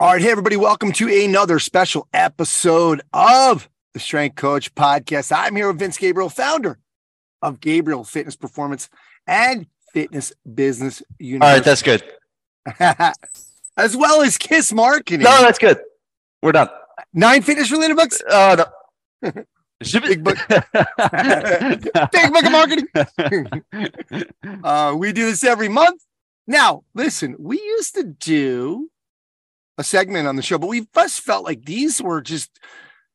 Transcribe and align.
All 0.00 0.12
right, 0.12 0.20
hey 0.20 0.32
everybody, 0.32 0.56
welcome 0.56 0.90
to 0.94 1.08
another 1.24 1.60
special 1.60 2.08
episode 2.12 3.00
of 3.12 3.68
the 3.92 4.00
Strength 4.00 4.34
Coach 4.34 4.74
Podcast. 4.74 5.30
I'm 5.32 5.54
here 5.54 5.68
with 5.68 5.78
Vince 5.78 5.96
Gabriele, 5.96 6.28
founder 6.30 6.80
of 7.40 7.60
Gabriele 7.60 8.02
Fitness 8.02 8.34
Performance 8.34 8.88
and 9.28 9.68
Fitness 9.92 10.32
Business 10.52 11.00
University. 11.20 11.46
All 11.46 11.54
right, 11.54 11.64
that's 11.64 11.82
good. 11.82 12.02
as 13.76 13.96
well 13.96 14.22
as 14.22 14.36
Kiss 14.36 14.72
Marketing. 14.72 15.22
No, 15.22 15.42
that's 15.42 15.60
good. 15.60 15.78
We're 16.42 16.50
done. 16.50 16.70
Nine 17.12 17.42
fitness 17.42 17.70
related 17.70 17.96
books. 17.96 18.20
Oh 18.28 18.64
no. 19.22 19.32
Big 19.80 20.24
book. 20.24 20.38
Big 20.48 22.32
book 22.32 22.44
of 22.44 22.52
marketing. 22.52 22.88
uh, 24.64 24.96
we 24.98 25.12
do 25.12 25.26
this 25.26 25.44
every 25.44 25.68
month. 25.68 26.02
Now, 26.48 26.82
listen, 26.94 27.36
we 27.38 27.60
used 27.60 27.94
to 27.94 28.02
do 28.02 28.90
a 29.78 29.84
segment 29.84 30.28
on 30.28 30.36
the 30.36 30.42
show, 30.42 30.58
but 30.58 30.68
we 30.68 30.86
just 30.94 31.20
felt 31.20 31.44
like 31.44 31.64
these 31.64 32.00
were 32.00 32.20
just 32.20 32.58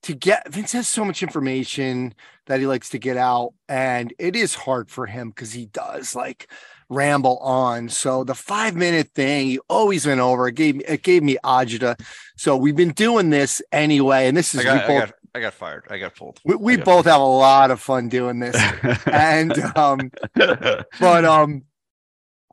to 0.04 0.14
get 0.14 0.52
Vince 0.52 0.72
has 0.72 0.88
so 0.88 1.04
much 1.04 1.22
information 1.24 2.14
that 2.46 2.60
he 2.60 2.68
likes 2.68 2.90
to 2.90 3.00
get 3.00 3.18
out, 3.18 3.54
and 3.68 4.14
it 4.18 4.36
is 4.36 4.56
hard 4.56 4.90
for 4.90 5.06
him 5.06 5.30
because 5.30 5.54
he 5.54 5.66
does 5.68 6.16
like 6.16 6.50
ramble 6.90 7.38
on. 7.38 7.90
So 7.90 8.24
the 8.24 8.36
five 8.36 8.76
minute 8.76 9.10
thing 9.14 9.48
he 9.48 9.60
always 9.70 10.06
went 10.08 10.20
over. 10.20 10.48
It 10.48 10.56
gave 10.56 10.76
me 10.78 10.84
it 10.86 11.04
gave 11.04 11.24
me 11.24 11.38
agita. 11.44 12.00
So 12.38 12.56
we've 12.56 12.76
been 12.76 12.94
doing 12.94 13.30
this 13.30 13.62
anyway, 13.72 14.28
and 14.28 14.36
this 14.36 14.54
is 14.54 14.62
I 14.62 14.64
got, 14.64 14.88
we 14.88 14.96
I 14.96 15.00
got, 15.00 15.14
I 15.36 15.40
got 15.40 15.54
fired. 15.54 15.86
I 15.90 15.98
got 15.98 16.16
pulled. 16.16 16.40
we, 16.46 16.56
we 16.56 16.76
got 16.78 16.86
both 16.86 17.06
have 17.06 17.22
a 17.22 17.24
lot 17.24 17.72
of 17.72 17.82
fun 17.82 18.10
doing 18.10 18.40
this, 18.40 18.56
and 19.06 19.58
um, 19.76 20.12
but 21.00 21.26
um, 21.26 21.64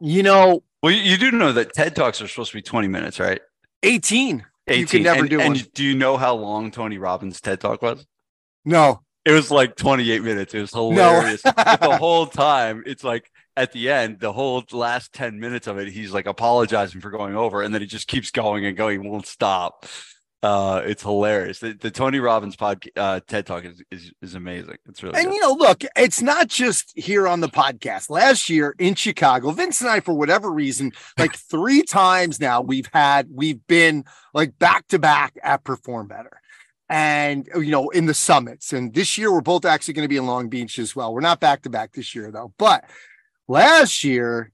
you 0.00 0.22
know, 0.22 0.62
well, 0.82 0.92
you, 0.92 1.02
you 1.02 1.16
do 1.16 1.30
know 1.30 1.52
that 1.52 1.72
TED 1.72 1.96
Talks 1.96 2.20
are 2.20 2.28
supposed 2.28 2.50
to 2.50 2.56
be 2.56 2.62
20 2.62 2.88
minutes, 2.88 3.18
right? 3.18 3.40
Eighteen. 3.86 4.44
18. 4.68 4.80
You 4.80 4.86
can 4.86 5.02
never 5.04 5.20
and, 5.20 5.30
do 5.30 5.40
and 5.40 5.54
one. 5.54 5.64
do 5.74 5.84
you 5.84 5.94
know 5.94 6.16
how 6.16 6.34
long 6.34 6.72
Tony 6.72 6.98
Robbins' 6.98 7.40
TED 7.40 7.60
Talk 7.60 7.82
was? 7.82 8.04
No, 8.64 9.02
It 9.24 9.30
was 9.30 9.50
like 9.50 9.76
28 9.76 10.22
minutes. 10.24 10.54
It 10.54 10.60
was 10.60 10.72
hilarious. 10.72 11.42
but 11.42 11.54
the 11.80 11.96
whole 11.96 12.26
time, 12.26 12.82
it's 12.84 13.04
like 13.04 13.30
at 13.56 13.70
the 13.72 13.90
end, 13.90 14.18
the 14.18 14.32
whole 14.32 14.64
last 14.72 15.12
10 15.12 15.38
minutes 15.38 15.68
of 15.68 15.78
it, 15.78 15.88
he's 15.88 16.12
like 16.12 16.26
apologizing 16.26 17.00
for 17.00 17.10
going 17.10 17.36
over, 17.36 17.62
and 17.62 17.72
then 17.72 17.80
he 17.80 17.86
just 17.86 18.08
keeps 18.08 18.30
going 18.32 18.66
and 18.66 18.76
going, 18.76 19.00
he 19.00 19.08
won't 19.08 19.26
stop. 19.26 19.86
Uh, 20.42 20.82
it's 20.84 21.02
hilarious. 21.02 21.58
The, 21.58 21.72
the 21.72 21.90
Tony 21.90 22.20
Robbins 22.20 22.56
podcast, 22.56 22.90
uh, 22.96 23.20
TED 23.26 23.46
Talk 23.46 23.64
is, 23.64 23.82
is 23.90 24.12
is 24.20 24.34
amazing. 24.34 24.76
It's 24.86 25.02
really 25.02 25.16
And 25.18 25.26
good. 25.28 25.34
you 25.34 25.40
know, 25.40 25.52
look, 25.52 25.82
it's 25.96 26.20
not 26.22 26.48
just 26.48 26.92
here 26.94 27.26
on 27.26 27.40
the 27.40 27.48
podcast. 27.48 28.10
Last 28.10 28.48
year 28.50 28.74
in 28.78 28.94
Chicago, 28.94 29.50
Vince 29.50 29.80
and 29.80 29.90
I, 29.90 30.00
for 30.00 30.14
whatever 30.14 30.52
reason, 30.52 30.92
like 31.18 31.34
three 31.34 31.82
times 31.82 32.38
now, 32.38 32.60
we've 32.60 32.88
had 32.92 33.28
we've 33.32 33.66
been 33.66 34.04
like 34.34 34.58
back 34.58 34.86
to 34.88 34.98
back 34.98 35.34
at 35.42 35.64
Perform 35.64 36.06
Better. 36.08 36.40
And 36.88 37.48
you 37.56 37.72
know, 37.72 37.88
in 37.88 38.06
the 38.06 38.14
summits. 38.14 38.72
And 38.72 38.94
this 38.94 39.18
year 39.18 39.32
we're 39.32 39.40
both 39.40 39.64
actually 39.64 39.94
going 39.94 40.04
to 40.04 40.08
be 40.08 40.18
in 40.18 40.26
Long 40.26 40.48
Beach 40.48 40.78
as 40.78 40.94
well. 40.94 41.12
We're 41.12 41.20
not 41.20 41.40
back 41.40 41.62
to 41.62 41.70
back 41.70 41.92
this 41.92 42.14
year, 42.14 42.30
though. 42.30 42.52
But 42.58 42.84
last 43.48 44.04
year, 44.04 44.52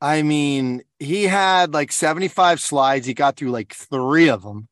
I 0.00 0.22
mean, 0.22 0.82
he 0.98 1.24
had 1.24 1.74
like 1.74 1.92
75 1.92 2.60
slides. 2.60 3.06
He 3.06 3.14
got 3.14 3.36
through 3.36 3.50
like 3.50 3.74
three 3.74 4.28
of 4.28 4.42
them. 4.42 4.68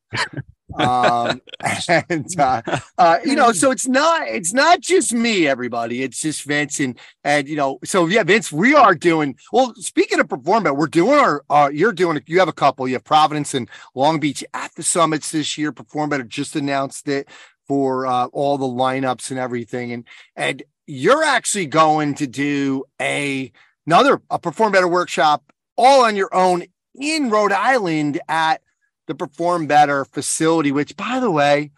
um 0.77 1.41
and 2.09 2.39
uh 2.39 2.61
uh 2.97 3.19
you 3.23 3.35
know 3.35 3.53
so 3.53 3.71
it's 3.71 3.87
not 3.87 4.27
it's 4.27 4.53
not 4.53 4.81
just 4.81 5.13
me 5.13 5.47
everybody 5.47 6.03
it's 6.03 6.19
just 6.19 6.43
vince 6.43 6.81
and 6.81 6.99
and 7.23 7.47
you 7.47 7.55
know 7.55 7.79
so 7.85 8.05
yeah 8.05 8.21
vince 8.21 8.51
we 8.51 8.75
are 8.75 8.93
doing 8.93 9.33
well 9.53 9.73
speaking 9.75 10.19
of 10.19 10.27
performance 10.27 10.75
we're 10.75 10.85
doing 10.85 11.17
our 11.17 11.41
uh 11.49 11.69
you're 11.71 11.93
doing 11.93 12.21
you 12.25 12.37
have 12.37 12.49
a 12.49 12.53
couple 12.53 12.85
you 12.85 12.95
have 12.95 13.03
providence 13.05 13.53
and 13.53 13.69
long 13.95 14.19
beach 14.19 14.43
at 14.53 14.73
the 14.75 14.83
summits 14.83 15.31
this 15.31 15.57
year 15.57 15.71
perform 15.71 16.09
better 16.09 16.23
just 16.23 16.55
announced 16.55 17.07
it 17.07 17.29
for 17.65 18.05
uh 18.05 18.25
all 18.27 18.57
the 18.57 18.65
lineups 18.65 19.31
and 19.31 19.39
everything 19.39 19.93
and 19.93 20.05
and 20.35 20.63
you're 20.85 21.23
actually 21.23 21.65
going 21.65 22.13
to 22.13 22.27
do 22.27 22.83
a 23.01 23.51
another 23.87 24.21
a 24.29 24.37
perform 24.37 24.71
better 24.71 24.87
workshop 24.87 25.51
all 25.77 26.03
on 26.03 26.15
your 26.15 26.33
own 26.35 26.63
in 26.93 27.29
rhode 27.29 27.51
island 27.51 28.19
at 28.27 28.61
the 29.07 29.15
Perform 29.15 29.67
Better 29.67 30.05
facility, 30.05 30.71
which 30.71 30.95
by 30.97 31.19
the 31.19 31.31
way, 31.31 31.71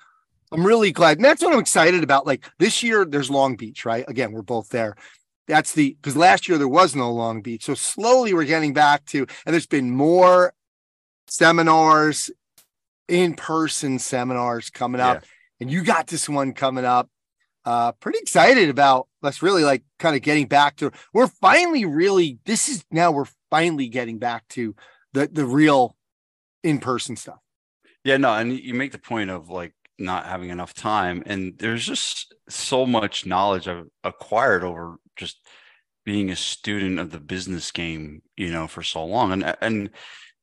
I'm 0.52 0.66
really 0.66 0.92
glad. 0.92 1.18
And 1.18 1.26
that's 1.26 1.44
what 1.44 1.54
I'm 1.54 1.60
excited 1.60 2.04
about. 2.04 2.26
Like 2.26 2.44
this 2.58 2.82
year, 2.82 3.06
there's 3.06 3.30
Long 3.30 3.56
Beach, 3.56 3.86
right? 3.86 4.04
Again, 4.08 4.32
we're 4.32 4.42
both 4.42 4.70
there. 4.70 4.96
That's 5.48 5.74
the 5.74 5.96
because 6.02 6.18
last 6.18 6.48
year 6.48 6.58
there 6.58 6.68
was 6.68 6.96
no 6.96 7.12
Long 7.12 7.42
Beach. 7.42 7.66
So 7.66 7.76
slowly 7.76 8.34
we're 8.34 8.46
getting 8.46 8.74
back 8.74 9.06
to, 9.08 9.28
and 9.46 9.54
there's 9.54 9.68
been 9.68 9.92
more 9.92 10.54
seminars, 11.28 12.32
in-person 13.08 14.00
seminars 14.00 14.70
coming 14.70 15.02
up. 15.02 15.24
And 15.60 15.70
you 15.70 15.84
got 15.84 16.08
this 16.08 16.28
one 16.30 16.54
coming 16.54 16.86
up. 16.86 17.10
Uh, 17.70 17.92
pretty 17.92 18.18
excited 18.18 18.68
about 18.68 19.08
let's 19.22 19.44
really 19.44 19.64
like 19.64 19.84
kind 20.00 20.16
of 20.16 20.24
getting 20.24 20.48
back 20.48 20.76
to 20.76 20.92
we're 21.14 21.28
finally 21.28 21.86
really 21.86 22.40
this 22.46 22.68
is 22.68 22.84
now 22.90 23.12
we're 23.12 23.28
finally 23.52 23.88
getting 23.88 24.18
back 24.18 24.44
to 24.48 24.74
the 25.14 25.30
the 25.32 25.46
real 25.46 25.96
in-person 26.64 27.16
stuff. 27.16 27.38
Yeah, 28.04 28.18
no, 28.18 28.34
and 28.34 28.58
you 28.58 28.74
make 28.74 28.92
the 28.92 28.98
point 28.98 29.30
of 29.30 29.52
like 29.52 29.74
not 30.00 30.26
having 30.26 30.50
enough 30.50 30.74
time, 30.74 31.22
and 31.28 31.60
there's 31.60 31.86
just 31.86 32.34
so 32.50 32.88
much 32.88 33.28
knowledge 33.28 33.68
I've 33.68 33.86
acquired 34.04 34.64
over 34.64 34.96
just 35.16 35.38
being 36.04 36.32
a 36.32 36.36
student 36.36 36.98
of 36.98 37.12
the 37.12 37.20
business 37.20 37.70
game, 37.70 38.24
you 38.36 38.50
know, 38.50 38.66
for 38.66 38.82
so 38.82 39.06
long, 39.06 39.32
and 39.32 39.56
and 39.62 39.92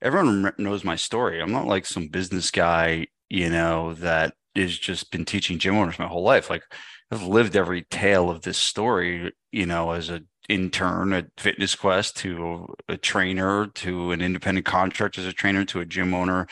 everyone 0.00 0.52
knows 0.58 0.84
my 0.84 0.94
story. 0.94 1.42
I'm 1.42 1.50
not 1.50 1.66
like 1.66 1.86
some 1.86 2.06
business 2.06 2.52
guy, 2.52 3.08
you 3.28 3.50
know, 3.50 3.94
that 3.94 4.34
is 4.56 4.78
just 4.78 5.10
been 5.10 5.24
teaching 5.24 5.58
gym 5.58 5.76
owners 5.76 5.98
my 5.98 6.06
whole 6.06 6.22
life. 6.22 6.50
Like 6.50 6.62
I've 7.10 7.22
lived 7.22 7.56
every 7.56 7.82
tale 7.82 8.30
of 8.30 8.42
this 8.42 8.58
story, 8.58 9.32
you 9.52 9.66
know, 9.66 9.92
as 9.92 10.10
a 10.10 10.22
intern 10.48 11.12
at 11.12 11.26
Fitness 11.38 11.74
Quest 11.74 12.16
to 12.18 12.66
a 12.88 12.96
trainer 12.96 13.66
to 13.66 14.12
an 14.12 14.20
independent 14.20 14.66
contractor 14.66 15.20
as 15.20 15.26
a 15.26 15.32
trainer 15.32 15.64
to 15.66 15.80
a 15.80 15.86
gym 15.86 16.14
owner. 16.14 16.46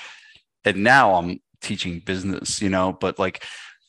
And 0.64 0.82
now 0.82 1.14
I'm 1.14 1.40
teaching 1.60 2.00
business, 2.00 2.60
you 2.60 2.70
know, 2.70 2.92
but 2.92 3.18
like 3.18 3.44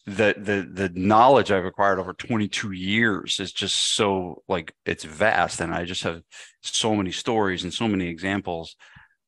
the 0.05 0.35
the 0.37 0.69
the 0.71 0.89
knowledge 0.93 1.51
I've 1.51 1.65
acquired 1.65 1.99
over 1.99 2.13
22 2.13 2.71
years 2.71 3.39
is 3.39 3.51
just 3.51 3.95
so 3.95 4.43
like 4.47 4.73
it's 4.85 5.03
vast 5.03 5.61
and 5.61 5.73
I 5.73 5.85
just 5.85 6.03
have 6.03 6.21
so 6.61 6.95
many 6.95 7.11
stories 7.11 7.63
and 7.63 7.73
so 7.73 7.87
many 7.87 8.07
examples. 8.07 8.75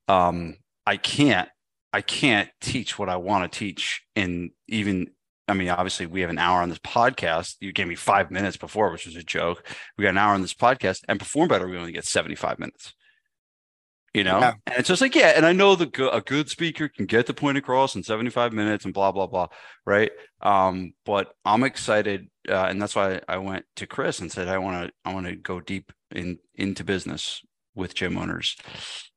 Um 0.08 0.58
I 0.86 0.97
can't 0.97 1.50
I 1.97 2.02
can't 2.02 2.47
teach 2.62 3.00
what 3.00 3.09
I 3.09 3.16
want 3.16 3.52
to 3.52 3.59
teach 3.59 4.03
and 4.16 4.52
even 4.68 5.08
I 5.47 5.53
mean, 5.53 5.69
obviously, 5.69 6.06
we 6.06 6.22
have 6.22 6.30
an 6.30 6.38
hour 6.38 6.62
on 6.62 6.69
this 6.69 6.78
podcast. 6.80 7.56
You 7.62 7.72
gave 7.72 7.88
me 7.88 7.96
five 7.96 8.30
minutes 8.30 8.58
before, 8.58 8.91
which 8.91 9.06
was 9.06 9.16
a 9.16 9.24
joke. 9.24 9.66
We 9.97 10.03
got 10.03 10.09
an 10.09 10.18
hour 10.18 10.34
on 10.34 10.41
this 10.41 10.53
podcast, 10.53 11.06
and 11.08 11.18
perform 11.19 11.47
better. 11.47 11.68
We 11.68 11.78
only 11.78 11.94
get 11.94 12.06
seventy-five 12.06 12.59
minutes. 12.59 12.94
You 14.13 14.25
know, 14.25 14.40
Yeah. 14.40 14.53
and 14.66 14.75
it's 14.78 14.90
just 14.90 15.02
like, 15.02 15.16
yeah. 15.16 15.34
And 15.38 15.46
I 15.46 15.53
know 15.53 15.75
the 15.75 15.90
a 16.12 16.19
good 16.19 16.50
speaker 16.50 16.90
can 16.90 17.06
get 17.06 17.28
the 17.28 17.34
point 17.34 17.58
across 17.58 17.96
in 17.96 18.03
seventy-five 18.03 18.52
minutes, 18.52 18.84
and 18.84 18.94
blah 18.94 19.14
blah 19.14 19.28
blah, 19.28 19.47
right? 19.85 20.12
Um, 20.41 20.94
but 21.06 21.34
I'm 21.46 21.64
excited, 21.64 22.28
uh, 22.50 22.66
and 22.69 22.81
that's 22.81 22.96
why 22.96 23.22
I 23.28 23.38
went 23.38 23.66
to 23.78 23.88
Chris 23.88 24.19
and 24.19 24.29
said 24.29 24.50
I 24.50 24.58
want 24.58 24.88
to 24.88 24.94
I 25.06 25.14
want 25.14 25.28
to 25.28 25.35
go 25.38 25.62
deep 25.62 25.94
in 26.14 26.40
into 26.56 26.84
business 26.84 27.41
with 27.74 27.96
gym 27.96 28.18
owners, 28.18 28.58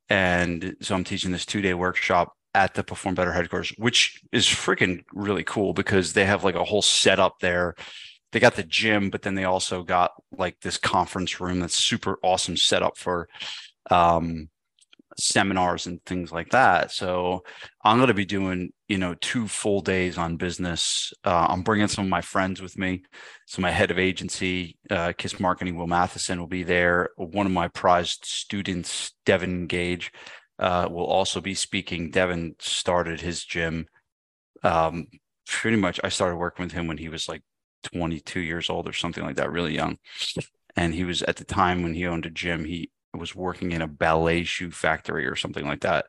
and 0.08 0.76
so 0.80 0.94
I'm 0.94 1.04
teaching 1.04 1.32
this 1.32 1.44
two-day 1.44 1.74
workshop 1.74 2.34
at 2.54 2.74
the 2.74 2.82
Perform 2.82 3.14
Better 3.14 3.32
headquarters, 3.32 3.72
which 3.78 4.20
is 4.32 4.46
freaking 4.46 5.04
really 5.12 5.44
cool 5.44 5.72
because 5.72 6.12
they 6.12 6.24
have 6.24 6.44
like 6.44 6.54
a 6.54 6.64
whole 6.64 6.82
setup 6.82 7.40
there. 7.40 7.74
They 8.32 8.40
got 8.40 8.54
the 8.54 8.62
gym, 8.62 9.10
but 9.10 9.22
then 9.22 9.34
they 9.34 9.44
also 9.44 9.82
got 9.82 10.12
like 10.32 10.60
this 10.60 10.76
conference 10.76 11.40
room 11.40 11.60
that's 11.60 11.74
super 11.74 12.18
awesome 12.22 12.56
setup 12.56 12.96
for 12.96 13.28
um, 13.90 14.48
seminars 15.18 15.86
and 15.86 16.04
things 16.04 16.32
like 16.32 16.50
that. 16.50 16.92
So 16.92 17.44
I'm 17.84 17.98
going 17.98 18.08
to 18.08 18.14
be 18.14 18.24
doing, 18.24 18.72
you 18.88 18.98
know, 18.98 19.14
two 19.14 19.48
full 19.48 19.80
days 19.80 20.18
on 20.18 20.36
business. 20.36 21.12
Uh, 21.24 21.46
I'm 21.48 21.62
bringing 21.62 21.88
some 21.88 22.04
of 22.04 22.10
my 22.10 22.20
friends 22.20 22.62
with 22.62 22.78
me. 22.78 23.02
So 23.46 23.62
my 23.62 23.70
head 23.70 23.90
of 23.90 23.98
agency, 23.98 24.78
uh, 24.90 25.12
Kiss 25.16 25.40
Marketing, 25.40 25.76
Will 25.76 25.86
Matheson, 25.86 26.38
will 26.38 26.46
be 26.46 26.62
there. 26.62 27.10
One 27.16 27.46
of 27.46 27.52
my 27.52 27.68
prized 27.68 28.24
students, 28.24 29.12
Devin 29.26 29.66
Gage, 29.66 30.12
uh, 30.60 30.86
will 30.90 31.06
also 31.06 31.40
be 31.40 31.54
speaking. 31.54 32.10
Devin 32.10 32.54
started 32.58 33.20
his 33.20 33.44
gym. 33.44 33.86
Um, 34.62 35.06
pretty 35.46 35.78
much, 35.78 35.98
I 36.04 36.10
started 36.10 36.36
working 36.36 36.64
with 36.64 36.72
him 36.72 36.86
when 36.86 36.98
he 36.98 37.08
was 37.08 37.28
like 37.28 37.42
22 37.84 38.40
years 38.40 38.68
old 38.68 38.86
or 38.86 38.92
something 38.92 39.24
like 39.24 39.36
that, 39.36 39.50
really 39.50 39.74
young. 39.74 39.96
And 40.76 40.94
he 40.94 41.04
was 41.04 41.22
at 41.22 41.36
the 41.36 41.44
time 41.44 41.82
when 41.82 41.94
he 41.94 42.06
owned 42.06 42.26
a 42.26 42.30
gym, 42.30 42.64
he 42.64 42.90
was 43.14 43.34
working 43.34 43.72
in 43.72 43.82
a 43.82 43.88
ballet 43.88 44.44
shoe 44.44 44.70
factory 44.70 45.26
or 45.26 45.34
something 45.34 45.66
like 45.66 45.80
that. 45.80 46.06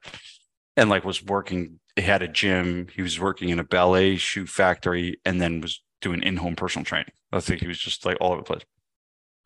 And 0.75 0.89
like 0.89 1.05
was 1.05 1.23
working, 1.23 1.79
he 1.95 2.03
had 2.03 2.21
a 2.21 2.27
gym, 2.27 2.87
he 2.93 3.01
was 3.01 3.19
working 3.19 3.49
in 3.49 3.59
a 3.59 3.63
ballet 3.63 4.17
shoe 4.17 4.45
factory, 4.45 5.19
and 5.25 5.41
then 5.41 5.61
was 5.61 5.81
doing 6.01 6.21
in-home 6.23 6.55
personal 6.55 6.85
training. 6.85 7.11
I 7.31 7.39
think 7.39 7.61
he 7.61 7.67
was 7.67 7.79
just 7.79 8.05
like 8.05 8.17
all 8.19 8.33
over 8.33 8.41
the 8.41 8.45
place. 8.45 8.63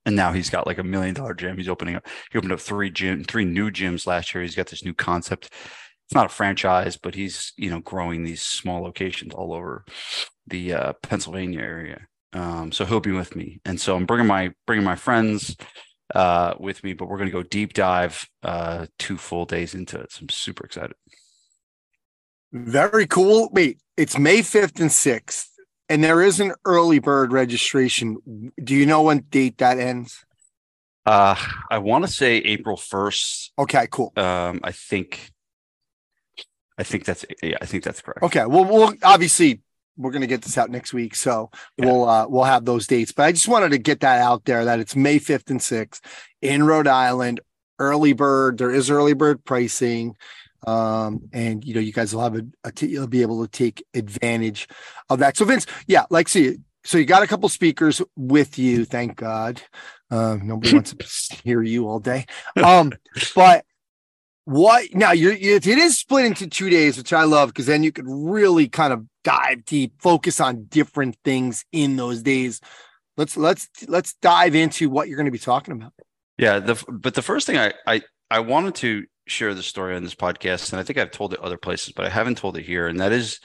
And 0.06 0.16
now 0.16 0.34
he's 0.34 0.50
got 0.50 0.68
like 0.68 0.78
a 0.78 0.84
million 0.84 1.16
dollar 1.16 1.34
gym. 1.34 1.58
He's 1.58 1.70
opening 1.70 1.96
up. 1.96 2.06
He 2.32 2.38
opened 2.38 2.54
up 2.54 2.60
three 2.60 2.92
gym, 2.92 3.24
three 3.24 3.46
new 3.46 3.72
gyms 3.72 4.06
last 4.06 4.34
year. 4.34 4.44
He's 4.44 4.56
got 4.56 4.68
this 4.68 4.86
new 4.86 4.94
concept 4.94 5.52
it's 6.06 6.14
not 6.14 6.28
a 6.28 6.30
franchise, 6.30 6.98
but 6.98 7.16
he's 7.16 7.54
you 7.58 7.70
know 7.70 7.80
growing 7.80 8.24
these 8.24 8.42
small 8.42 8.84
locations 8.84 9.34
all 9.34 9.54
over 9.54 9.86
the 10.48 10.74
uh, 10.74 10.94
Pennsylvania 11.02 11.60
area. 11.60 12.08
Um, 12.34 12.72
so 12.72 12.86
he'll 12.86 13.00
be 13.00 13.12
with 13.12 13.36
me, 13.36 13.60
and 13.66 13.80
so 13.80 13.96
I'm 13.96 14.06
bringing 14.06 14.28
my 14.28 14.54
bringing 14.68 14.86
my 14.86 14.96
friends 14.96 15.56
uh, 16.14 16.54
with 16.60 16.84
me, 16.84 16.94
but 16.94 17.08
we're 17.08 17.18
going 17.18 17.30
to 17.30 17.34
go 17.34 17.42
deep 17.42 17.74
dive 17.74 18.28
uh, 18.44 18.86
two 19.00 19.18
full 19.18 19.46
days 19.46 19.74
into 19.74 20.00
it. 20.00 20.12
So 20.12 20.20
I'm 20.22 20.30
super 20.30 20.66
excited. 20.66 20.96
Very 22.52 23.08
cool. 23.08 23.50
Wait, 23.52 23.82
it's 23.98 24.18
May 24.18 24.40
5th 24.40 24.80
and 24.80 24.90
6th, 24.90 25.48
and 25.90 26.04
there 26.04 26.22
is 26.22 26.40
an 26.40 26.54
early 26.66 27.00
bird 27.00 27.32
registration. 27.32 28.52
Do 28.64 28.76
you 28.76 28.86
know 28.86 29.04
when 29.04 29.20
date 29.30 29.58
that 29.60 29.78
ends? 29.78 30.26
Uh, 31.06 31.36
I 31.70 31.78
want 31.78 32.06
to 32.06 32.12
say 32.12 32.38
April 32.38 32.78
1st. 32.78 33.50
Okay, 33.60 33.88
cool. 33.92 34.12
Um, 34.18 34.60
I 34.64 34.72
think, 34.72 35.30
I 36.78 36.84
think 36.84 37.06
that's, 37.06 37.26
yeah, 37.44 37.58
I 37.62 37.66
think 37.68 37.84
that's 37.84 38.02
correct. 38.02 38.24
Okay. 38.24 38.46
Well, 38.46 38.66
we'll 38.66 38.94
obviously 39.04 39.62
we're 39.98 40.12
going 40.12 40.22
to 40.22 40.28
get 40.28 40.42
this 40.42 40.58
out 40.58 40.70
next 40.72 40.94
week, 40.94 41.16
so 41.16 41.50
Yeah. 41.78 41.86
we'll 41.86 42.10
uh, 42.10 42.28
we'll 42.28 42.44
have 42.44 42.66
those 42.66 42.86
dates. 42.88 43.12
But 43.12 43.24
I 43.28 43.32
just 43.32 43.48
wanted 43.48 43.70
to 43.70 43.78
get 43.78 44.00
that 44.02 44.20
out 44.22 44.46
there 44.46 44.66
that 44.66 44.80
it's 44.80 44.96
May 44.96 45.20
5th 45.20 45.50
and 45.52 45.60
6th 45.60 46.02
in 46.42 46.64
Rhode 46.64 46.88
Island. 46.88 47.40
Early 47.78 48.14
bird. 48.14 48.58
There 48.58 48.72
is 48.72 48.90
early 48.90 49.14
bird 49.14 49.44
pricing. 49.46 50.16
Um, 50.66 51.22
and 51.32 51.64
you 51.64 51.74
know, 51.74 51.80
you 51.80 51.94
guys 51.94 52.14
will 52.14 52.24
have 52.24 52.36
a, 52.36 52.46
a 52.64 52.72
t- 52.72 52.88
you'll 52.88 53.08
be 53.08 53.22
able 53.22 53.46
to 53.46 53.52
take 53.52 53.86
advantage 53.94 54.68
of 55.10 55.20
that. 55.20 55.38
So 55.38 55.46
Vince, 55.46 55.66
yeah, 55.88 56.06
like 56.10 56.28
see, 56.28 56.58
so 56.84 56.98
you 56.98 57.06
got 57.06 57.24
a 57.24 57.28
couple 57.28 57.50
speakers 57.50 58.02
with 58.16 58.60
you, 58.60 58.86
thank 58.86 59.16
God. 59.16 59.62
Um, 60.12 60.48
nobody 60.48 60.74
wants 60.74 60.94
to 60.94 61.36
hear 61.44 61.62
you 61.62 61.88
all 61.88 62.00
day. 62.00 62.26
Um, 62.64 62.94
but 63.36 63.66
what 64.46 64.94
now 64.94 65.12
you're 65.12 65.34
it 65.34 65.66
it 65.66 65.78
is 65.78 65.98
split 65.98 66.26
into 66.26 66.48
two 66.48 66.70
days, 66.70 66.98
which 66.98 67.12
I 67.12 67.24
love 67.24 67.50
because 67.50 67.66
then 67.66 67.84
you 67.84 67.92
could 67.92 68.06
really 68.08 68.70
kind 68.70 68.94
of 68.94 69.06
dive 69.24 69.66
deep, 69.66 69.94
focus 70.00 70.40
on 70.40 70.66
different 70.66 71.18
things 71.26 71.66
in 71.72 71.96
those 71.96 72.22
days. 72.22 72.62
Let's 73.18 73.36
let's 73.36 73.68
let's 73.88 74.14
dive 74.22 74.56
into 74.56 74.90
what 74.90 75.08
you're 75.08 75.18
going 75.18 75.26
to 75.26 75.32
be 75.32 75.40
talking 75.40 75.74
about. 75.74 75.94
Yeah, 76.38 76.60
the 76.60 76.84
but 76.88 77.16
the 77.16 77.24
first 77.24 77.48
thing 77.48 77.58
I 77.58 77.74
I 77.88 78.04
I 78.30 78.40
wanted 78.42 78.76
to 78.76 79.06
share 79.28 79.54
the 79.54 79.64
story 79.64 79.96
on 79.96 80.04
this 80.04 80.16
podcast, 80.16 80.72
and 80.72 80.80
I 80.80 80.84
think 80.84 80.98
I've 80.98 81.12
told 81.12 81.34
it 81.34 81.40
other 81.40 81.58
places, 81.58 81.94
but 81.94 82.06
I 82.06 82.10
haven't 82.10 82.38
told 82.38 82.58
it 82.58 82.66
here, 82.66 82.88
and 82.88 83.00
that 83.00 83.12
is, 83.12 83.40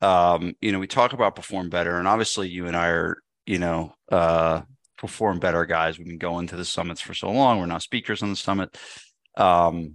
um, 0.00 0.54
you 0.60 0.72
know, 0.72 0.78
we 0.78 0.86
talk 0.86 1.12
about 1.12 1.36
perform 1.36 1.68
better, 1.68 1.98
and 1.98 2.08
obviously 2.08 2.48
you 2.48 2.66
and 2.66 2.76
I 2.76 2.88
are, 2.88 3.18
you 3.46 3.58
know, 3.58 3.94
uh, 4.10 4.62
perform 4.96 5.38
better 5.38 5.64
guys. 5.64 5.98
We've 5.98 6.06
been 6.06 6.18
going 6.18 6.46
to 6.48 6.56
the 6.56 6.64
summits 6.64 7.00
for 7.00 7.14
so 7.14 7.30
long. 7.30 7.58
We're 7.58 7.66
now 7.66 7.78
speakers 7.78 8.22
on 8.22 8.30
the 8.30 8.36
summit, 8.36 8.76
um, 9.36 9.94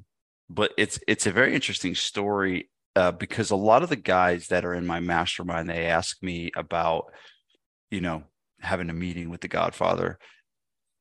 but 0.49 0.71
it's 0.77 0.99
it's 1.07 1.27
a 1.27 1.31
very 1.31 1.53
interesting 1.55 1.95
story 1.95 2.69
uh, 2.95 3.11
because 3.11 3.51
a 3.51 3.55
lot 3.55 3.83
of 3.83 3.89
the 3.89 3.95
guys 3.95 4.47
that 4.47 4.65
are 4.65 4.73
in 4.73 4.85
my 4.85 4.99
mastermind 4.99 5.69
they 5.69 5.85
ask 5.85 6.21
me 6.23 6.51
about, 6.55 7.11
you 7.91 8.01
know, 8.01 8.23
having 8.61 8.89
a 8.89 8.93
meeting 8.93 9.29
with 9.29 9.41
the 9.41 9.47
Godfather, 9.47 10.17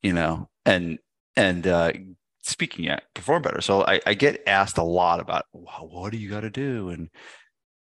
you 0.02 0.12
know, 0.12 0.48
and 0.66 0.98
and 1.36 1.66
uh, 1.66 1.92
speaking 2.44 2.88
at 2.88 3.02
perform 3.14 3.42
better. 3.42 3.60
So 3.60 3.84
I, 3.84 4.00
I 4.06 4.14
get 4.14 4.42
asked 4.46 4.78
a 4.78 4.82
lot 4.82 5.20
about 5.20 5.46
well, 5.52 5.88
what 5.90 6.12
do 6.12 6.18
you 6.18 6.30
got 6.30 6.40
to 6.40 6.50
do 6.50 6.90
and 6.90 7.08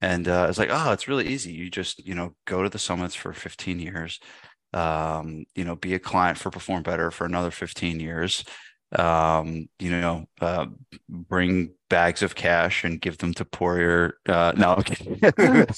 and 0.02 0.28
uh, 0.28 0.48
it's 0.50 0.58
like 0.58 0.70
oh 0.72 0.92
it's 0.92 1.08
really 1.08 1.28
easy. 1.28 1.52
You 1.52 1.70
just 1.70 2.06
you 2.06 2.16
know 2.16 2.36
go 2.46 2.64
to 2.64 2.70
the 2.70 2.80
summits 2.80 3.16
for 3.16 3.34
15 3.34 3.80
years, 3.80 4.20
um, 4.74 5.46
you 5.56 5.64
know 5.64 5.76
be 5.76 5.94
a 5.94 6.00
client 6.00 6.38
for 6.38 6.52
perform 6.52 6.84
better 6.84 7.12
for 7.12 7.26
another 7.26 7.52
15 7.52 8.00
years, 8.00 8.44
um, 8.98 9.70
you 9.80 9.92
know 9.92 10.26
uh, 10.42 10.66
bring 11.10 11.74
bags 11.90 12.22
of 12.24 12.36
cash 12.36 12.84
and 12.86 13.02
give 13.02 13.18
them 13.18 13.34
to 13.34 13.44
Poirier. 13.46 14.16
Uh, 14.28 14.54
no, 14.56 14.76
okay. 14.76 15.20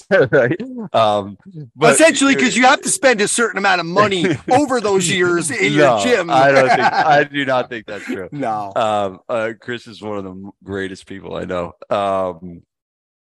right. 0.32 0.62
Um, 0.94 1.38
but 1.76 1.94
Essentially, 1.94 2.36
because 2.36 2.56
you 2.56 2.64
have 2.64 2.82
to 2.82 2.90
spend 2.90 3.20
a 3.22 3.28
certain 3.28 3.58
amount 3.58 3.82
of 3.82 3.88
money 3.88 4.26
over 4.52 4.80
those 4.80 5.10
years 5.10 5.50
in 5.50 5.76
No, 5.76 5.98
your 5.98 6.06
gym. 6.06 6.30
I 6.30 6.52
don't 6.52 6.70
think 6.70 6.80
I 6.82 7.24
do 7.24 7.46
not 7.46 7.70
think 7.70 7.88
that's 7.88 8.06
true. 8.06 8.30
no. 8.32 8.72
Um, 8.76 9.20
uh, 9.28 9.54
Chris 9.60 9.88
is 9.88 10.02
one 10.02 10.18
of 10.18 10.24
the 10.24 10.52
greatest 10.64 11.08
people 11.08 11.36
I 11.36 11.46
know. 11.46 11.74
Um, 11.90 12.62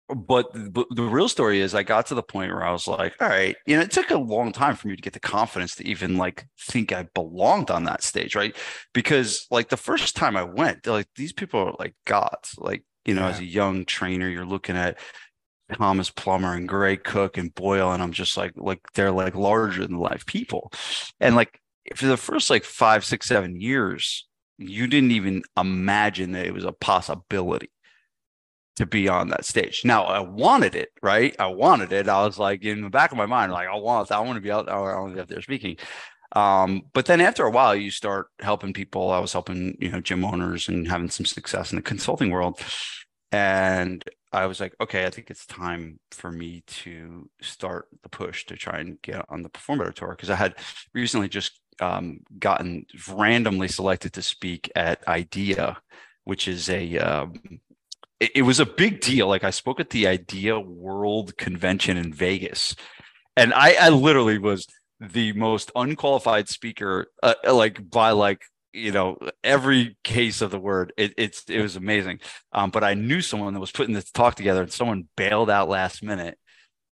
but, 0.08 0.52
but 0.72 0.88
the 0.92 1.04
real 1.04 1.28
story 1.28 1.62
is 1.62 1.74
I 1.74 1.84
got 1.84 2.06
to 2.08 2.16
the 2.16 2.22
point 2.24 2.52
where 2.52 2.64
I 2.64 2.72
was 2.72 2.88
like, 2.88 3.16
all 3.20 3.28
right, 3.28 3.56
you 3.66 3.76
know, 3.76 3.82
it 3.82 3.92
took 3.92 4.12
a 4.12 4.18
long 4.18 4.52
time 4.52 4.76
for 4.76 4.88
me 4.88 4.96
to 4.96 5.02
get 5.02 5.14
the 5.14 5.20
confidence 5.20 5.76
to 5.76 5.88
even 5.88 6.18
like 6.18 6.48
think 6.60 6.92
I 6.92 7.08
belonged 7.16 7.72
on 7.72 7.86
that 7.86 8.04
stage, 8.04 8.36
right? 8.36 8.56
Because 8.94 9.48
like 9.50 9.70
the 9.70 9.78
first 9.78 10.16
time 10.16 10.38
I 10.38 10.44
went, 10.44 10.84
they're 10.84 10.94
like 10.94 11.08
these 11.16 11.34
people 11.34 11.60
are 11.60 11.76
like 11.80 11.96
gods. 12.06 12.56
Like, 12.58 12.84
you 13.06 13.16
know, 13.16 13.26
as 13.26 13.40
a 13.40 13.46
young 13.46 13.86
trainer, 13.86 14.30
you're 14.30 14.46
looking 14.46 14.78
at 14.78 15.00
Thomas 15.74 16.12
Plummer 16.12 16.54
and 16.54 16.68
Gray 16.68 16.98
Cook 16.98 17.38
and 17.38 17.54
Boyle, 17.56 17.92
and 17.92 18.04
I'm 18.04 18.12
just 18.12 18.38
like, 18.38 18.54
like 18.56 18.82
they're 18.94 19.12
like 19.12 19.36
larger 19.36 19.88
than 19.88 19.98
life 19.98 20.26
people. 20.26 20.72
And 21.20 21.36
like 21.36 21.60
for 21.96 22.06
the 22.06 22.18
first 22.18 22.50
like 22.52 22.64
five, 22.64 23.04
six, 23.04 23.28
seven 23.28 23.60
years, 23.60 24.28
you 24.58 24.88
didn't 24.88 25.12
even 25.12 25.44
imagine 25.58 26.32
that 26.34 26.46
it 26.46 26.54
was 26.54 26.66
a 26.66 26.72
possibility 26.72 27.70
to 28.76 28.86
be 28.86 29.08
on 29.08 29.30
that 29.30 29.46
stage. 29.46 29.84
Now 29.86 30.04
I 30.04 30.20
wanted 30.20 30.76
it, 30.76 30.90
right? 31.02 31.36
I 31.40 31.48
wanted 31.48 31.92
it. 31.92 32.10
I 32.10 32.26
was 32.26 32.38
like 32.38 32.64
in 32.64 32.82
the 32.82 32.90
back 32.90 33.12
of 33.12 33.18
my 33.18 33.26
mind, 33.26 33.52
like 33.52 33.68
I 33.68 33.76
want, 33.76 34.12
I 34.12 34.20
want 34.20 34.36
to 34.36 34.42
be 34.42 34.52
out, 34.52 34.68
I 34.70 34.78
want 34.78 35.12
to 35.12 35.16
be 35.16 35.22
out 35.22 35.28
there 35.28 35.42
speaking. 35.42 35.78
Um, 36.36 36.84
but 36.94 37.06
then 37.06 37.22
after 37.22 37.46
a 37.46 37.52
while, 37.52 37.76
you 37.76 37.90
start 37.92 38.28
helping 38.40 38.74
people. 38.74 39.12
I 39.12 39.20
was 39.20 39.32
helping, 39.32 39.78
you 39.80 39.90
know, 39.90 40.02
gym 40.02 40.26
owners 40.26 40.68
and 40.68 40.88
having 40.88 41.10
some 41.10 41.26
success 41.26 41.72
in 41.72 41.78
the 41.78 41.82
consulting 41.82 42.30
world. 42.30 42.60
And 43.32 44.04
I 44.34 44.46
was 44.48 44.60
like, 44.60 44.76
okay, 44.82 45.06
I 45.06 45.10
think 45.10 45.32
it's 45.32 45.46
time 45.46 46.00
for 46.12 46.32
me 46.32 46.64
to 46.68 47.30
start 47.42 47.88
the 48.04 48.10
push 48.10 48.46
to 48.48 48.58
try 48.58 48.80
and 48.80 49.02
get 49.02 49.26
on 49.30 49.44
the 49.44 49.50
Perform 49.50 49.94
tour 49.94 50.10
because 50.10 50.30
I 50.30 50.36
had 50.36 50.56
recently 50.94 51.30
just 51.30 51.60
um, 51.80 52.20
gotten 52.38 52.86
randomly 53.10 53.70
selected 53.70 54.12
to 54.14 54.22
speak 54.22 54.70
at 54.76 55.08
IDEA, 55.08 55.78
which 56.26 56.50
is 56.50 56.70
a 56.70 56.98
um, 56.98 57.34
it, 58.20 58.32
it 58.36 58.42
was 58.44 58.60
a 58.60 58.66
big 58.66 59.02
deal. 59.02 59.28
Like 59.28 59.44
I 59.44 59.50
spoke 59.50 59.80
at 59.80 59.90
the 59.90 60.08
IDEA 60.08 60.60
World 60.60 61.38
Convention 61.38 61.98
in 61.98 62.14
Vegas, 62.14 62.76
and 63.36 63.54
I, 63.54 63.76
I 63.80 63.90
literally 63.90 64.38
was 64.38 64.68
the 65.00 65.34
most 65.34 65.72
unqualified 65.76 66.48
speaker, 66.50 67.08
uh, 67.22 67.36
like 67.52 67.90
by 67.90 68.12
like 68.12 68.42
you 68.74 68.92
know 68.92 69.18
every 69.44 69.98
case 70.04 70.42
of 70.42 70.52
the 70.52 70.60
word. 70.60 70.94
It, 70.98 71.14
it's 71.18 71.44
it 71.50 71.62
was 71.62 71.76
amazing. 71.76 72.20
Um, 72.52 72.70
but 72.70 72.84
I 72.84 72.94
knew 72.94 73.22
someone 73.22 73.54
that 73.54 73.60
was 73.60 73.72
putting 73.72 73.94
this 73.94 74.12
talk 74.12 74.36
together, 74.36 74.64
and 74.64 74.72
someone 74.72 75.08
bailed 75.18 75.50
out 75.50 75.70
last 75.70 76.04
minute, 76.04 76.38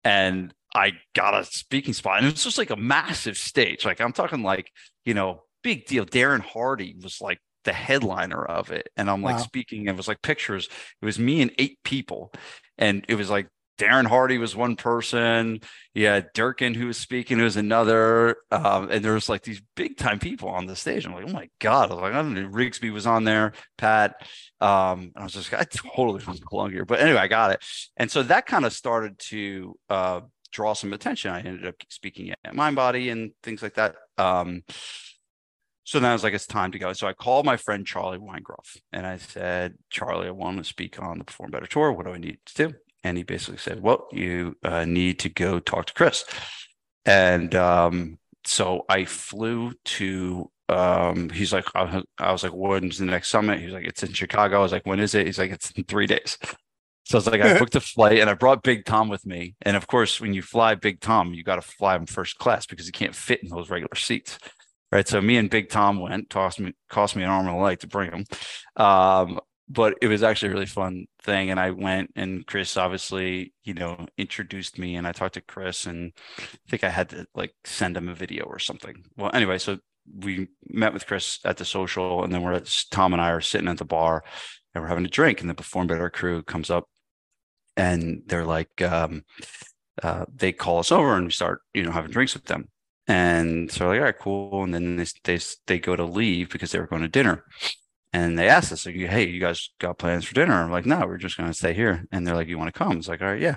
and 0.05 0.53
I 0.75 0.93
got 1.15 1.35
a 1.39 1.45
speaking 1.45 1.95
spot, 1.95 2.19
and 2.19 2.27
it 2.27 2.33
was 2.33 2.45
just 2.45 2.59
like 2.59 2.71
a 2.71 2.77
massive 2.77 3.37
stage. 3.37 3.85
Like 3.85 4.01
I'm 4.01 4.13
talking 4.13 4.43
like 4.43 4.71
you 5.05 5.15
know 5.15 5.43
big 5.63 5.87
deal. 5.87 6.07
Darren 6.07 6.41
Hardy 6.41 6.95
was 7.03 7.21
like 7.21 7.41
the 7.69 7.75
headliner 7.75 8.43
of 8.43 8.71
it, 8.71 8.89
and 8.97 9.11
I'm 9.11 9.23
like 9.23 9.37
Wow. 9.37 9.43
speaking. 9.43 9.87
It 9.89 9.95
was 9.97 10.09
like 10.09 10.23
pictures. 10.23 10.69
It 11.03 11.05
was 11.05 11.19
me 11.19 11.43
and 11.43 11.53
eight 11.59 11.79
people, 11.85 12.33
and 12.79 13.05
it 13.09 13.17
was 13.17 13.29
like 13.29 13.49
Darren 13.79 14.07
Hardy 14.07 14.39
was 14.39 14.57
one 14.57 14.75
person. 14.75 15.61
Yeah, 15.93 16.23
Durkin 16.33 16.73
who 16.73 16.87
was 16.87 16.97
speaking 16.97 17.39
was 17.43 17.59
another, 17.59 18.37
um, 18.51 18.91
and 18.91 19.05
there 19.05 19.13
was 19.13 19.29
like 19.29 19.43
these 19.43 19.61
big 19.77 19.99
time 19.99 20.19
people 20.19 20.49
on 20.49 20.65
the 20.65 20.75
stage. 20.75 21.05
I'm 21.05 21.13
like, 21.13 21.29
oh 21.29 21.33
my 21.33 21.51
god! 21.61 21.91
I 21.91 21.95
was 21.95 22.01
like, 22.03 22.15
I 22.15 22.23
don't 22.23 22.33
know. 22.33 22.49
Rigsby 22.49 22.91
was 22.91 23.07
on 23.07 23.25
there, 23.25 23.53
Pat. 23.77 24.15
Um, 24.63 25.13
and 25.15 25.19
I 25.19 25.23
was 25.25 25.35
just, 25.35 25.53
I 25.53 25.65
totally 25.95 26.25
belong 26.51 26.73
here. 26.73 26.87
But 26.87 27.01
anyway, 27.01 27.19
I 27.21 27.29
got 27.29 27.51
it, 27.53 27.63
and 27.99 28.11
so 28.11 28.23
that 28.23 28.47
kind 28.47 28.65
of 28.65 28.73
started 28.73 29.19
to 29.31 29.77
uh, 29.91 30.21
draw 30.53 30.73
some 30.73 30.95
attention. 30.95 31.33
I 31.33 31.41
ended 31.41 31.67
up 31.67 31.75
speaking 31.91 32.31
at 32.31 32.55
MindBody 32.55 33.13
and 33.13 33.33
things 33.43 33.63
like 33.63 33.75
that. 33.75 33.97
Um, 34.17 34.63
so 35.89 35.99
then 35.99 36.11
I 36.11 36.13
was 36.13 36.23
like, 36.23 36.35
it's 36.35 36.47
time 36.47 36.71
to 36.73 36.79
go. 36.79 36.93
So 36.93 37.07
I 37.07 37.15
called 37.15 37.47
my 37.47 37.57
friend 37.57 37.87
Charlie 37.87 38.19
Weingroff 38.19 38.77
and 38.93 39.07
I 39.07 39.17
said, 39.17 39.79
Charlie, 39.89 40.27
I 40.27 40.33
want 40.33 40.59
to 40.59 40.65
speak 40.65 41.01
on 41.01 41.17
the 41.17 41.25
Perform 41.25 41.51
Better 41.51 41.67
Tour. 41.67 41.93
What 41.93 42.05
do 42.05 42.13
I 42.13 42.19
need 42.19 42.41
to 42.45 42.69
do? 42.69 42.75
And 43.05 43.17
he 43.17 43.23
basically 43.23 43.57
said, 43.57 43.81
well, 43.83 44.07
you 44.13 44.55
uh, 44.63 44.85
need 44.85 45.19
to 45.21 45.31
go 45.31 45.61
talk 45.61 45.87
to 45.87 45.95
Chris. 45.95 46.27
And 47.07 47.55
um, 47.55 48.19
so 48.45 48.85
I 48.91 49.07
flew 49.07 49.73
to, 49.87 50.51
um, 50.69 51.31
he's 51.31 51.55
like, 51.55 51.65
I, 51.75 52.03
was 52.33 52.43
like, 52.43 52.53
when's 52.53 52.99
the 52.99 53.07
next 53.07 53.31
summit? 53.31 53.61
He's 53.61 53.73
like, 53.73 53.87
it's 53.87 54.03
in 54.03 54.13
Chicago. 54.13 54.59
I 54.59 54.63
was 54.63 54.73
like, 54.73 54.85
when 54.85 55.01
is 55.01 55.15
it? 55.15 55.25
He's 55.25 55.39
like, 55.39 55.53
it's 55.53 55.71
in 55.71 55.85
three 55.85 56.07
days. 56.07 56.37
So 57.05 57.17
I 57.17 57.21
was 57.21 57.27
like, 57.29 57.41
I 57.41 57.59
booked 57.59 57.77
a 57.77 57.81
flight 57.81 58.19
and 58.19 58.29
I 58.29 58.35
brought 58.35 58.63
Big 58.63 58.85
Tom 58.85 59.09
with 59.09 59.25
me. 59.25 59.55
And 59.63 59.75
of 59.75 59.87
course, 59.87 60.21
when 60.21 60.35
you 60.35 60.43
fly 60.43 60.75
Big 60.75 61.01
Tom, 61.01 61.33
you 61.33 61.43
got 61.43 61.57
to 61.57 61.63
fly 61.63 61.97
him 61.97 62.05
first 62.05 62.37
class 62.37 62.67
because 62.67 62.85
he 62.85 62.93
can't 62.93 63.15
fit 63.15 63.43
in 63.43 63.49
those 63.49 63.71
regular 63.71 63.95
seats. 63.95 64.39
Right. 64.91 65.07
So 65.07 65.21
me 65.21 65.37
and 65.37 65.51
Big 65.51 65.69
Tom 65.69 66.01
went, 66.01 66.31
cost 66.31 66.61
me 66.61 66.73
cost 66.89 67.15
me 67.15 67.23
an 67.23 67.29
arm 67.29 67.47
and 67.47 67.57
a 67.57 67.61
leg 67.61 67.81
to 67.81 67.87
bring 67.87 68.11
him. 68.11 68.25
Um, 68.77 69.39
but 69.69 69.97
it 70.01 70.09
was 70.09 70.23
actually 70.23 70.49
a 70.49 70.53
really 70.53 70.67
fun 70.67 71.07
thing. 71.23 71.51
And 71.51 71.61
I 71.61 71.71
went 71.71 72.13
and 72.17 72.47
Chris 72.47 72.77
obviously, 72.77 73.53
you 73.65 73.75
know, 73.75 74.07
introduced 74.17 74.79
me 74.79 74.97
and 74.97 75.07
I 75.07 75.13
talked 75.13 75.35
to 75.35 75.43
Chris 75.43 75.87
and 75.87 76.13
I 76.39 76.71
think 76.71 76.85
I 76.85 76.89
had 76.89 77.11
to 77.11 77.27
like 77.35 77.55
send 77.65 77.97
him 77.97 78.09
a 78.09 78.15
video 78.15 78.45
or 78.45 78.59
something. 78.59 79.05
Well, 79.17 79.31
anyway, 79.35 79.59
so 79.59 79.79
we 80.17 80.49
met 80.67 80.95
with 80.95 81.07
Chris 81.07 81.39
at 81.45 81.59
the 81.59 81.67
social 81.67 82.25
and 82.25 82.33
then 82.33 82.43
we're 82.43 82.55
at 82.55 82.75
Tom 82.91 83.13
and 83.13 83.21
I 83.21 83.31
are 83.31 83.43
sitting 83.43 83.69
at 83.69 83.77
the 83.77 83.85
bar 83.85 84.25
and 84.75 84.83
we're 84.83 84.89
having 84.89 85.05
a 85.05 85.09
drink 85.09 85.43
and 85.43 85.51
the 85.51 85.55
Perform 85.55 85.87
Better 85.87 86.09
crew 86.09 86.43
comes 86.43 86.71
up 86.71 86.85
and 87.77 88.23
they're 88.27 88.47
like, 88.47 88.81
um, 88.81 89.23
uh, 90.03 90.25
they 90.35 90.53
call 90.53 90.79
us 90.79 90.93
over 90.93 91.15
and 91.15 91.27
we 91.27 91.31
start, 91.31 91.61
you 91.75 91.83
know, 91.83 91.91
having 91.91 92.11
drinks 92.11 92.33
with 92.33 92.47
them. 92.47 92.69
And 93.09 93.73
so 93.73 93.89
like, 93.89 93.99
all 93.99 94.05
right, 94.05 94.19
cool. 94.19 94.63
And 94.63 94.73
then 94.73 94.97
they, 94.97 95.07
they, 95.25 95.41
they 95.67 95.79
go 95.79 95.97
to 95.97 96.05
leave 96.05 96.51
because 96.51 96.71
they 96.71 96.79
were 96.79 96.87
going 96.87 97.03
to 97.03 97.09
dinner. 97.09 97.45
And 98.13 98.39
they 98.39 98.49
asked 98.49 98.73
us, 98.73 98.87
like, 98.87 98.95
hey, 98.95 99.27
you 99.27 99.41
guys 99.41 99.71
got 99.81 99.99
plans 99.99 100.25
for 100.25 100.35
dinner? 100.35 100.55
I'm 100.55 100.71
like, 100.71 100.87
no, 100.87 101.07
we're 101.07 101.17
just 101.17 101.37
going 101.37 101.51
to 101.51 101.55
stay 101.55 101.75
here. 101.75 102.05
And 102.13 102.27
they're 102.27 102.35
like, 102.35 102.49
you 102.49 102.59
want 102.59 102.73
to 102.73 102.79
come? 102.79 102.99
It's 102.99 103.09
like, 103.09 103.21
all 103.21 103.29
right, 103.29 103.41
yeah. 103.41 103.57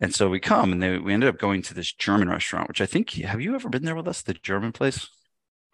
And 0.00 0.14
so 0.14 0.28
we 0.28 0.40
come 0.40 0.72
and 0.72 0.82
they, 0.82 0.98
we 0.98 1.12
ended 1.12 1.28
up 1.28 1.38
going 1.38 1.62
to 1.62 1.74
this 1.74 1.92
German 1.92 2.28
restaurant, 2.28 2.68
which 2.68 2.80
I 2.80 2.86
think, 2.86 3.10
have 3.12 3.40
you 3.40 3.54
ever 3.54 3.68
been 3.68 3.84
there 3.84 3.96
with 3.96 4.08
us? 4.08 4.22
The 4.22 4.34
German 4.34 4.72
place? 4.72 5.08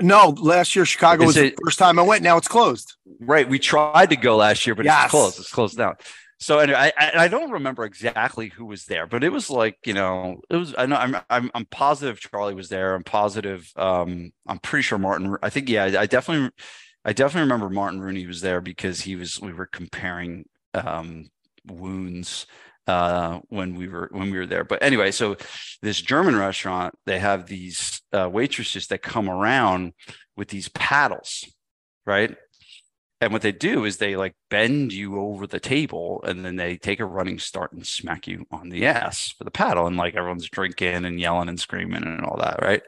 No, 0.00 0.34
last 0.40 0.74
year 0.74 0.84
Chicago 0.84 1.26
was 1.26 1.36
it, 1.36 1.56
the 1.56 1.62
first 1.64 1.78
time 1.78 1.98
I 1.98 2.02
went. 2.02 2.22
Now 2.22 2.36
it's 2.36 2.48
closed. 2.48 2.94
Right. 3.20 3.48
We 3.48 3.58
tried 3.58 4.10
to 4.10 4.16
go 4.16 4.36
last 4.36 4.66
year, 4.66 4.74
but 4.74 4.84
yes. 4.84 5.04
it's 5.04 5.10
closed. 5.10 5.38
It's 5.40 5.52
closed 5.52 5.76
down. 5.76 5.94
So 6.42 6.58
anyway, 6.58 6.90
I, 6.98 7.12
I 7.14 7.28
don't 7.28 7.52
remember 7.52 7.84
exactly 7.84 8.48
who 8.48 8.66
was 8.66 8.86
there, 8.86 9.06
but 9.06 9.22
it 9.22 9.30
was 9.30 9.48
like 9.48 9.78
you 9.86 9.94
know, 9.94 10.40
it 10.50 10.56
was. 10.56 10.74
I 10.76 10.86
know 10.86 10.96
I'm 10.96 11.16
I'm 11.30 11.50
I'm 11.54 11.66
positive 11.66 12.18
Charlie 12.18 12.54
was 12.54 12.68
there. 12.68 12.94
I'm 12.96 13.04
positive. 13.04 13.70
Um, 13.76 14.32
I'm 14.46 14.58
pretty 14.58 14.82
sure 14.82 14.98
Martin. 14.98 15.36
I 15.40 15.50
think 15.50 15.68
yeah, 15.68 15.84
I 15.84 16.06
definitely, 16.06 16.50
I 17.04 17.12
definitely 17.12 17.42
remember 17.42 17.70
Martin 17.70 18.00
Rooney 18.00 18.26
was 18.26 18.40
there 18.40 18.60
because 18.60 19.02
he 19.02 19.14
was. 19.14 19.40
We 19.40 19.52
were 19.52 19.66
comparing 19.66 20.46
um 20.74 21.28
wounds 21.64 22.46
uh, 22.88 23.38
when 23.48 23.76
we 23.76 23.86
were 23.86 24.08
when 24.10 24.32
we 24.32 24.38
were 24.38 24.46
there. 24.46 24.64
But 24.64 24.82
anyway, 24.82 25.12
so 25.12 25.36
this 25.80 26.00
German 26.00 26.34
restaurant, 26.36 26.94
they 27.06 27.20
have 27.20 27.46
these 27.46 28.02
uh, 28.12 28.28
waitresses 28.28 28.88
that 28.88 29.02
come 29.02 29.30
around 29.30 29.92
with 30.36 30.48
these 30.48 30.68
paddles, 30.70 31.44
right? 32.04 32.34
And 33.22 33.32
what 33.32 33.42
they 33.42 33.52
do 33.52 33.84
is 33.84 33.98
they 33.98 34.16
like 34.16 34.34
bend 34.50 34.92
you 34.92 35.20
over 35.20 35.46
the 35.46 35.60
table 35.60 36.24
and 36.26 36.44
then 36.44 36.56
they 36.56 36.76
take 36.76 36.98
a 36.98 37.04
running 37.04 37.38
start 37.38 37.72
and 37.72 37.86
smack 37.86 38.26
you 38.26 38.44
on 38.50 38.68
the 38.68 38.84
ass 38.84 39.32
for 39.38 39.44
the 39.44 39.50
paddle. 39.52 39.86
And 39.86 39.96
like 39.96 40.16
everyone's 40.16 40.50
drinking 40.50 41.04
and 41.04 41.20
yelling 41.20 41.48
and 41.48 41.60
screaming 41.60 42.02
and 42.02 42.24
all 42.24 42.36
that, 42.38 42.58
right? 42.60 42.82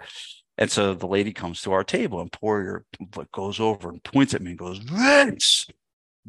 And 0.58 0.68
so 0.68 0.92
the 0.92 1.06
lady 1.06 1.32
comes 1.32 1.62
to 1.62 1.72
our 1.72 1.84
table 1.84 2.20
and 2.20 2.32
Poirier 2.32 2.84
goes 3.30 3.60
over 3.60 3.88
and 3.88 4.02
points 4.02 4.34
at 4.34 4.42
me 4.42 4.50
and 4.50 4.58
goes, 4.58 4.78
Vince, 4.78 5.68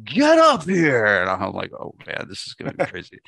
get 0.04 0.38
up 0.38 0.62
here. 0.62 1.22
And 1.22 1.28
I'm 1.28 1.52
like, 1.52 1.72
oh 1.72 1.96
man, 2.06 2.26
this 2.28 2.46
is 2.46 2.54
going 2.54 2.70
to 2.70 2.78
be 2.78 2.84
crazy. 2.88 3.18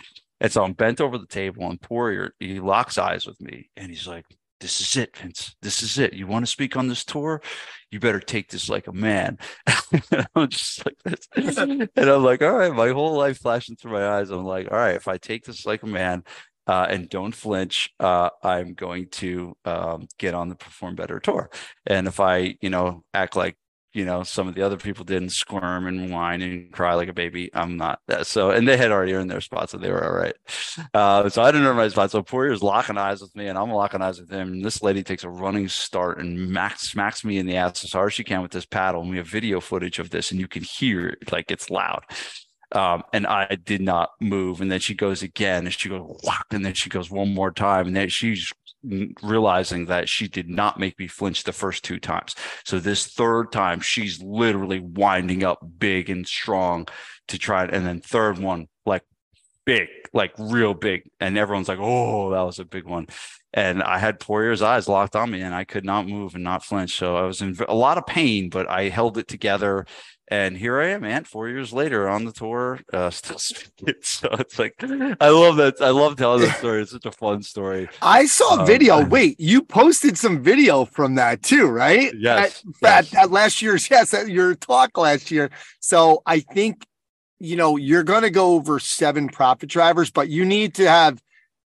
and 0.41 0.53
so 0.53 0.63
I'm 0.63 0.75
bent 0.75 1.01
over 1.01 1.19
the 1.19 1.27
table 1.27 1.69
and 1.69 1.81
Poirier, 1.81 2.35
he 2.39 2.61
locks 2.61 2.99
eyes 2.99 3.27
with 3.27 3.41
me 3.41 3.69
and 3.77 3.91
he's 3.91 4.07
like, 4.07 4.27
this 4.61 4.81
is 4.81 4.97
it, 4.97 5.17
Vince. 5.17 5.55
This 5.63 5.83
is 5.83 5.99
it. 5.99 6.15
You 6.15 6.27
want 6.27 6.45
to 6.45 6.51
speak 6.51 6.77
on 6.77 6.89
this 6.89 7.05
tour? 7.05 7.41
You 7.91 8.01
better 8.01 8.21
take 8.21 8.51
this 8.51 8.69
like 8.69 8.87
a 8.87 8.93
man. 8.93 9.39
I'm 10.35 10.49
just 10.49 10.85
like 10.85 10.97
this. 11.05 11.29
and 11.97 12.11
I'm 12.11 12.23
like, 12.23 12.43
all 12.43 12.53
right, 12.53 12.75
my 12.75 12.91
whole 12.91 13.17
life 13.17 13.39
flashing 13.39 13.77
through 13.77 13.93
my 13.93 14.07
eyes. 14.07 14.31
I'm 14.31 14.45
like, 14.45 14.71
all 14.71 14.79
right, 14.79 14.97
if 14.97 15.09
I 15.09 15.19
take 15.19 15.45
this 15.45 15.65
like 15.65 15.83
a 15.83 15.87
man, 15.87 16.25
uh, 16.69 16.87
and 16.91 17.09
don't 17.09 17.35
flinch. 17.35 17.91
Uh, 17.99 18.29
I'm 18.43 18.75
going 18.75 19.09
to 19.09 19.57
um, 19.65 20.07
get 20.19 20.35
on 20.35 20.51
the 20.51 20.55
Perform 20.55 20.97
Better 20.97 21.19
tour. 21.19 21.51
And 21.87 22.07
if 22.07 22.21
I, 22.21 22.57
you 22.61 22.69
know, 22.69 23.05
act 23.15 23.37
like 23.37 23.57
you 23.93 24.05
know 24.05 24.23
some 24.23 24.49
of 24.49 24.55
the 24.55 24.63
other 24.63 24.77
people 24.77 25.05
didn't 25.05 25.31
squirm 25.31 25.87
and 25.87 26.11
whine 26.11 26.43
and 26.43 26.71
cry 26.73 26.95
like 26.95 27.09
a 27.09 27.13
baby. 27.13 27.51
I'm 27.55 27.77
not 27.77 28.01
that 28.09 28.27
so 28.27 28.51
and 28.51 28.67
they 28.69 28.77
had 28.77 28.91
already 28.91 29.15
earned 29.15 29.31
their 29.31 29.41
spot 29.41 29.71
so 29.71 29.79
they 29.79 29.91
were 29.91 30.05
all 30.05 30.17
right. 30.17 30.35
Uh, 30.95 31.29
so 31.29 31.43
i 31.43 31.51
didn't 31.51 31.67
earn 31.67 31.77
my 31.77 31.89
spot 31.89 32.11
so 32.11 32.23
poirier's 32.23 32.63
locking 32.63 32.99
eyes 32.99 33.21
with 33.21 33.35
me 33.35 33.49
and 33.49 33.59
i'm 33.59 33.71
locking 33.71 34.03
eyes 34.03 34.21
with 34.21 34.31
him. 34.31 34.53
And 34.53 34.65
this 34.65 34.83
lady 34.83 35.03
takes 35.03 35.25
a 35.25 35.31
running 35.31 35.69
start 35.69 36.19
and 36.19 36.51
max, 36.51 36.83
smacks 36.91 37.25
me 37.25 37.39
in 37.39 37.47
the 37.47 37.57
ass 37.57 37.85
as 37.85 37.93
hard 37.93 38.09
as 38.09 38.15
she 38.15 38.25
can 38.25 38.43
with 38.43 38.53
this 38.53 38.67
paddle 38.67 39.01
and 39.01 39.11
we 39.11 39.17
have 39.17 39.27
video 39.27 39.61
footage 39.61 39.99
of 39.99 40.11
this 40.11 40.31
and 40.31 40.41
you 40.41 40.49
can 40.49 40.63
hear 40.63 41.09
it 41.09 41.33
like 41.33 41.51
it's 41.51 41.71
loud. 41.71 42.05
Um, 42.73 43.03
and 43.13 43.27
I 43.27 43.57
did 43.65 43.81
not 43.81 44.11
move. 44.21 44.61
And 44.61 44.71
then 44.71 44.81
she 44.81 44.95
goes 44.95 45.23
again, 45.23 45.65
and 45.65 45.73
she 45.73 45.89
goes, 45.89 46.21
whack, 46.23 46.47
and 46.51 46.65
then 46.65 46.75
she 46.75 46.91
goes 46.91 47.11
one 47.11 47.33
more 47.33 47.51
time, 47.51 47.87
and 47.87 47.97
then 47.97 48.09
she's 48.11 48.53
realizing 49.23 49.87
that 49.87 50.09
she 50.09 50.29
did 50.29 50.49
not 50.49 50.79
make 50.79 50.99
me 50.99 51.07
flinch 51.07 51.45
the 51.45 51.53
first 51.53 51.85
two 51.85 51.99
times. 51.99 52.35
So 52.65 52.79
this 52.79 53.07
third 53.07 53.53
time, 53.53 53.81
she's 53.81 54.23
literally 54.23 54.81
winding 54.81 55.45
up 55.45 55.59
big 55.79 56.11
and 56.11 56.27
strong 56.27 56.87
to 57.29 57.39
try 57.39 57.65
it. 57.65 57.75
And 57.75 57.87
then 57.87 58.01
third 58.01 58.39
one, 58.39 58.69
like 58.87 59.05
big, 59.65 59.89
like 60.13 60.33
real 60.39 60.75
big. 60.75 61.11
And 61.21 61.37
everyone's 61.37 61.69
like, 61.69 61.81
oh, 61.81 62.31
that 62.31 62.43
was 62.43 62.59
a 62.59 62.65
big 62.65 62.85
one. 62.85 63.07
And 63.53 63.83
I 63.83 63.99
had 63.99 64.21
Poirier's 64.21 64.63
eyes 64.63 64.89
locked 64.89 65.17
on 65.17 65.31
me 65.31 65.41
and 65.41 65.55
I 65.55 65.65
could 65.65 65.85
not 65.85 66.07
move 66.07 66.35
and 66.35 66.45
not 66.45 66.65
flinch. 66.65 66.97
So 66.97 67.17
I 67.17 67.23
was 67.23 67.41
in 67.41 67.57
a 67.69 67.75
lot 67.75 67.99
of 67.99 68.07
pain, 68.07 68.51
but 68.51 68.69
I 68.69 68.89
held 68.89 69.19
it 69.19 69.27
together 69.27 69.87
and 70.31 70.59
here 70.59 70.79
I 70.79 70.89
am, 70.89 71.01
man, 71.01 71.25
four 71.25 71.49
years 71.49 71.73
later 71.73 72.07
on 72.09 72.27
the 72.27 72.33
tour, 72.33 72.81
uh, 72.93 73.09
still 73.11 73.39
speaking. 73.39 73.95
So 74.03 74.29
it's 74.33 74.59
like, 74.59 74.75
I 74.83 75.29
love 75.31 75.57
that. 75.57 75.77
I 75.81 75.91
love 75.91 76.17
telling 76.17 76.43
that 76.43 76.59
story. 76.59 76.83
It's 76.83 76.93
such 76.93 77.07
a 77.07 77.13
fun 77.13 77.43
story. 77.43 77.89
I 78.03 78.27
saw 78.27 78.61
um, 78.61 78.67
video. 78.67 79.05
Wait, 79.05 79.41
you 79.41 79.63
posted 79.63 80.19
some 80.19 80.43
video 80.43 80.85
from 80.85 81.15
that 81.15 81.43
too, 81.43 81.67
right? 81.67 82.13
Yes. 82.15 82.63
At, 82.63 82.75
yes. 82.83 83.15
At, 83.15 83.23
at 83.23 83.31
last 83.31 83.63
year's, 83.63 83.89
yes, 83.91 84.13
at 84.13 84.29
your 84.29 84.55
talk 84.55 84.99
last 84.99 85.31
year. 85.31 85.51
So 85.81 86.23
I 86.27 86.41
think, 86.41 86.87
you 87.39 87.57
know, 87.57 87.77
you're 87.77 88.05
going 88.05 88.23
to 88.23 88.31
go 88.31 88.53
over 88.53 88.79
seven 88.79 89.29
profit 89.29 89.71
drivers, 89.71 90.11
but 90.11 90.29
you 90.29 90.45
need 90.45 90.75
to 90.75 90.89
have 90.89 91.23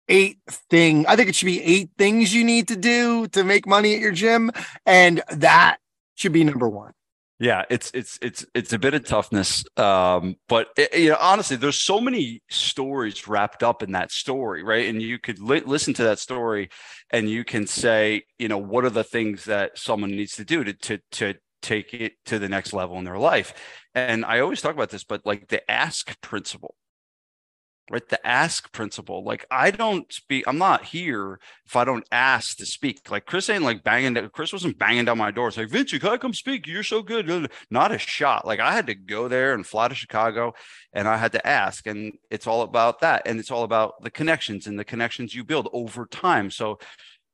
eight 0.07 0.39
thing. 0.47 1.05
I 1.07 1.15
think 1.15 1.29
it 1.29 1.35
should 1.35 1.45
be 1.45 1.61
eight 1.61 1.91
things 1.97 2.33
you 2.33 2.43
need 2.43 2.69
to 2.69 2.75
do 2.75 3.27
to 3.27 3.43
make 3.43 3.67
money 3.67 3.93
at 3.93 3.99
your 3.99 4.11
gym. 4.11 4.51
And 4.87 5.21
that 5.29 5.77
should 6.15 6.31
be 6.31 6.43
number 6.43 6.67
one. 6.67 6.93
Yeah, 7.41 7.63
it's 7.69 7.89
it's 7.93 8.19
it's 8.21 8.45
it's 8.53 8.73
a 8.73 8.79
bit 8.79 8.93
of 8.93 9.05
toughness, 9.05 9.63
um, 9.77 10.35
but 10.49 10.67
it, 10.75 10.93
you 10.93 11.09
know, 11.11 11.17
honestly, 11.21 11.55
there's 11.55 11.77
so 11.79 12.01
many 12.01 12.41
stories 12.49 13.29
wrapped 13.29 13.63
up 13.63 13.81
in 13.81 13.93
that 13.93 14.11
story, 14.11 14.61
right? 14.61 14.89
And 14.89 15.01
you 15.01 15.19
could 15.19 15.39
li- 15.39 15.61
listen 15.65 15.93
to 15.95 16.03
that 16.03 16.19
story, 16.19 16.69
and 17.11 17.29
you 17.29 17.45
can 17.45 17.65
say, 17.65 18.23
you 18.39 18.49
know, 18.49 18.57
what 18.57 18.83
are 18.83 18.89
the 18.89 19.05
things 19.05 19.45
that 19.45 19.77
someone 19.77 20.11
needs 20.11 20.35
to 20.35 20.43
do 20.43 20.65
to 20.65 20.73
to 20.73 20.99
to 21.11 21.33
take 21.61 21.93
it 21.93 22.13
to 22.25 22.39
the 22.39 22.49
next 22.49 22.73
level 22.73 22.97
in 22.97 23.05
their 23.05 23.17
life? 23.17 23.53
And 23.95 24.25
I 24.25 24.41
always 24.41 24.61
talk 24.61 24.73
about 24.75 24.89
this, 24.89 25.05
but 25.05 25.25
like 25.25 25.47
the 25.47 25.69
ask 25.71 26.19
principle, 26.19 26.75
right? 27.89 28.07
The 28.07 28.25
ask 28.25 28.71
principle 28.71 29.23
like 29.23 29.45
i 29.51 29.71
don't 29.71 30.11
speak 30.11 30.43
i'm 30.47 30.57
not 30.57 30.85
here 30.85 31.39
if 31.65 31.75
i 31.75 31.83
don't 31.83 32.05
ask 32.11 32.57
to 32.57 32.65
speak. 32.65 33.09
Like 33.09 33.25
chris 33.25 33.49
ain't 33.49 33.63
like 33.63 33.83
banging 33.83 34.29
chris 34.29 34.53
wasn't 34.53 34.77
banging 34.77 35.05
down 35.05 35.17
my 35.17 35.31
door 35.31 35.47
it's 35.47 35.57
like 35.57 35.69
vince 35.69 35.91
you 35.91 35.99
gotta 35.99 36.17
come 36.17 36.33
speak. 36.33 36.67
You're 36.67 36.83
so 36.83 37.01
good. 37.01 37.51
Not 37.69 37.91
a 37.91 37.97
shot. 37.97 38.45
Like 38.45 38.59
i 38.59 38.73
had 38.73 38.87
to 38.87 38.95
go 38.95 39.27
there 39.27 39.53
and 39.53 39.65
fly 39.65 39.87
to 39.87 39.95
chicago 39.95 40.53
and 40.93 41.07
i 41.07 41.17
had 41.17 41.31
to 41.33 41.47
ask 41.47 41.87
and 41.87 42.13
it's 42.29 42.47
all 42.47 42.61
about 42.61 43.01
that 43.01 43.23
and 43.25 43.39
it's 43.39 43.51
all 43.51 43.63
about 43.63 44.01
the 44.03 44.11
connections 44.11 44.67
and 44.67 44.77
the 44.77 44.85
connections 44.85 45.33
you 45.33 45.43
build 45.43 45.69
over 45.73 46.05
time. 46.05 46.51
So 46.51 46.79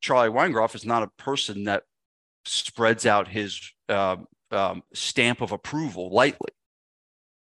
charlie 0.02 0.30
weingroff 0.30 0.76
is 0.76 0.86
not 0.86 1.04
a 1.04 1.24
person 1.24 1.66
that 1.66 1.84
spreads 2.46 3.06
out 3.06 3.28
his 3.28 3.60
uh, 3.90 4.18
um, 4.52 4.84
stamp 4.94 5.42
of 5.42 5.52
approval 5.52 6.10
lightly 6.12 6.50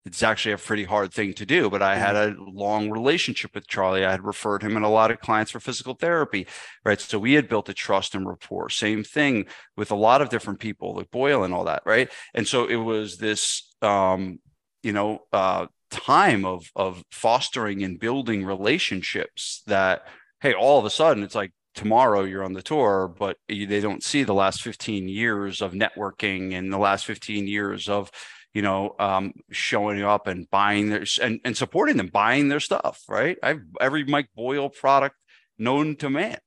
it's 0.05 0.21
actually 0.21 0.51
a 0.51 0.57
pretty 0.57 0.83
hard 0.83 1.11
thing 1.11 1.33
to 1.33 1.45
do. 1.45 1.69
But 1.69 1.81
I 1.81 1.95
had 1.95 2.15
mm-hmm. 2.15 2.41
a 2.41 2.49
long 2.49 2.91
relationship 2.91 3.55
with 3.55 3.67
Charlie. 3.67 4.05
I 4.05 4.11
had 4.11 4.23
referred 4.23 4.61
him 4.61 4.75
and 4.75 4.85
a 4.85 4.89
lot 4.89 5.11
of 5.11 5.19
clients 5.19 5.51
for 5.51 5.59
physical 5.59 5.95
therapy, 5.95 6.47
right? 6.83 7.01
So 7.01 7.17
we 7.17 7.33
had 7.33 7.49
built 7.49 7.69
a 7.69 7.73
trust 7.73 8.13
and 8.13 8.27
rapport. 8.27 8.69
Same 8.69 9.03
thing 9.03 9.45
with 9.75 9.91
a 9.91 9.95
lot 9.95 10.21
of 10.21 10.29
different 10.29 10.59
people, 10.59 10.95
like 10.95 11.11
Boyle 11.11 11.43
and 11.43 11.53
all 11.53 11.65
that, 11.65 11.83
right? 11.85 12.11
And 12.33 12.47
so 12.47 12.67
it 12.67 12.75
was 12.75 13.17
this, 13.17 13.73
um, 13.81 14.39
you 14.83 14.93
know, 14.93 15.21
uh, 15.33 15.67
time 15.89 16.45
of 16.45 16.69
of 16.75 17.03
fostering 17.11 17.83
and 17.83 17.99
building 17.99 18.45
relationships 18.45 19.63
that, 19.67 20.05
hey, 20.41 20.53
all 20.53 20.77
of 20.77 20.85
a 20.85 20.89
sudden 20.89 21.23
it's 21.23 21.35
like 21.35 21.51
tomorrow 21.73 22.23
you're 22.23 22.43
on 22.43 22.53
the 22.53 22.61
tour, 22.61 23.13
but 23.19 23.37
they 23.47 23.81
don't 23.81 24.03
see 24.03 24.23
the 24.23 24.33
last 24.33 24.61
15 24.61 25.09
years 25.09 25.61
of 25.61 25.73
networking 25.73 26.53
and 26.53 26.71
the 26.71 26.77
last 26.77 27.05
15 27.05 27.47
years 27.47 27.89
of 27.89 28.09
you 28.55 28.61
know, 28.61 28.95
um, 28.99 29.33
showing 29.51 30.01
up 30.01 30.27
and 30.27 30.49
buying 30.49 30.89
their 30.89 31.05
and, 31.21 31.41
and 31.43 31.57
supporting 31.57 31.97
them, 31.97 32.07
buying 32.07 32.47
their 32.47 32.61
stuff, 32.61 33.03
right? 33.09 33.37
I've 33.43 33.61
every 33.81 34.05
Mike 34.05 34.29
Boyle 34.33 34.69
product 34.69 35.17
known 35.59 35.97
to 35.97 36.09
man, 36.09 36.37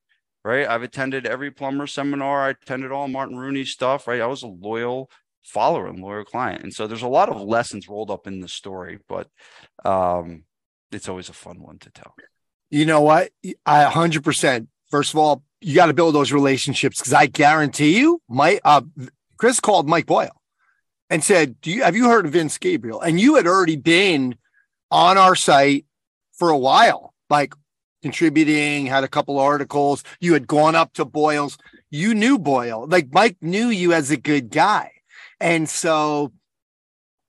right? 0.43 0.67
I've 0.67 0.83
attended 0.83 1.27
every 1.27 1.51
Plummer 1.51 1.87
seminar, 1.87 2.45
I 2.45 2.51
attended 2.51 2.93
all 2.93 3.09
Martin 3.09 3.37
Rooney 3.37 3.67
stuff, 3.67 4.09
right? 4.09 4.23
I 4.23 4.27
was 4.27 4.43
a 4.43 4.49
loyal 4.49 5.11
follower 5.45 5.87
and 5.87 6.01
loyal 6.01 6.25
client. 6.25 6.63
And 6.63 6.73
so 6.73 6.87
there's 6.87 7.03
a 7.03 7.09
lot 7.09 7.29
of 7.29 7.43
lessons 7.43 7.89
rolled 7.91 8.11
up 8.11 8.27
in 8.27 8.41
the 8.41 8.49
story, 8.49 9.01
but 9.07 9.29
um, 9.85 10.45
it's 10.91 11.11
always 11.11 11.29
a 11.29 11.35
fun 11.35 11.61
one 11.61 11.79
to 11.81 11.91
tell. 11.91 12.15
You 12.71 12.87
know 12.87 13.03
what? 13.03 13.33
I 13.67 13.85
100%. 13.85 14.67
First 14.91 15.13
of 15.13 15.19
all, 15.19 15.43
you 15.61 15.75
got 15.75 15.87
to 15.87 15.95
build 15.95 16.15
those 16.15 16.33
relationships 16.33 17.01
because 17.01 17.13
I 17.13 17.27
guarantee 17.27 17.99
you, 17.99 18.23
Mike, 18.31 18.63
uh, 18.65 18.81
Chris 19.37 19.61
called 19.61 19.87
Mike 19.87 20.07
Boyle 20.07 20.39
and 21.11 21.23
said, 21.25 21.61
"Do 21.61 21.71
you 21.71 21.83
have 21.85 21.97
you 21.97 22.09
heard 22.09 22.27
of 22.27 22.33
Vince 22.33 22.59
Gabriele?" 22.59 23.01
And 23.01 23.19
you 23.21 23.37
had 23.37 23.47
already 23.47 23.77
been 23.77 24.37
on 24.91 25.19
our 25.19 25.35
site 25.35 25.85
for 26.33 26.51
a 26.51 26.59
while, 26.59 27.15
like 27.31 27.53
contributing, 28.03 28.87
had 28.87 29.05
a 29.05 29.09
couple 29.09 29.39
articles. 29.39 30.05
You 30.21 30.33
had 30.35 30.47
gone 30.47 30.75
up 30.75 30.93
to 30.95 31.05
Boyle's. 31.05 31.59
You 31.91 32.15
knew 32.15 32.39
Boyle. 32.39 32.87
Like 32.89 33.09
Mike 33.13 33.37
knew 33.41 33.69
you 33.69 33.93
as 33.93 34.11
a 34.11 34.17
good 34.17 34.51
guy. 34.51 34.93
And 35.41 35.69
so 35.69 36.33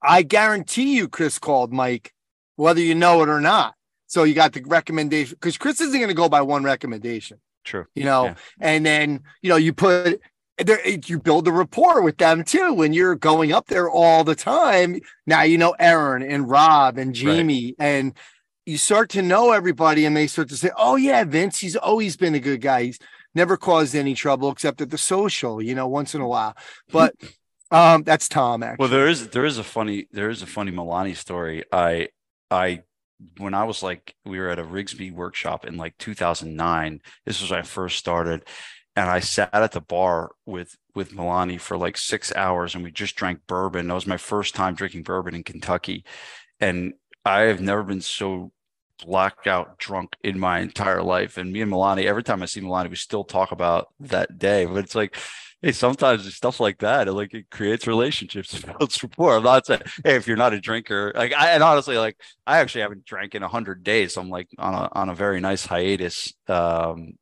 I 0.01 0.21
guarantee 0.21 0.95
you, 0.95 1.07
Chris 1.07 1.39
called 1.39 1.73
Mike, 1.73 2.13
whether 2.55 2.79
you 2.81 2.95
know 2.95 3.21
it 3.23 3.29
or 3.29 3.41
not, 3.41 3.75
So 4.07 4.23
you 4.23 4.33
got 4.33 4.53
the 4.53 4.61
recommendation 4.65 5.35
because 5.35 5.57
Chris 5.57 5.79
isn't 5.81 5.97
going 5.99 6.07
to 6.09 6.13
go 6.15 6.29
by 6.29 6.41
one 6.41 6.63
recommendation. 6.63 7.39
True. 7.63 7.85
You 7.95 8.05
know, 8.05 8.25
Yeah. 8.25 8.35
and 8.59 8.85
then 8.85 9.23
you 9.41 9.49
know 9.49 9.55
you 9.57 9.73
put 9.73 10.21
you 11.07 11.19
build 11.19 11.47
a 11.47 11.51
rapport 11.51 12.01
with 12.01 12.17
them 12.17 12.43
too 12.43 12.73
when 12.73 12.93
you're 12.93 13.15
going 13.15 13.51
up 13.51 13.67
there 13.67 13.89
all 13.89 14.23
the 14.23 14.35
time. 14.35 14.99
Now 15.25 15.43
you 15.43 15.57
know 15.57 15.75
Aaron 15.79 16.23
and 16.23 16.49
Rob 16.49 16.97
and 16.97 17.13
Jamie 17.13 17.75
and 17.79 18.15
you 18.65 18.77
start 18.77 19.09
to 19.09 19.21
know 19.21 19.51
everybody 19.51 20.05
and 20.05 20.15
they 20.15 20.27
start 20.27 20.49
to 20.49 20.57
say, 20.57 20.69
"Oh 20.77 20.95
yeah, 20.95 21.23
Vince, 21.23 21.59
he's 21.59 21.75
always 21.75 22.17
been 22.17 22.35
a 22.35 22.39
good 22.39 22.61
guy. 22.61 22.83
He's 22.83 22.99
never 23.33 23.57
caused 23.57 23.95
any 23.95 24.13
trouble 24.13 24.51
except 24.51 24.81
at 24.81 24.89
the 24.89 24.97
social, 24.97 25.61
you 25.61 25.73
know, 25.75 25.87
once 25.87 26.13
in 26.13 26.21
a 26.21 26.27
while." 26.27 26.55
But 26.91 27.15
um 27.71 28.03
that's 28.03 28.27
Tom 28.27 28.63
actually. 28.63 28.83
Well, 28.83 28.89
there 28.89 29.07
is 29.07 29.29
there 29.29 29.45
is 29.45 29.57
a 29.57 29.63
funny 29.63 30.07
there 30.11 30.29
is 30.29 30.41
a 30.41 30.47
funny 30.47 30.71
Milani 30.71 31.15
story. 31.15 31.63
I 31.71 32.09
I 32.51 32.83
when 33.37 33.53
I 33.53 33.63
was 33.63 33.83
like 33.83 34.15
we 34.25 34.39
were 34.39 34.49
at 34.49 34.59
a 34.59 34.63
Rigsby 34.63 35.11
workshop 35.11 35.65
in 35.65 35.77
like 35.77 35.97
2009. 35.97 37.01
This 37.25 37.41
was 37.41 37.51
when 37.51 37.59
I 37.59 37.63
first 37.63 37.97
started, 37.97 38.45
and 38.99 39.09
I 39.09 39.21
sat 39.21 39.53
at 39.53 39.71
the 39.71 39.79
bar 39.79 40.31
with 40.45 40.77
with 40.93 41.13
Milani 41.13 41.57
for 41.57 41.77
like 41.77 41.97
six 41.97 42.35
hours, 42.35 42.75
and 42.75 42.83
we 42.83 42.91
just 42.91 43.15
drank 43.15 43.39
bourbon. 43.47 43.87
That 43.87 43.93
was 43.93 44.05
my 44.05 44.17
first 44.17 44.55
time 44.55 44.75
drinking 44.75 45.03
bourbon 45.03 45.35
in 45.35 45.43
Kentucky, 45.43 46.03
and 46.59 46.93
I 47.23 47.43
have 47.43 47.61
never 47.61 47.83
been 47.83 48.01
so 48.01 48.51
blackout 49.05 49.77
drunk 49.77 50.17
in 50.21 50.37
my 50.37 50.59
entire 50.59 51.01
life. 51.01 51.37
And 51.37 51.53
me 51.53 51.61
and 51.61 51.71
Milani, 51.71 52.05
every 52.05 52.23
time 52.23 52.43
I 52.43 52.45
see 52.45 52.59
Milani, 52.59 52.89
we 52.89 52.97
still 52.97 53.23
talk 53.23 53.53
about 53.53 53.87
that 54.01 54.37
day. 54.37 54.65
But 54.65 54.83
it's 54.83 54.95
like, 54.95 55.15
hey, 55.61 55.71
sometimes 55.71 56.27
it's 56.27 56.35
stuff 56.35 56.59
like 56.59 56.79
that. 56.79 57.07
It, 57.07 57.13
like 57.13 57.33
it 57.33 57.49
creates 57.49 57.87
relationships 57.87 58.53
and 58.63 58.77
builds 58.77 59.01
rapport. 59.01 59.37
I'm 59.37 59.43
not 59.43 59.65
saying, 59.65 59.81
hey, 60.03 60.17
if 60.17 60.27
you're 60.27 60.35
not 60.35 60.51
a 60.51 60.59
drinker, 60.59 61.13
like 61.15 61.31
I 61.31 61.51
and 61.51 61.63
honestly, 61.63 61.97
like 61.97 62.17
I 62.45 62.59
actually 62.59 62.81
haven't 62.81 63.05
drank 63.05 63.33
in 63.33 63.43
hundred 63.43 63.85
days. 63.85 64.15
So 64.15 64.21
I'm 64.21 64.29
like 64.29 64.49
on 64.57 64.73
a 64.73 64.89
on 64.91 65.07
a 65.07 65.15
very 65.15 65.39
nice 65.39 65.65
hiatus 65.65 66.33
um 66.49 67.13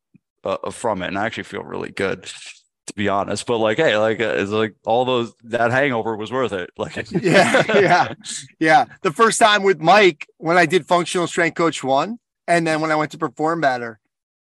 uh, 0.64 0.72
from 0.72 1.02
it, 1.02 1.08
and 1.08 1.18
I 1.18 1.26
actually 1.26 1.44
feel 1.44 1.64
really 1.64 1.92
good. 1.92 2.30
To 2.88 2.94
be 2.94 3.10
honest, 3.10 3.46
but 3.46 3.58
like, 3.58 3.76
hey, 3.76 3.98
like 3.98 4.22
uh, 4.22 4.36
it's 4.38 4.50
like 4.50 4.76
all 4.86 5.04
those 5.04 5.34
that 5.44 5.72
hangover 5.72 6.16
was 6.16 6.32
worth 6.32 6.54
it. 6.54 6.70
Like, 6.78 6.96
yeah, 7.12 7.62
yeah, 7.78 8.14
yeah. 8.62 8.86
The 9.02 9.12
first 9.12 9.40
time 9.42 9.64
with 9.64 9.82
Mike 9.82 10.26
when 10.38 10.58
I 10.58 10.66
did 10.66 10.88
functional 10.88 11.28
strength 11.28 11.56
coach 11.56 11.84
one, 11.84 12.18
and 12.48 12.66
then 12.66 12.80
when 12.80 12.90
I 12.90 12.96
went 12.96 13.12
to 13.12 13.18
perform 13.18 13.60
better, 13.60 14.00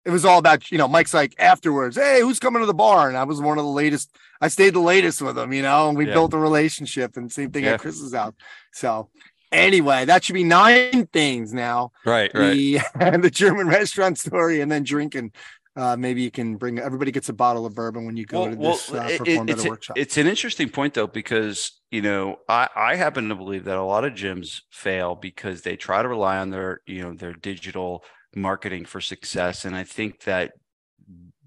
it 0.04 0.10
was 0.10 0.24
all 0.24 0.38
about 0.38 0.70
you 0.70 0.78
know 0.78 0.86
Mike's 0.86 1.12
like 1.12 1.34
afterwards, 1.40 1.96
hey, 1.96 2.20
who's 2.20 2.38
coming 2.38 2.62
to 2.62 2.66
the 2.66 2.74
bar? 2.74 3.08
And 3.08 3.16
I 3.18 3.24
was 3.24 3.40
one 3.40 3.58
of 3.58 3.64
the 3.64 3.70
latest. 3.72 4.16
I 4.40 4.46
stayed 4.46 4.74
the 4.74 4.78
latest 4.78 5.20
with 5.20 5.36
him, 5.36 5.52
you 5.52 5.62
know, 5.62 5.88
and 5.88 5.98
we 5.98 6.06
Yeah. 6.06 6.12
built 6.14 6.32
a 6.32 6.38
relationship. 6.38 7.16
And 7.16 7.32
same 7.32 7.50
thing 7.50 7.64
Yeah. 7.64 7.72
at 7.72 7.80
Chris's 7.80 8.14
house. 8.14 8.34
So 8.72 9.10
anyway, 9.50 10.04
that 10.04 10.22
should 10.22 10.34
be 10.34 10.44
nine 10.44 11.08
things 11.12 11.52
now. 11.52 11.90
right, 12.06 12.30
right. 12.34 12.52
The 12.52 12.80
the 13.20 13.30
German 13.30 13.66
restaurant 13.66 14.16
story, 14.16 14.60
and 14.60 14.70
then 14.70 14.84
drinking. 14.84 15.32
Uh, 15.78 15.96
maybe 15.96 16.22
you 16.22 16.30
can 16.30 16.56
bring 16.56 16.80
everybody 16.80 17.12
gets 17.12 17.28
a 17.28 17.32
bottle 17.32 17.64
of 17.64 17.72
bourbon 17.72 18.04
when 18.04 18.16
you 18.16 18.26
go 18.26 18.50
to 18.50 18.56
this 18.56 18.92
uh, 18.92 19.08
perform 19.16 19.48
it- 19.48 19.52
it's, 19.52 19.64
workshop. 19.64 19.96
it's 19.96 20.16
an 20.16 20.26
interesting 20.26 20.68
point 20.68 20.92
though, 20.94 21.06
because 21.06 21.80
you 21.92 22.02
know, 22.02 22.36
I, 22.48 22.68
I 22.74 22.96
happen 22.96 23.28
to 23.28 23.36
believe 23.36 23.64
that 23.64 23.78
a 23.78 23.82
lot 23.84 24.04
of 24.04 24.12
gyms 24.12 24.60
fail 24.72 25.14
because 25.14 25.62
they 25.62 25.76
try 25.76 26.02
to 26.02 26.08
rely 26.08 26.38
on 26.38 26.50
their, 26.50 26.80
you 26.86 27.02
know, 27.02 27.14
their 27.14 27.32
digital 27.32 28.02
marketing 28.34 28.84
for 28.86 29.00
success. 29.00 29.64
And 29.64 29.74
I 29.76 29.84
think 29.84 30.24
that 30.24 30.52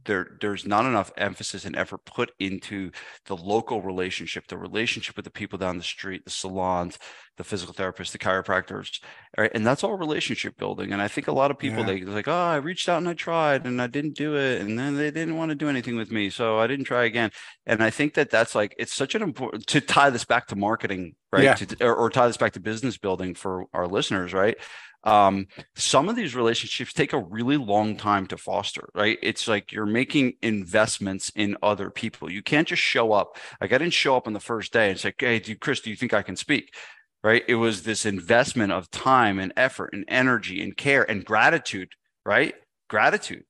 there 0.06 0.38
there's 0.42 0.66
not 0.66 0.86
enough 0.86 1.12
emphasis 1.18 1.66
and 1.66 1.76
effort 1.76 2.06
put 2.06 2.32
into 2.40 2.92
the 3.26 3.36
local 3.36 3.82
relationship, 3.82 4.48
the 4.48 4.58
relationship 4.58 5.16
with 5.16 5.26
the 5.26 5.32
people 5.32 5.58
down 5.58 5.78
the 5.78 5.84
street, 5.84 6.24
the 6.26 6.32
salons, 6.32 6.98
the 7.38 7.44
physical 7.44 7.74
therapists, 7.74 8.12
the 8.12 8.18
chiropractors, 8.18 9.00
right? 9.38 9.52
And 9.54 9.66
that's 9.66 9.84
all 9.84 9.98
relationship 9.98 10.58
building. 10.58 10.92
And 10.92 11.02
I 11.02 11.08
think 11.08 11.28
a 11.28 11.32
lot 11.32 11.52
of 11.52 11.58
people 11.58 11.80
Yeah. 11.80 11.86
they 11.86 12.02
they're 12.02 12.14
like, 12.14 12.28
oh, 12.28 12.32
I 12.32 12.58
reached 12.58 12.90
out 12.90 12.98
and 12.98 13.10
I 13.10 13.14
tried 13.14 13.66
and 13.66 13.82
I 13.82 13.88
didn't 13.88 14.16
do 14.16 14.36
it, 14.36 14.62
and 14.62 14.78
then 14.78 14.96
they 14.96 15.12
didn't 15.12 15.38
want 15.38 15.50
to 15.50 15.56
do 15.56 15.70
anything 15.70 15.96
with 15.96 16.12
me, 16.12 16.30
so 16.30 16.60
I 16.60 16.68
didn't 16.68 16.86
try 16.86 17.06
again. 17.06 17.32
And 17.66 17.84
I 17.84 17.90
think 17.90 18.14
that 18.16 18.30
that's 18.30 18.56
like 18.56 18.76
it's 18.78 18.94
such 18.94 19.16
an 19.16 19.22
important 19.22 19.68
to 19.68 19.82
tie 19.82 20.10
this 20.10 20.26
back 20.26 20.48
to 20.48 20.56
marketing, 20.56 21.16
right? 21.32 21.44
Yeah. 21.44 21.54
To, 21.56 21.86
or, 21.86 21.96
or 21.96 22.10
tie 22.10 22.28
this 22.28 22.38
back 22.38 22.54
to 22.54 22.60
business 22.60 22.98
building 22.98 23.36
for 23.36 23.66
our 23.74 23.88
listeners, 23.88 24.34
right? 24.34 24.58
Um, 25.04 25.48
some 25.76 26.10
of 26.10 26.16
these 26.16 26.36
relationships 26.36 26.94
take 26.94 27.14
a 27.14 27.20
really 27.20 27.58
long 27.58 27.96
time 27.96 28.28
to 28.28 28.38
foster, 28.38 28.90
right? 28.94 29.18
It's 29.24 29.48
like 29.48 29.72
you're 29.72 29.86
making 29.86 30.34
investments 30.42 31.32
in 31.36 31.58
other 31.64 31.90
people. 31.90 32.32
You 32.32 32.44
can't 32.44 32.68
just 32.68 32.82
show 32.82 33.14
up. 33.14 33.38
Like 33.60 33.74
I 33.74 33.78
didn't 33.78 33.94
show 33.94 34.16
up 34.16 34.28
on 34.28 34.34
the 34.34 34.40
first 34.40 34.74
day 34.74 34.90
and 34.90 35.00
say, 35.00 35.14
Hey, 35.18 35.40
do 35.40 35.56
Chris, 35.56 35.82
do 35.82 35.90
you 35.90 35.96
think 35.96 36.14
I 36.14 36.22
can 36.22 36.36
speak? 36.36 36.74
Right. 37.24 37.44
It 37.48 37.56
was 37.56 37.84
this 37.84 38.06
investment 38.06 38.72
of 38.72 38.90
time 38.90 39.40
and 39.40 39.54
effort 39.56 39.92
and 39.94 40.06
energy 40.08 40.62
and 40.62 40.76
care 40.76 41.10
and 41.10 41.24
gratitude, 41.24 41.90
right? 42.26 42.56
Gratitude. 42.90 43.44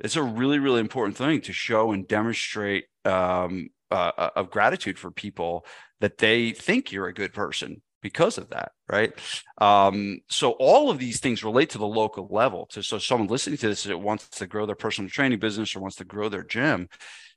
It's 0.00 0.16
a 0.16 0.22
really, 0.22 0.58
really 0.58 0.80
important 0.80 1.16
thing 1.16 1.40
to 1.42 1.52
show 1.52 1.92
and 1.92 2.08
demonstrate 2.08 2.86
um, 3.04 3.68
uh, 3.92 4.30
of 4.34 4.50
gratitude 4.50 4.98
for 4.98 5.12
people 5.12 5.64
that 6.00 6.18
they 6.18 6.50
think 6.50 6.90
you're 6.90 7.06
a 7.06 7.14
good 7.14 7.32
person 7.32 7.80
because 8.02 8.38
of 8.38 8.50
that, 8.50 8.72
right? 8.88 9.12
Um, 9.58 10.18
so 10.28 10.52
all 10.52 10.90
of 10.90 10.98
these 10.98 11.20
things 11.20 11.44
relate 11.44 11.70
to 11.70 11.78
the 11.78 11.86
local 11.86 12.28
level. 12.30 12.66
To 12.72 12.82
so 12.82 12.98
someone 12.98 13.28
listening 13.28 13.58
to 13.58 13.68
this 13.68 13.84
that 13.84 13.98
wants 13.98 14.28
to 14.28 14.46
grow 14.46 14.66
their 14.66 14.76
personal 14.76 15.08
training 15.10 15.38
business 15.38 15.74
or 15.74 15.80
wants 15.80 15.96
to 15.96 16.04
grow 16.04 16.28
their 16.28 16.44
gym, 16.44 16.88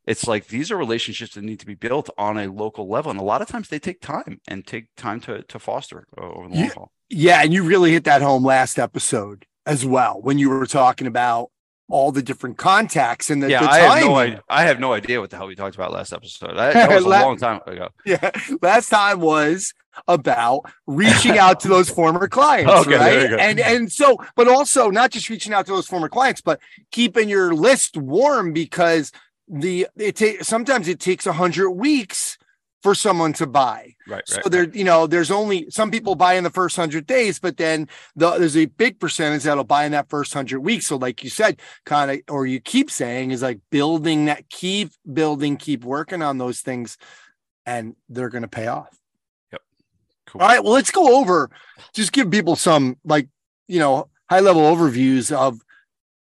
it's 0.05 0.27
like 0.27 0.47
these 0.47 0.71
are 0.71 0.77
relationships 0.77 1.33
that 1.35 1.43
need 1.43 1.59
to 1.59 1.65
be 1.65 1.75
built 1.75 2.09
on 2.17 2.37
a 2.37 2.47
local 2.51 2.87
level, 2.89 3.11
and 3.11 3.19
a 3.19 3.23
lot 3.23 3.41
of 3.41 3.47
times 3.47 3.69
they 3.69 3.79
take 3.79 4.01
time 4.01 4.39
and 4.47 4.65
take 4.65 4.87
time 4.97 5.19
to 5.21 5.43
to 5.43 5.59
foster 5.59 6.07
uh, 6.17 6.21
over 6.21 6.49
the 6.49 6.55
long 6.55 6.65
Yeah. 6.65 6.73
haul. 6.73 6.91
Yeah, 7.09 7.41
and 7.43 7.53
you 7.53 7.63
really 7.63 7.91
hit 7.91 8.03
that 8.05 8.21
home 8.21 8.43
last 8.43 8.79
episode 8.79 9.45
as 9.65 9.85
well 9.85 10.19
when 10.21 10.37
you 10.37 10.49
were 10.49 10.65
talking 10.65 11.07
about 11.07 11.49
all 11.87 12.11
the 12.11 12.23
different 12.23 12.57
contacts 12.57 13.29
and 13.29 13.43
the, 13.43 13.49
yeah, 13.49 13.61
the 13.61 13.69
I 13.69 13.77
have 13.79 13.99
no 14.01 14.15
idea. 14.15 14.41
I 14.49 14.63
have 14.63 14.79
no 14.79 14.93
idea 14.93 15.21
what 15.21 15.29
the 15.29 15.37
hell 15.37 15.47
we 15.47 15.55
talked 15.55 15.75
about 15.75 15.91
last 15.91 16.13
episode. 16.13 16.55
That, 16.57 16.73
that 16.73 16.89
was 16.95 17.05
a 17.05 17.09
long 17.09 17.37
time 17.37 17.61
ago. 17.67 17.89
Yeah, 18.05 18.31
last 18.61 18.89
time 18.89 19.19
was 19.19 19.73
about 20.07 20.71
reaching 20.87 21.37
out 21.37 21.59
to 21.61 21.67
those 21.67 21.89
former 21.89 22.27
clients, 22.37 22.71
Okay, 22.87 22.97
right? 22.97 23.39
And 23.39 23.59
and 23.59 23.91
so, 23.91 24.17
but 24.35 24.47
also 24.47 24.89
not 24.89 25.11
just 25.11 25.29
reaching 25.29 25.53
out 25.53 25.65
to 25.67 25.71
those 25.71 25.87
former 25.87 26.09
clients, 26.09 26.41
but 26.41 26.59
keeping 26.91 27.29
your 27.29 27.53
list 27.53 27.97
warm 27.97 28.53
because 28.53 29.11
the 29.47 29.87
it 29.95 30.15
takes 30.15 30.47
sometimes 30.47 30.87
it 30.87 30.99
takes 30.99 31.25
a 31.27 31.33
hundred 31.33 31.71
weeks 31.71 32.37
for 32.85 32.93
someone 32.93 33.33
to 33.33 33.47
buy. 33.47 33.95
Right, 34.07 34.21
So 34.27 34.35
right. 34.35 34.51
there, 34.51 34.69
you 34.69 34.83
know, 34.83 35.07
there's 35.07 35.31
only 35.31 35.71
some 35.71 35.89
people 35.89 36.13
buy 36.13 36.35
in 36.35 36.43
the 36.43 36.51
first 36.51 36.75
hundred 36.75 37.07
days, 37.07 37.39
but 37.39 37.57
then 37.57 37.89
the, 38.15 38.37
there's 38.37 38.55
a 38.55 38.67
big 38.67 38.99
percentage 38.99 39.41
that'll 39.41 39.63
buy 39.63 39.85
in 39.85 39.91
that 39.93 40.07
first 40.07 40.31
hundred 40.35 40.59
weeks. 40.59 40.85
So, 40.85 40.95
like 40.95 41.23
you 41.23 41.31
said, 41.31 41.59
kind 41.87 42.11
of, 42.11 42.19
or 42.29 42.45
you 42.45 42.59
keep 42.59 42.91
saying, 42.91 43.31
is 43.31 43.41
like 43.41 43.59
building 43.71 44.25
that, 44.25 44.49
keep 44.49 44.91
building, 45.11 45.57
keep 45.57 45.83
working 45.83 46.21
on 46.21 46.37
those 46.37 46.61
things, 46.61 46.97
and 47.65 47.95
they're 48.07 48.29
going 48.29 48.43
to 48.43 48.47
pay 48.47 48.67
off. 48.67 48.95
Cool. 50.35 50.41
All 50.41 50.47
right. 50.49 50.63
Well, 50.63 50.73
let's 50.73 50.91
go 50.91 51.17
over, 51.19 51.49
just 51.93 52.11
give 52.11 52.29
people 52.29 52.55
some 52.57 52.97
like, 53.05 53.29
you 53.67 53.79
know, 53.79 54.09
high 54.29 54.41
level 54.41 54.63
overviews 54.63 55.31
of 55.31 55.61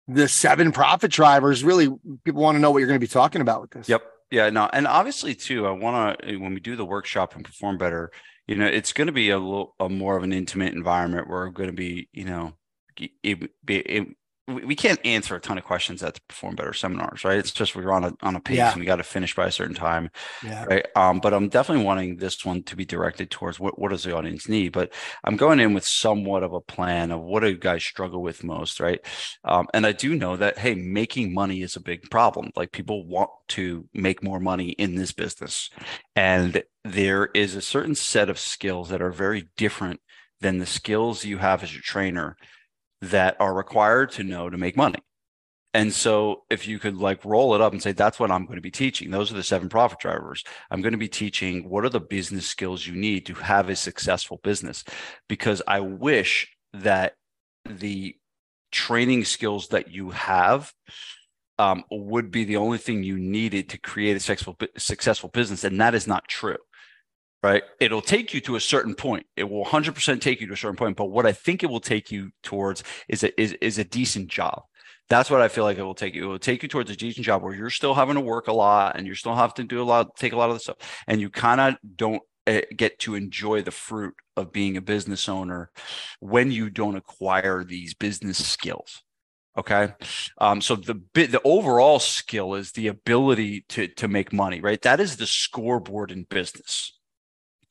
the 0.08 0.28
seven 0.28 0.72
profit 0.72 1.12
drivers. 1.12 1.64
Really, 1.64 1.90
people 2.24 2.42
want 2.42 2.56
to 2.56 2.60
know 2.60 2.72
what 2.72 2.80
you're 2.80 2.88
going 2.88 3.00
to 3.00 3.04
be 3.04 3.08
talking 3.08 3.42
about 3.42 3.62
with 3.62 3.72
this. 3.72 3.88
Yep. 3.88 4.02
Yeah. 4.32 4.50
No. 4.50 4.68
And 4.74 4.88
obviously, 4.88 5.36
too, 5.36 5.68
I 5.68 5.72
want 5.72 6.20
to 6.22 6.38
when 6.38 6.56
we 6.56 6.60
do 6.60 6.76
the 6.76 6.86
workshop 6.86 7.36
and 7.36 7.46
perform 7.46 7.78
better, 7.78 8.12
you 8.48 8.56
know, 8.56 8.66
it's 8.66 8.94
going 8.94 9.08
to 9.08 9.14
be 9.14 9.30
a 9.30 9.38
little 9.38 9.76
a 9.80 9.90
more 9.90 10.18
of 10.18 10.24
an 10.24 10.34
intimate 10.34 10.74
environment 10.74 11.30
where 11.30 11.42
we're 11.42 11.50
going 11.50 11.70
to 11.70 11.76
be, 11.76 12.10
you 12.12 12.26
know, 12.26 12.54
it, 12.98 13.52
be 13.64 13.78
it, 13.78 14.08
we 14.50 14.66
we 14.66 14.76
can't 14.76 15.00
answer 15.06 15.36
a 15.36 15.40
ton 15.40 15.58
of 15.58 15.64
questions 15.64 16.04
at 16.04 16.16
the 16.16 16.22
perform 16.28 16.56
better 16.56 16.74
seminars, 16.74 17.24
right? 17.24 17.38
It's 17.38 17.52
just 17.52 17.76
we're 17.76 17.92
on 17.92 18.04
a 18.04 18.14
on 18.22 18.36
a 18.36 18.40
pace 18.40 18.58
Yeah. 18.58 18.72
and 18.72 18.80
we 18.80 18.86
got 18.86 18.98
to 18.98 19.04
finish 19.04 19.36
by 19.36 19.48
a 19.48 19.52
certain 19.52 19.76
time, 19.76 20.10
Yeah. 20.44 20.66
right? 20.66 20.86
Um, 20.96 21.20
but 21.20 21.34
I'm 21.34 21.50
definitely 21.50 21.86
wanting 21.86 22.18
this 22.18 22.44
one 22.46 22.64
to 22.64 22.76
be 22.76 22.86
directed 22.86 23.32
towards 23.32 23.60
what 23.60 23.80
what 23.80 23.90
does 23.90 24.04
the 24.04 24.16
audience 24.16 24.50
need. 24.50 24.72
But 24.74 24.94
I'm 25.24 25.38
going 25.38 25.60
in 25.60 25.74
with 25.74 25.86
somewhat 25.86 26.44
of 26.44 26.54
a 26.54 26.62
plan 26.62 27.12
of 27.12 27.22
what 27.22 27.42
do 27.42 27.50
you 27.50 27.58
guys 27.58 27.84
struggle 27.84 28.22
with 28.22 28.44
most, 28.44 28.80
right? 28.80 29.00
Um, 29.44 29.68
and 29.74 29.86
I 29.86 29.92
do 29.92 30.16
know 30.16 30.36
that 30.38 30.58
hey, 30.58 30.76
making 30.76 31.34
money 31.34 31.62
is 31.62 31.76
a 31.76 31.82
big 31.82 32.10
problem. 32.10 32.52
Like 32.56 32.72
people 32.72 33.06
want 33.08 33.30
to 33.50 33.88
make 33.94 34.24
more 34.24 34.40
money 34.40 34.70
in 34.72 34.96
this 34.96 35.12
business, 35.12 35.70
and 36.16 36.64
there 36.84 37.26
is 37.34 37.56
a 37.56 37.62
certain 37.62 37.96
set 37.96 38.30
of 38.30 38.40
skills 38.40 38.90
that 38.90 39.02
are 39.02 39.12
very 39.12 39.50
different 39.58 40.00
than 40.42 40.58
the 40.58 40.66
skills 40.66 41.26
you 41.26 41.38
have 41.38 41.64
as 41.64 41.72
a 41.76 41.80
trainer 41.80 42.38
that 43.02 43.38
are 43.40 43.54
required 43.54 44.12
to 44.12 44.24
know 44.24 44.50
to 44.50 44.58
make 44.58 44.76
money. 44.76 45.00
And 45.74 45.94
so 45.94 46.44
if 46.50 46.68
you 46.68 46.80
could 46.80 46.98
like 46.98 47.24
roll 47.24 47.54
it 47.54 47.62
up 47.62 47.74
and 47.74 47.82
say 47.82 47.92
that's 47.92 48.20
what 48.20 48.32
I'm 48.32 48.46
going 48.46 48.58
to 48.58 48.62
be 48.62 48.72
teaching. 48.72 49.12
Those 49.12 49.32
are 49.32 49.36
the 49.36 49.44
seven 49.44 49.70
profit 49.70 50.00
drivers. 50.00 50.44
I'm 50.72 50.82
going 50.82 50.94
to 50.94 50.98
be 50.98 51.08
teaching 51.08 51.70
what 51.70 51.86
are 51.86 51.90
the 51.90 52.00
business 52.00 52.48
skills 52.48 52.88
you 52.88 52.96
need 52.96 53.26
to 53.28 53.36
have 53.36 53.70
a 53.70 53.76
successful 53.76 54.40
business 54.44 54.84
because 55.28 55.62
I 55.68 55.82
wish 55.82 56.48
that 56.74 57.14
the 57.66 58.16
training 58.72 59.26
skills 59.26 59.68
that 59.70 59.92
you 59.92 60.10
have 60.10 60.74
um, 61.60 61.84
would 61.92 62.32
be 62.32 62.46
the 62.46 62.58
only 62.58 62.78
thing 62.78 63.04
you 63.04 63.20
needed 63.20 63.70
to 63.70 63.78
create 63.78 64.16
a 64.16 64.20
successful 64.20 64.58
successful 64.78 65.30
business 65.30 65.64
and 65.64 65.80
that 65.82 65.94
is 65.94 66.08
not 66.08 66.28
true 66.28 66.58
right? 67.42 67.64
It'll 67.80 68.02
take 68.02 68.34
you 68.34 68.42
to 68.42 68.56
a 68.56 68.60
certain 68.60 68.96
point. 68.96 69.26
It 69.36 69.50
will 69.50 69.66
100% 69.66 70.22
take 70.22 70.42
you 70.42 70.48
to 70.48 70.54
a 70.54 70.58
certain 70.58 70.76
point. 70.76 70.98
But 70.98 71.06
what 71.06 71.26
I 71.26 71.32
think 71.32 71.64
it 71.64 71.70
will 71.70 71.80
take 71.80 72.12
you 72.12 72.32
towards 72.44 72.84
is 73.08 73.24
a, 73.24 73.40
is, 73.40 73.54
is 73.62 73.78
a 73.78 73.84
decent 73.84 74.28
job. 74.28 74.64
That's 75.10 75.32
what 75.32 75.42
I 75.42 75.48
feel 75.48 75.64
like 75.64 75.78
it 75.78 75.84
will 75.84 75.96
take 75.96 76.14
you. 76.14 76.26
It 76.26 76.28
will 76.28 76.40
take 76.40 76.62
you 76.62 76.70
towards 76.70 76.92
a 76.92 76.96
decent 76.96 77.26
job 77.26 77.42
where 77.42 77.56
you're 77.56 77.72
still 77.72 77.96
having 77.96 78.16
to 78.16 78.22
work 78.22 78.48
a 78.48 78.54
lot 78.54 78.96
and 78.96 79.08
you're 79.08 79.16
still 79.16 79.36
have 79.36 79.54
to 79.56 79.64
do 79.64 79.82
a 79.82 79.84
lot, 79.84 80.16
take 80.16 80.34
a 80.34 80.38
lot 80.38 80.50
of 80.50 80.56
the 80.56 80.60
stuff, 80.60 80.78
and 81.08 81.20
you 81.20 81.30
kind 81.30 81.60
of 81.60 81.76
don't 81.96 82.22
uh, 82.46 82.62
get 82.76 83.00
to 83.00 83.16
enjoy 83.16 83.62
the 83.62 83.72
fruit 83.72 84.14
of 84.38 84.52
being 84.52 84.78
a 84.78 84.82
business 84.82 85.28
owner 85.28 85.72
when 86.20 86.52
you 86.52 86.70
don't 86.70 86.96
acquire 86.96 87.64
these 87.64 87.94
business 87.96 88.46
skills. 88.46 89.02
Okay. 89.58 89.94
Um, 90.38 90.62
so 90.62 90.76
the 90.76 90.94
bit 90.94 91.32
the 91.32 91.42
overall 91.44 92.00
skill 92.00 92.54
is 92.54 92.74
the 92.74 92.88
ability 92.88 93.66
to 93.70 93.88
to 93.88 94.08
make 94.08 94.32
money, 94.32 94.62
right? 94.62 94.82
That 94.84 95.00
is 95.00 95.18
the 95.18 95.26
scoreboard 95.26 96.12
in 96.12 96.24
business 96.24 96.99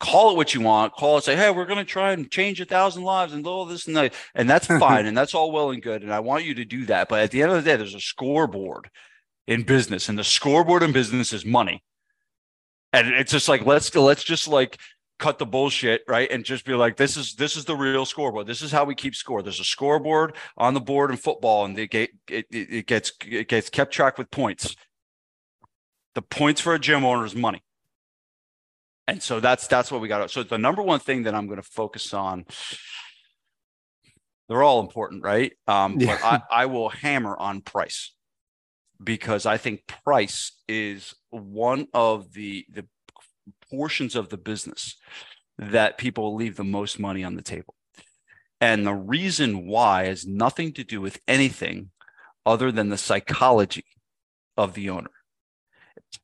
call 0.00 0.30
it 0.30 0.36
what 0.36 0.54
you 0.54 0.60
want, 0.60 0.92
call 0.92 1.18
it, 1.18 1.24
say, 1.24 1.36
hey, 1.36 1.50
we're 1.50 1.66
going 1.66 1.78
to 1.78 1.84
try 1.84 2.12
and 2.12 2.30
change 2.30 2.60
a 2.60 2.64
thousand 2.64 3.02
lives 3.02 3.32
and 3.32 3.46
all 3.46 3.64
this 3.64 3.86
and 3.86 3.96
that. 3.96 4.14
And 4.34 4.48
that's 4.48 4.66
fine. 4.78 5.06
and 5.06 5.16
that's 5.16 5.34
all 5.34 5.52
well 5.52 5.70
and 5.70 5.82
good. 5.82 6.02
And 6.02 6.12
I 6.12 6.20
want 6.20 6.44
you 6.44 6.54
to 6.54 6.64
do 6.64 6.86
that. 6.86 7.08
But 7.08 7.20
at 7.20 7.30
the 7.30 7.42
end 7.42 7.52
of 7.52 7.62
the 7.62 7.70
day, 7.70 7.76
there's 7.76 7.94
a 7.94 8.00
scoreboard 8.00 8.90
in 9.46 9.62
business, 9.62 10.08
and 10.08 10.18
the 10.18 10.24
scoreboard 10.24 10.82
in 10.82 10.92
business 10.92 11.32
is 11.32 11.44
money. 11.44 11.82
And 12.92 13.08
it's 13.08 13.32
just 13.32 13.48
like, 13.48 13.66
let's 13.66 13.94
let's 13.94 14.24
just 14.24 14.48
like 14.48 14.78
cut 15.18 15.38
the 15.38 15.46
bullshit, 15.46 16.02
right? 16.06 16.30
And 16.30 16.44
just 16.44 16.64
be 16.64 16.74
like, 16.74 16.96
this 16.96 17.16
is 17.16 17.34
this 17.34 17.56
is 17.56 17.64
the 17.64 17.76
real 17.76 18.04
scoreboard. 18.04 18.46
This 18.46 18.62
is 18.62 18.72
how 18.72 18.84
we 18.84 18.94
keep 18.94 19.14
score. 19.14 19.42
There's 19.42 19.60
a 19.60 19.64
scoreboard 19.64 20.36
on 20.56 20.74
the 20.74 20.80
board 20.80 21.10
in 21.10 21.16
football, 21.16 21.64
and 21.64 21.76
they 21.76 21.86
get 21.86 22.10
it, 22.28 22.46
it 22.50 22.86
gets 22.86 23.12
it 23.26 23.48
gets 23.48 23.68
kept 23.70 23.92
track 23.92 24.16
with 24.16 24.30
points. 24.30 24.76
The 26.14 26.22
points 26.22 26.60
for 26.60 26.74
a 26.74 26.78
gym 26.78 27.04
owner 27.04 27.24
is 27.24 27.34
money 27.34 27.62
and 29.08 29.22
so 29.22 29.40
that's 29.40 29.66
that's 29.66 29.90
what 29.90 30.02
we 30.02 30.06
got. 30.06 30.30
So 30.30 30.42
the 30.42 30.58
number 30.58 30.82
one 30.82 31.00
thing 31.00 31.22
that 31.22 31.34
I'm 31.34 31.46
going 31.46 31.60
to 31.60 31.68
focus 31.68 32.12
on. 32.12 32.44
They're 34.48 34.62
all 34.62 34.80
important, 34.80 35.24
right? 35.24 35.52
Um, 35.66 35.98
yeah. 35.98 36.18
But 36.22 36.24
I, 36.24 36.62
I 36.62 36.66
will 36.66 36.88
hammer 36.88 37.36
on 37.36 37.60
price 37.60 38.14
because 39.02 39.44
I 39.44 39.56
think 39.56 39.86
price 40.04 40.52
is 40.68 41.14
one 41.30 41.88
of 41.94 42.32
the 42.34 42.66
the 42.70 42.86
portions 43.70 44.14
of 44.14 44.28
the 44.28 44.36
business 44.36 44.96
that 45.58 45.98
people 45.98 46.34
leave 46.34 46.56
the 46.56 46.64
most 46.64 46.98
money 46.98 47.24
on 47.24 47.34
the 47.34 47.42
table. 47.42 47.74
And 48.60 48.86
the 48.86 48.94
reason 48.94 49.66
why 49.66 50.04
has 50.04 50.26
nothing 50.26 50.72
to 50.74 50.84
do 50.84 51.00
with 51.00 51.20
anything 51.26 51.90
other 52.44 52.70
than 52.70 52.90
the 52.90 52.98
psychology 52.98 53.84
of 54.56 54.74
the 54.74 54.90
owner. 54.90 55.10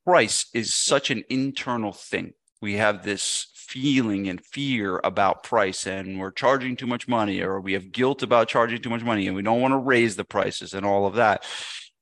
Price 0.04 0.46
is 0.52 0.74
such 0.74 1.10
an 1.10 1.24
internal 1.28 1.92
thing 1.92 2.34
we 2.60 2.74
have 2.74 3.04
this 3.04 3.46
feeling 3.54 4.28
and 4.28 4.44
fear 4.44 5.00
about 5.04 5.42
price 5.42 5.86
and 5.86 6.18
we're 6.18 6.30
charging 6.30 6.76
too 6.76 6.86
much 6.86 7.08
money 7.08 7.40
or 7.40 7.60
we 7.60 7.72
have 7.72 7.92
guilt 7.92 8.22
about 8.22 8.48
charging 8.48 8.80
too 8.80 8.90
much 8.90 9.02
money 9.02 9.26
and 9.26 9.34
we 9.34 9.42
don't 9.42 9.60
want 9.60 9.72
to 9.72 9.78
raise 9.78 10.16
the 10.16 10.24
prices 10.24 10.74
and 10.74 10.86
all 10.86 11.06
of 11.06 11.14
that. 11.14 11.44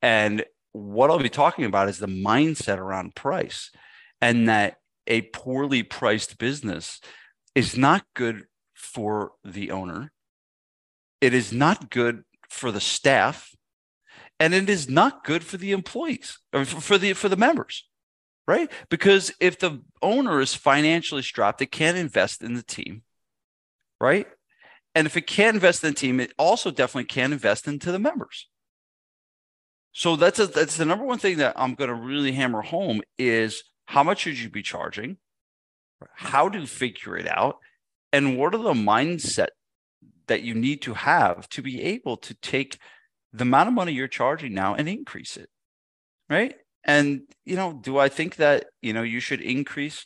And 0.03 0.45
what 0.73 1.11
i'll 1.11 1.19
be 1.19 1.29
talking 1.29 1.65
about 1.65 1.89
is 1.89 1.99
the 1.99 2.07
mindset 2.07 2.79
around 2.79 3.15
price 3.15 3.71
and 4.21 4.49
that 4.49 4.77
a 5.07 5.23
poorly 5.23 5.83
priced 5.83 6.39
business 6.39 7.01
is 7.55 7.77
not 7.77 8.05
good 8.15 8.45
for 8.75 9.33
the 9.45 9.71
owner. 9.71 10.13
It 11.21 11.35
is 11.35 11.53
not 11.53 11.91
good 11.91 12.25
for 12.49 12.71
the 12.71 12.81
staff 12.81 13.55
and 14.39 14.55
it 14.55 14.69
is 14.69 14.89
not 14.89 15.25
good 15.25 15.45
for 15.45 15.57
the 15.57 15.73
employees 15.73 16.39
or 16.53 16.65
for 16.65 16.99
the 16.99 17.13
for 17.13 17.29
the 17.29 17.37
members 17.37 17.85
right? 18.53 18.71
Because 18.91 19.33
if 19.41 19.59
the 19.59 19.81
owner 20.03 20.39
is 20.43 20.55
financially 20.55 21.23
strapped, 21.23 21.63
it 21.63 21.73
can't 21.73 21.97
invest 21.97 22.43
in 22.43 22.53
the 22.53 22.63
team, 22.63 23.03
right? 23.99 24.27
And 24.95 25.07
if 25.07 25.17
it 25.17 25.27
can't 25.27 25.55
invest 25.55 25.83
in 25.83 25.91
the 25.91 25.97
team, 25.97 26.21
it 26.21 26.35
also 26.39 26.71
definitely 26.71 27.07
can't 27.07 27.33
invest 27.33 27.67
into 27.67 27.91
the 27.91 27.99
members. 27.99 28.51
So 29.93 30.17
that's 30.17 30.39
a, 30.39 30.47
that's 30.47 30.77
the 30.77 30.85
number 30.85 31.07
one 31.07 31.19
thing 31.19 31.39
that 31.39 31.55
I'm 31.57 31.75
going 31.75 31.89
to 31.89 31.95
really 31.95 32.33
hammer 32.33 32.61
home 32.61 33.01
is 33.17 33.63
how 33.87 34.03
much 34.03 34.21
should 34.21 34.39
you 34.39 34.51
be 34.51 34.63
charging? 34.63 35.17
How 36.15 36.51
to 36.51 36.67
figure 36.67 37.17
it 37.17 37.27
out? 37.27 37.57
And 38.13 38.37
what 38.37 38.55
are 38.55 38.63
the 38.63 38.75
mindset 38.75 39.49
that 40.27 40.43
you 40.43 40.55
need 40.55 40.83
to 40.83 40.93
have 40.93 41.49
to 41.51 41.63
be 41.63 41.81
able 41.81 42.19
to 42.19 42.35
take 42.35 42.77
the 43.33 43.43
amount 43.45 43.69
of 43.69 43.75
money 43.75 43.93
you're 43.93 44.09
charging 44.09 44.53
now 44.53 44.75
and 44.75 44.91
increase 44.91 45.39
it? 45.39 45.49
Right. 46.29 46.55
And 46.85 47.23
you 47.45 47.57
know, 47.57 47.73
do 47.73 47.99
I 47.99 48.09
think 48.09 48.37
that 48.37 48.67
you 48.81 48.93
know 48.93 49.03
you 49.03 49.21
should 49.21 49.41
increase 49.41 50.05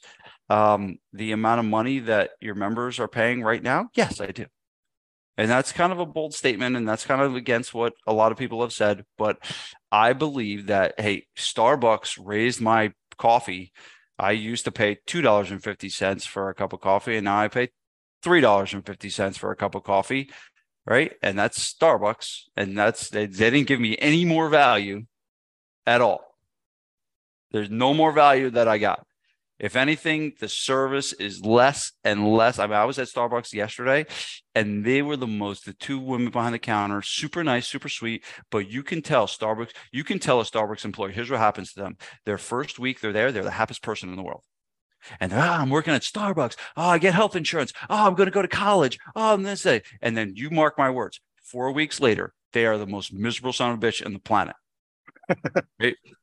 um, 0.48 0.98
the 1.12 1.32
amount 1.32 1.60
of 1.60 1.66
money 1.66 2.00
that 2.00 2.30
your 2.40 2.54
members 2.54 2.98
are 3.00 3.08
paying 3.08 3.42
right 3.42 3.62
now? 3.62 3.88
Yes, 3.94 4.20
I 4.20 4.26
do. 4.26 4.46
And 5.38 5.50
that's 5.50 5.72
kind 5.72 5.92
of 5.92 5.98
a 5.98 6.06
bold 6.06 6.34
statement, 6.34 6.76
and 6.76 6.88
that's 6.88 7.04
kind 7.04 7.20
of 7.20 7.34
against 7.34 7.74
what 7.74 7.92
a 8.06 8.12
lot 8.12 8.32
of 8.32 8.38
people 8.38 8.62
have 8.62 8.72
said. 8.72 9.04
But 9.18 9.38
I 9.92 10.12
believe 10.12 10.66
that 10.66 10.94
hey, 10.98 11.26
Starbucks 11.36 12.18
raised 12.22 12.60
my 12.60 12.92
coffee. 13.18 13.72
I 14.18 14.32
used 14.32 14.64
to 14.64 14.72
pay 14.72 14.98
two 15.06 15.20
dollars 15.20 15.50
and 15.50 15.62
fifty 15.62 15.88
cents 15.88 16.24
for 16.24 16.48
a 16.48 16.54
cup 16.54 16.72
of 16.72 16.80
coffee, 16.80 17.16
and 17.16 17.24
now 17.24 17.38
I 17.38 17.48
pay 17.48 17.68
three 18.22 18.40
dollars 18.40 18.72
and 18.72 18.84
fifty 18.84 19.10
cents 19.10 19.36
for 19.36 19.50
a 19.50 19.56
cup 19.56 19.74
of 19.74 19.82
coffee, 19.82 20.30
right? 20.86 21.12
And 21.22 21.38
that's 21.38 21.74
Starbucks, 21.74 22.44
and 22.56 22.76
that's 22.76 23.10
they, 23.10 23.26
they 23.26 23.50
didn't 23.50 23.68
give 23.68 23.80
me 23.80 23.96
any 23.98 24.24
more 24.24 24.48
value 24.48 25.02
at 25.86 26.00
all. 26.00 26.25
There's 27.56 27.70
no 27.70 27.94
more 27.94 28.12
value 28.12 28.50
that 28.50 28.68
I 28.68 28.76
got. 28.76 29.06
If 29.58 29.76
anything, 29.76 30.34
the 30.38 30.46
service 30.46 31.14
is 31.14 31.42
less 31.42 31.92
and 32.04 32.30
less. 32.30 32.58
I 32.58 32.66
mean, 32.66 32.76
I 32.76 32.84
was 32.84 32.98
at 32.98 33.08
Starbucks 33.08 33.54
yesterday 33.54 34.04
and 34.54 34.84
they 34.84 35.00
were 35.00 35.16
the 35.16 35.26
most, 35.26 35.64
the 35.64 35.72
two 35.72 35.98
women 35.98 36.30
behind 36.30 36.52
the 36.52 36.58
counter, 36.58 37.00
super 37.00 37.42
nice, 37.42 37.66
super 37.66 37.88
sweet. 37.88 38.26
But 38.50 38.68
you 38.68 38.82
can 38.82 39.00
tell 39.00 39.26
Starbucks, 39.26 39.70
you 39.90 40.04
can 40.04 40.18
tell 40.18 40.38
a 40.38 40.44
Starbucks 40.44 40.84
employee, 40.84 41.14
here's 41.14 41.30
what 41.30 41.40
happens 41.40 41.72
to 41.72 41.80
them. 41.80 41.96
Their 42.26 42.36
first 42.36 42.78
week 42.78 43.00
they're 43.00 43.10
there, 43.10 43.32
they're 43.32 43.42
the 43.42 43.52
happiest 43.52 43.82
person 43.82 44.10
in 44.10 44.16
the 44.16 44.22
world. 44.22 44.42
And 45.18 45.32
ah, 45.32 45.62
I'm 45.62 45.70
working 45.70 45.94
at 45.94 46.02
Starbucks. 46.02 46.56
Oh, 46.76 46.88
I 46.90 46.98
get 46.98 47.14
health 47.14 47.36
insurance. 47.36 47.72
Oh, 47.88 48.06
I'm 48.06 48.16
going 48.16 48.26
to 48.26 48.30
go 48.30 48.42
to 48.42 48.48
college. 48.48 48.98
Oh, 49.14 49.32
I'm 49.32 49.44
this 49.44 49.62
day. 49.62 49.80
And 50.02 50.14
then 50.14 50.34
you 50.36 50.50
mark 50.50 50.76
my 50.76 50.90
words, 50.90 51.22
four 51.42 51.72
weeks 51.72 52.02
later, 52.02 52.34
they 52.52 52.66
are 52.66 52.76
the 52.76 52.86
most 52.86 53.14
miserable 53.14 53.54
son 53.54 53.70
of 53.70 53.82
a 53.82 53.86
bitch 53.86 54.02
in 54.02 54.12
the 54.12 54.18
planet 54.18 54.56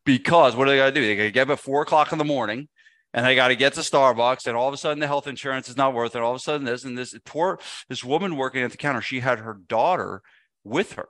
because 0.05 0.55
what 0.55 0.65
do 0.65 0.71
they 0.71 0.77
got 0.77 0.85
to 0.87 0.91
do? 0.91 1.01
They 1.01 1.15
got 1.15 1.23
to 1.23 1.31
get 1.31 1.49
up 1.49 1.57
at 1.57 1.59
four 1.59 1.81
o'clock 1.81 2.11
in 2.11 2.17
the 2.17 2.23
morning 2.23 2.67
and 3.13 3.25
they 3.25 3.35
got 3.35 3.49
to 3.49 3.55
get 3.55 3.73
to 3.73 3.81
Starbucks, 3.81 4.47
and 4.47 4.57
all 4.57 4.67
of 4.67 4.73
a 4.73 4.77
sudden 4.77 4.99
the 4.99 5.07
health 5.07 5.27
insurance 5.27 5.69
is 5.69 5.77
not 5.77 5.93
worth 5.93 6.15
it. 6.15 6.21
All 6.21 6.31
of 6.31 6.37
a 6.37 6.39
sudden, 6.39 6.65
this 6.65 6.83
and 6.83 6.97
this 6.97 7.15
poor 7.25 7.59
this 7.89 8.03
woman 8.03 8.35
working 8.35 8.63
at 8.63 8.71
the 8.71 8.77
counter, 8.77 9.01
she 9.01 9.19
had 9.19 9.39
her 9.39 9.53
daughter 9.53 10.21
with 10.63 10.93
her, 10.93 11.09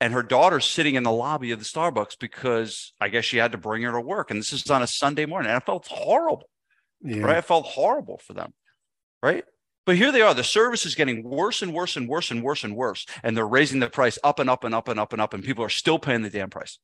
and 0.00 0.12
her 0.12 0.22
daughter's 0.22 0.66
sitting 0.66 0.94
in 0.94 1.02
the 1.02 1.12
lobby 1.12 1.50
of 1.50 1.58
the 1.58 1.64
Starbucks 1.64 2.18
because 2.20 2.92
I 3.00 3.08
guess 3.08 3.24
she 3.24 3.38
had 3.38 3.52
to 3.52 3.58
bring 3.58 3.82
her 3.82 3.92
to 3.92 4.00
work, 4.00 4.30
and 4.30 4.38
this 4.38 4.52
is 4.52 4.70
on 4.70 4.82
a 4.82 4.86
Sunday 4.86 5.26
morning, 5.26 5.48
and 5.48 5.56
I 5.56 5.60
felt 5.60 5.86
horrible. 5.86 6.48
Yeah. 7.00 7.22
Right, 7.22 7.36
I 7.38 7.40
felt 7.40 7.66
horrible 7.66 8.18
for 8.18 8.34
them. 8.34 8.52
Right, 9.22 9.44
but 9.86 9.96
here 9.96 10.12
they 10.12 10.20
are. 10.20 10.34
The 10.34 10.44
service 10.44 10.84
is 10.84 10.94
getting 10.94 11.24
worse 11.24 11.62
and 11.62 11.72
worse 11.72 11.96
and 11.96 12.08
worse 12.08 12.30
and 12.30 12.42
worse 12.42 12.62
and 12.62 12.76
worse, 12.76 13.06
and 13.22 13.36
they're 13.36 13.46
raising 13.46 13.80
the 13.80 13.88
price 13.88 14.18
up 14.22 14.38
and 14.38 14.50
up 14.50 14.64
and 14.64 14.74
up 14.74 14.88
and 14.88 15.00
up 15.00 15.12
and 15.14 15.22
up, 15.22 15.32
and 15.32 15.42
people 15.42 15.64
are 15.64 15.70
still 15.70 15.98
paying 15.98 16.22
the 16.22 16.30
damn 16.30 16.50
price. 16.50 16.78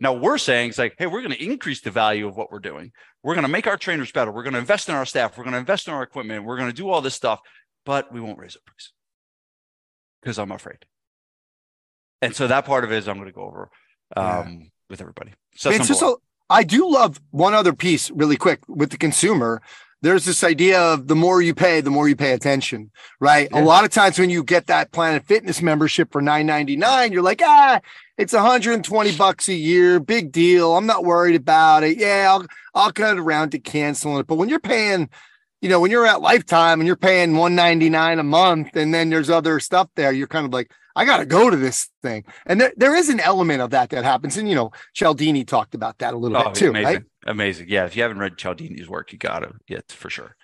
Now 0.00 0.12
we're 0.12 0.38
saying 0.38 0.70
it's 0.70 0.78
like, 0.78 0.94
hey, 0.98 1.06
we're 1.06 1.22
going 1.22 1.34
to 1.34 1.44
increase 1.44 1.80
the 1.80 1.90
value 1.90 2.28
of 2.28 2.36
what 2.36 2.52
we're 2.52 2.60
doing. 2.60 2.92
We're 3.22 3.34
going 3.34 3.42
to 3.46 3.48
make 3.48 3.66
our 3.66 3.76
trainers 3.76 4.12
better. 4.12 4.30
We're 4.30 4.44
going 4.44 4.52
to 4.52 4.60
invest 4.60 4.88
in 4.88 4.94
our 4.94 5.04
staff. 5.04 5.36
We're 5.36 5.44
going 5.44 5.54
to 5.54 5.58
invest 5.58 5.88
in 5.88 5.94
our 5.94 6.02
equipment. 6.02 6.44
We're 6.44 6.56
going 6.56 6.68
to 6.70 6.76
do 6.76 6.88
all 6.88 7.00
this 7.00 7.14
stuff, 7.14 7.40
but 7.84 8.12
we 8.12 8.20
won't 8.20 8.38
raise 8.38 8.54
the 8.54 8.60
price 8.64 8.92
because 10.22 10.38
I'm 10.38 10.52
afraid. 10.52 10.78
And 12.22 12.34
so 12.34 12.46
that 12.46 12.64
part 12.64 12.84
of 12.84 12.92
it 12.92 12.96
is 12.96 13.08
I'm 13.08 13.16
going 13.16 13.28
to 13.28 13.32
go 13.32 13.42
over 13.42 13.70
um, 14.16 14.24
yeah. 14.60 14.66
with 14.88 15.00
everybody. 15.00 15.32
So 15.56 15.70
I 16.50 16.62
do 16.62 16.90
love 16.90 17.20
one 17.30 17.54
other 17.54 17.72
piece 17.72 18.10
really 18.10 18.36
quick 18.36 18.60
with 18.68 18.90
the 18.90 18.96
consumer 18.96 19.62
there's 20.00 20.24
this 20.24 20.44
idea 20.44 20.80
of 20.80 21.08
the 21.08 21.16
more 21.16 21.42
you 21.42 21.54
pay, 21.54 21.80
the 21.80 21.90
more 21.90 22.08
you 22.08 22.14
pay 22.14 22.32
attention, 22.32 22.90
right? 23.20 23.48
Yeah. 23.50 23.62
A 23.62 23.64
lot 23.64 23.84
of 23.84 23.90
times 23.90 24.18
when 24.18 24.30
you 24.30 24.44
get 24.44 24.68
that 24.68 24.92
Planet 24.92 25.26
Fitness 25.26 25.60
membership 25.60 26.12
for 26.12 26.22
9.99, 26.22 27.12
you're 27.12 27.22
like, 27.22 27.42
ah, 27.42 27.80
it's 28.16 28.32
120 28.32 29.16
bucks 29.16 29.48
a 29.48 29.54
year, 29.54 29.98
big 29.98 30.30
deal. 30.30 30.76
I'm 30.76 30.86
not 30.86 31.04
worried 31.04 31.36
about 31.36 31.82
it. 31.84 31.98
Yeah, 31.98 32.26
I'll 32.30 32.46
I'll 32.74 32.92
cut 32.92 33.18
around 33.18 33.50
to 33.50 33.58
canceling 33.58 34.18
it. 34.18 34.26
But 34.26 34.36
when 34.36 34.48
you're 34.48 34.60
paying, 34.60 35.08
you 35.60 35.68
know, 35.68 35.80
when 35.80 35.90
you're 35.90 36.06
at 36.06 36.20
Lifetime 36.20 36.80
and 36.80 36.86
you're 36.86 36.96
paying 36.96 37.36
199 37.36 38.18
a 38.18 38.22
month, 38.22 38.76
and 38.76 38.94
then 38.94 39.10
there's 39.10 39.30
other 39.30 39.58
stuff 39.58 39.88
there, 39.96 40.12
you're 40.12 40.28
kind 40.28 40.46
of 40.46 40.52
like, 40.52 40.70
I 40.98 41.04
got 41.04 41.18
to 41.18 41.26
go 41.26 41.48
to 41.48 41.56
this 41.56 41.88
thing. 42.02 42.24
And 42.44 42.60
there, 42.60 42.72
there 42.76 42.94
is 42.96 43.08
an 43.08 43.20
element 43.20 43.62
of 43.62 43.70
that 43.70 43.90
that 43.90 44.02
happens. 44.02 44.36
And, 44.36 44.48
you 44.48 44.56
know, 44.56 44.72
Cialdini 44.94 45.44
talked 45.44 45.76
about 45.76 45.98
that 45.98 46.12
a 46.12 46.16
little 46.16 46.36
oh, 46.36 46.44
bit 46.46 46.54
too, 46.54 46.70
amazing. 46.70 46.94
right? 46.94 47.02
Amazing. 47.26 47.66
Yeah. 47.68 47.84
If 47.84 47.94
you 47.94 48.02
haven't 48.02 48.18
read 48.18 48.36
Cialdini's 48.36 48.88
work, 48.88 49.12
you 49.12 49.18
got 49.18 49.40
to, 49.40 49.52
yeah, 49.68 49.78
for 49.88 50.10
sure. 50.10 50.34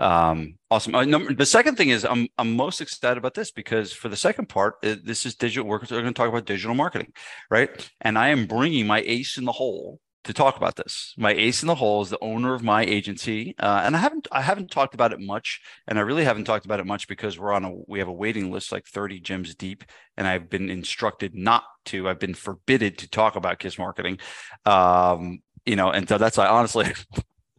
Um, 0.00 0.56
awesome. 0.72 0.94
Uh, 0.94 1.04
number, 1.04 1.34
the 1.34 1.46
second 1.46 1.76
thing 1.76 1.90
is 1.90 2.04
I'm, 2.04 2.26
I'm 2.36 2.56
most 2.56 2.80
excited 2.80 3.16
about 3.16 3.34
this 3.34 3.52
because 3.52 3.92
for 3.92 4.08
the 4.08 4.16
second 4.16 4.48
part, 4.48 4.74
uh, 4.82 4.96
this 5.04 5.24
is 5.24 5.36
digital. 5.36 5.68
We're 5.68 5.78
going 5.78 6.04
to 6.04 6.12
talk 6.12 6.28
about 6.28 6.46
digital 6.46 6.74
marketing, 6.74 7.12
right? 7.48 7.70
And 8.00 8.18
I 8.18 8.28
am 8.28 8.46
bringing 8.46 8.88
my 8.88 9.02
ace 9.06 9.36
in 9.38 9.44
the 9.44 9.52
hole 9.52 10.00
to 10.24 10.34
talk 10.34 10.56
about 10.56 10.76
this. 10.76 11.14
My 11.16 11.32
ace 11.32 11.62
in 11.62 11.66
the 11.66 11.74
hole 11.74 12.02
is 12.02 12.10
the 12.10 12.18
owner 12.20 12.54
of 12.54 12.62
my 12.62 12.82
agency, 12.84 13.54
uh, 13.58 13.82
and 13.84 13.96
I 13.96 14.00
haven't 14.00 14.28
I 14.30 14.42
haven't 14.42 14.70
talked 14.70 14.94
about 14.94 15.12
it 15.12 15.20
much, 15.20 15.60
and 15.86 15.98
I 15.98 16.02
really 16.02 16.24
haven't 16.24 16.44
talked 16.44 16.66
about 16.66 16.80
it 16.80 16.86
much 16.86 17.08
because 17.08 17.38
we're 17.38 17.52
on 17.52 17.64
a 17.64 17.72
we 17.86 17.98
have 17.98 18.08
a 18.08 18.12
waiting 18.12 18.50
list 18.50 18.72
like 18.72 18.86
30 18.86 19.20
gyms 19.20 19.56
deep, 19.56 19.84
and 20.16 20.26
I've 20.26 20.50
been 20.50 20.68
instructed 20.68 21.34
not 21.34 21.64
to. 21.86 22.08
I've 22.08 22.20
been 22.20 22.34
forbidden 22.34 22.94
to 22.96 23.08
talk 23.08 23.36
about 23.36 23.58
kiss 23.58 23.78
marketing, 23.78 24.18
um, 24.66 25.38
you 25.64 25.76
know, 25.76 25.90
and 25.90 26.08
so 26.08 26.18
that's 26.18 26.36
why 26.36 26.46
honestly. 26.46 26.92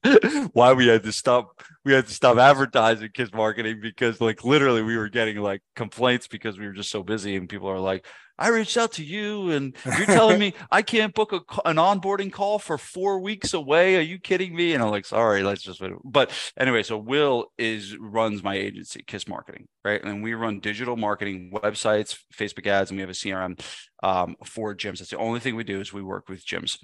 why 0.54 0.74
we 0.74 0.88
had 0.88 1.04
to 1.04 1.12
stop 1.12 1.62
we 1.84 1.94
had 1.94 2.08
to 2.08 2.14
stop 2.14 2.38
advertising 2.38 3.10
kiss 3.14 3.34
marketing 3.34 3.80
because 3.82 4.22
like 4.22 4.44
literally 4.44 4.82
we 4.82 4.98
were 4.98 5.10
getting 5.10 5.38
like 5.38 5.62
complaints 5.76 6.28
because 6.28 6.58
we 6.58 6.66
were 6.66 6.74
just 6.74 6.92
so 6.92 7.04
busy 7.04 7.36
and 7.36 7.50
people 7.50 7.70
are 7.70 7.80
like 7.80 8.06
I 8.42 8.48
reached 8.48 8.76
out 8.76 8.94
to 8.94 9.04
you 9.04 9.52
and 9.52 9.76
you're 9.86 10.08
telling 10.08 10.40
me 10.40 10.56
I 10.72 10.82
can't 10.82 11.14
book 11.14 11.32
a, 11.32 11.42
an 11.70 11.76
onboarding 11.76 12.32
call 12.32 12.58
for 12.58 12.80
four 12.80 13.20
weeks 13.20 13.54
away. 13.54 13.98
Are 13.98 14.02
you 14.02 14.18
kidding 14.18 14.56
me? 14.56 14.74
And 14.74 14.82
I'm 14.82 14.90
like, 14.90 15.06
sorry, 15.06 15.44
let's 15.44 15.62
just 15.62 15.80
wait. 15.80 15.94
But 16.04 16.32
anyway, 16.58 16.82
so 16.82 16.98
Will 16.98 17.52
is 17.60 17.96
runs 17.98 18.44
my 18.44 18.56
agency, 18.56 19.04
Kiss 19.06 19.28
Marketing, 19.28 19.68
right? 19.86 20.04
And 20.04 20.24
we 20.24 20.34
run 20.34 20.60
digital 20.60 20.98
marketing 20.98 21.52
websites, 21.54 22.18
Facebook 22.36 22.66
ads, 22.66 22.90
and 22.90 22.98
we 22.98 23.02
have 23.02 23.12
a 23.12 23.14
CRM 23.14 23.62
um, 24.02 24.36
for 24.44 24.76
gyms. 24.76 24.98
That's 24.98 25.12
the 25.12 25.18
only 25.18 25.40
thing 25.40 25.56
we 25.56 25.64
do 25.64 25.80
is 25.80 25.94
we 25.94 26.02
work 26.02 26.28
with 26.28 26.44
gyms 26.44 26.80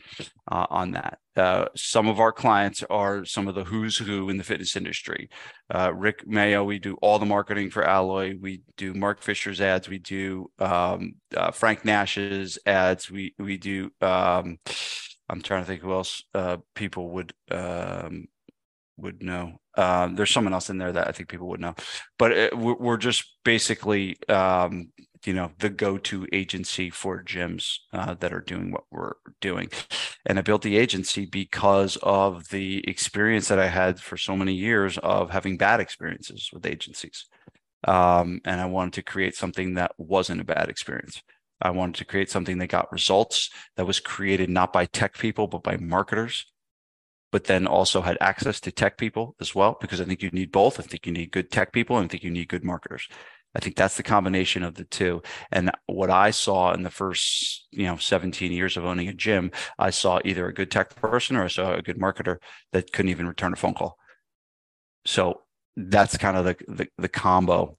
uh, 0.51 0.67
on 0.69 0.91
that. 0.91 1.17
Uh, 1.35 1.65
some 1.75 2.07
of 2.07 2.19
our 2.19 2.31
clients 2.31 2.83
are 2.89 3.25
some 3.25 3.47
of 3.47 3.55
the 3.55 3.63
who's 3.63 3.97
who 3.97 4.29
in 4.29 4.37
the 4.37 4.43
fitness 4.43 4.75
industry. 4.75 4.86
Uh, 5.73 5.91
Rick 5.93 6.27
Mayo, 6.27 6.63
we 6.63 6.79
do 6.79 6.97
all 7.01 7.19
the 7.19 7.25
marketing 7.25 7.69
for 7.69 7.83
Alloy. 7.83 8.35
We 8.39 8.61
do 8.77 8.93
Mark 8.93 9.21
Fisher's 9.21 9.61
ads. 9.61 9.89
We 9.89 9.99
do 9.99 10.49
um, 10.59 11.15
uh, 11.35 11.51
Frank 11.51 11.85
Nash's 11.85 12.57
ads. 12.65 13.09
We 13.09 13.33
we 13.37 13.57
do. 13.57 13.91
Um, 14.01 14.59
I'm 15.29 15.41
trying 15.41 15.61
to 15.61 15.67
think 15.67 15.81
who 15.81 15.91
else 15.91 16.23
uh, 16.33 16.57
people 16.75 17.09
would 17.11 17.33
um, 17.51 18.27
would 18.97 19.21
know. 19.21 19.59
Um, 19.75 20.15
there's 20.15 20.31
someone 20.31 20.53
else 20.53 20.69
in 20.69 20.77
there 20.77 20.91
that 20.91 21.07
I 21.07 21.11
think 21.11 21.29
people 21.29 21.47
would 21.49 21.59
know, 21.59 21.75
but 22.17 22.31
it, 22.31 22.57
we're 22.57 22.97
just 22.97 23.25
basically 23.43 24.17
um, 24.27 24.91
you 25.27 25.33
know 25.33 25.51
the 25.59 25.69
go-to 25.69 26.25
agency 26.31 26.89
for 26.89 27.21
gyms 27.21 27.79
uh, 27.91 28.13
that 28.15 28.33
are 28.33 28.41
doing 28.41 28.71
what 28.71 28.85
we're 28.89 29.13
doing. 29.41 29.69
And 30.25 30.39
i 30.39 30.41
built 30.41 30.61
the 30.61 30.77
agency 30.77 31.25
because 31.25 31.97
of 32.01 32.49
the 32.49 32.87
experience 32.87 33.49
that 33.49 33.59
i 33.59 33.67
had 33.67 33.99
for 33.99 34.17
so 34.17 34.35
many 34.35 34.53
years 34.53 34.97
of 34.99 35.29
having 35.29 35.57
bad 35.57 35.79
experiences 35.79 36.49
with 36.53 36.65
agencies. 36.65 37.25
Um, 37.87 38.39
and 38.45 38.61
i 38.61 38.65
wanted 38.65 38.93
to 38.93 39.03
create 39.03 39.35
something 39.35 39.75
that 39.75 39.91
wasn't 39.97 40.41
a 40.41 40.45
bad 40.45 40.69
experience. 40.69 41.21
I 41.61 41.71
wanted 41.71 41.95
to 41.95 42.05
create 42.05 42.29
something 42.29 42.59
that 42.59 42.67
got 42.67 42.91
results 42.91 43.49
that 43.75 43.87
was 43.87 43.99
created 43.99 44.49
not 44.49 44.71
by 44.71 44.85
tech 44.85 45.17
people 45.17 45.47
but 45.47 45.63
by 45.63 45.77
marketers 45.77 46.45
but 47.29 47.43
then 47.43 47.67
also 47.67 48.01
had 48.01 48.17
access 48.21 48.61
to 48.61 48.71
tech 48.71 48.97
people 48.97 49.35
as 49.41 49.53
well 49.53 49.77
because 49.81 49.99
i 49.99 50.05
think 50.05 50.21
you 50.21 50.29
need 50.31 50.51
both. 50.51 50.79
I 50.79 50.83
think 50.83 51.05
you 51.05 51.11
need 51.11 51.31
good 51.31 51.51
tech 51.51 51.73
people 51.73 51.97
and 51.97 52.05
i 52.05 52.07
think 52.07 52.23
you 52.23 52.31
need 52.31 52.47
good 52.47 52.63
marketers 52.63 53.07
I 53.55 53.59
think 53.59 53.75
that's 53.75 53.97
the 53.97 54.03
combination 54.03 54.63
of 54.63 54.75
the 54.75 54.83
two. 54.83 55.21
And 55.51 55.71
what 55.87 56.11
I 56.11 56.31
saw 56.31 56.73
in 56.73 56.83
the 56.83 56.91
first, 56.91 57.67
you 57.71 57.85
know, 57.85 57.97
17 57.97 58.51
years 58.51 58.77
of 58.77 58.85
owning 58.85 59.07
a 59.07 59.13
gym, 59.13 59.51
I 59.79 59.89
saw 59.89 60.19
either 60.23 60.47
a 60.47 60.53
good 60.53 60.69
tech 60.69 60.95
person 60.95 61.35
or 61.35 61.43
I 61.43 61.47
saw 61.47 61.73
a 61.73 61.81
good 61.81 61.97
marketer 61.97 62.37
that 62.73 62.91
couldn't 62.91 63.09
even 63.09 63.27
return 63.27 63.53
a 63.53 63.55
phone 63.55 63.73
call. 63.73 63.97
So 65.05 65.41
that's 65.75 66.17
kind 66.17 66.37
of 66.37 66.45
the 66.45 66.57
the, 66.67 66.87
the 66.97 67.07
combo. 67.07 67.77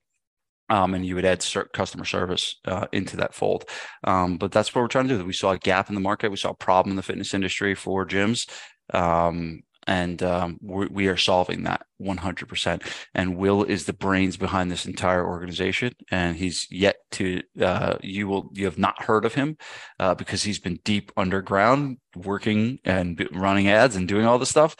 Um, 0.70 0.92
and 0.92 1.06
you 1.06 1.14
would 1.14 1.24
add 1.24 1.42
customer 1.72 2.04
service 2.04 2.56
uh, 2.66 2.88
into 2.92 3.16
that 3.16 3.32
fold. 3.32 3.64
Um, 4.04 4.36
but 4.36 4.52
that's 4.52 4.74
what 4.74 4.82
we're 4.82 4.88
trying 4.88 5.08
to 5.08 5.16
do. 5.16 5.24
We 5.24 5.32
saw 5.32 5.52
a 5.52 5.58
gap 5.58 5.88
in 5.88 5.94
the 5.94 6.00
market. 6.00 6.30
We 6.30 6.36
saw 6.36 6.50
a 6.50 6.54
problem 6.54 6.92
in 6.92 6.96
the 6.96 7.02
fitness 7.02 7.32
industry 7.32 7.74
for 7.74 8.06
gyms. 8.06 8.46
Um, 8.92 9.62
and 9.88 10.22
um, 10.22 10.58
we 10.60 11.08
are 11.08 11.16
solving 11.16 11.64
that 11.64 11.80
100% 12.00 12.82
and 13.14 13.36
will 13.36 13.64
is 13.64 13.86
the 13.86 13.92
brains 13.94 14.36
behind 14.36 14.70
this 14.70 14.84
entire 14.84 15.26
organization 15.26 15.92
and 16.10 16.36
he's 16.36 16.66
yet 16.70 16.96
to 17.10 17.42
uh, 17.60 17.96
you 18.02 18.28
will 18.28 18.50
you 18.52 18.66
have 18.66 18.78
not 18.78 19.02
heard 19.02 19.24
of 19.24 19.34
him 19.34 19.56
uh, 19.98 20.14
because 20.14 20.42
he's 20.42 20.58
been 20.58 20.78
deep 20.84 21.10
underground 21.16 21.96
working 22.14 22.78
and 22.84 23.26
running 23.32 23.68
ads 23.68 23.96
and 23.96 24.06
doing 24.06 24.26
all 24.26 24.38
this 24.38 24.50
stuff. 24.50 24.76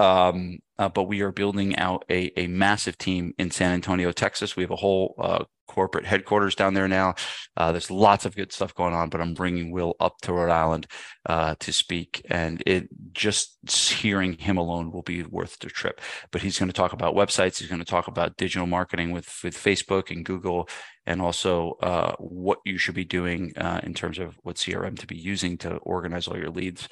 Um, 0.00 0.58
uh, 0.78 0.88
but 0.88 1.04
we 1.04 1.22
are 1.22 1.32
building 1.32 1.76
out 1.76 2.04
a, 2.10 2.30
a 2.38 2.46
massive 2.48 2.98
team 2.98 3.32
in 3.38 3.50
san 3.50 3.72
antonio 3.72 4.12
texas. 4.12 4.56
We 4.56 4.64
have 4.64 4.70
a 4.70 4.76
whole 4.76 5.14
uh, 5.18 5.44
corporate 5.68 6.06
headquarters 6.06 6.54
down 6.54 6.74
there 6.74 6.88
now. 6.88 7.14
Uh, 7.56 7.70
there's 7.70 7.90
lots 7.90 8.24
of 8.24 8.34
good 8.34 8.52
stuff 8.52 8.74
going 8.74 8.94
on, 8.94 9.08
but 9.08 9.20
I'm 9.20 9.34
bringing 9.34 9.70
Will 9.70 9.94
up 10.00 10.16
to 10.22 10.32
Rhode 10.32 10.50
Island 10.50 10.86
uh, 11.26 11.54
to 11.60 11.72
speak, 11.72 12.22
and 12.28 12.62
it 12.66 12.88
just 13.12 13.58
hearing 13.70 14.32
him 14.32 14.56
alone 14.56 14.90
will 14.90 15.02
be 15.02 15.22
worth 15.22 15.58
the 15.58 15.68
trip. 15.68 16.00
But 16.32 16.42
he's 16.42 16.58
going 16.58 16.70
to 16.70 16.72
talk 16.72 16.92
about 16.92 17.14
websites. 17.14 17.58
He's 17.58 17.68
going 17.68 17.78
to 17.78 17.84
talk 17.84 18.08
about 18.08 18.36
digital 18.36 18.66
marketing 18.66 19.12
with 19.12 19.28
with 19.44 19.56
Facebook 19.56 20.10
and 20.10 20.24
Google, 20.24 20.68
and 21.06 21.22
also 21.22 21.76
uh, 21.82 22.16
what 22.18 22.58
you 22.64 22.78
should 22.78 22.94
be 22.96 23.04
doing 23.04 23.52
uh, 23.56 23.80
in 23.84 23.94
terms 23.94 24.18
of 24.18 24.36
what 24.42 24.56
CRM 24.56 24.98
to 24.98 25.06
be 25.06 25.16
using 25.16 25.58
to 25.58 25.76
organize 25.76 26.26
all 26.26 26.36
your 26.36 26.50
leads 26.50 26.88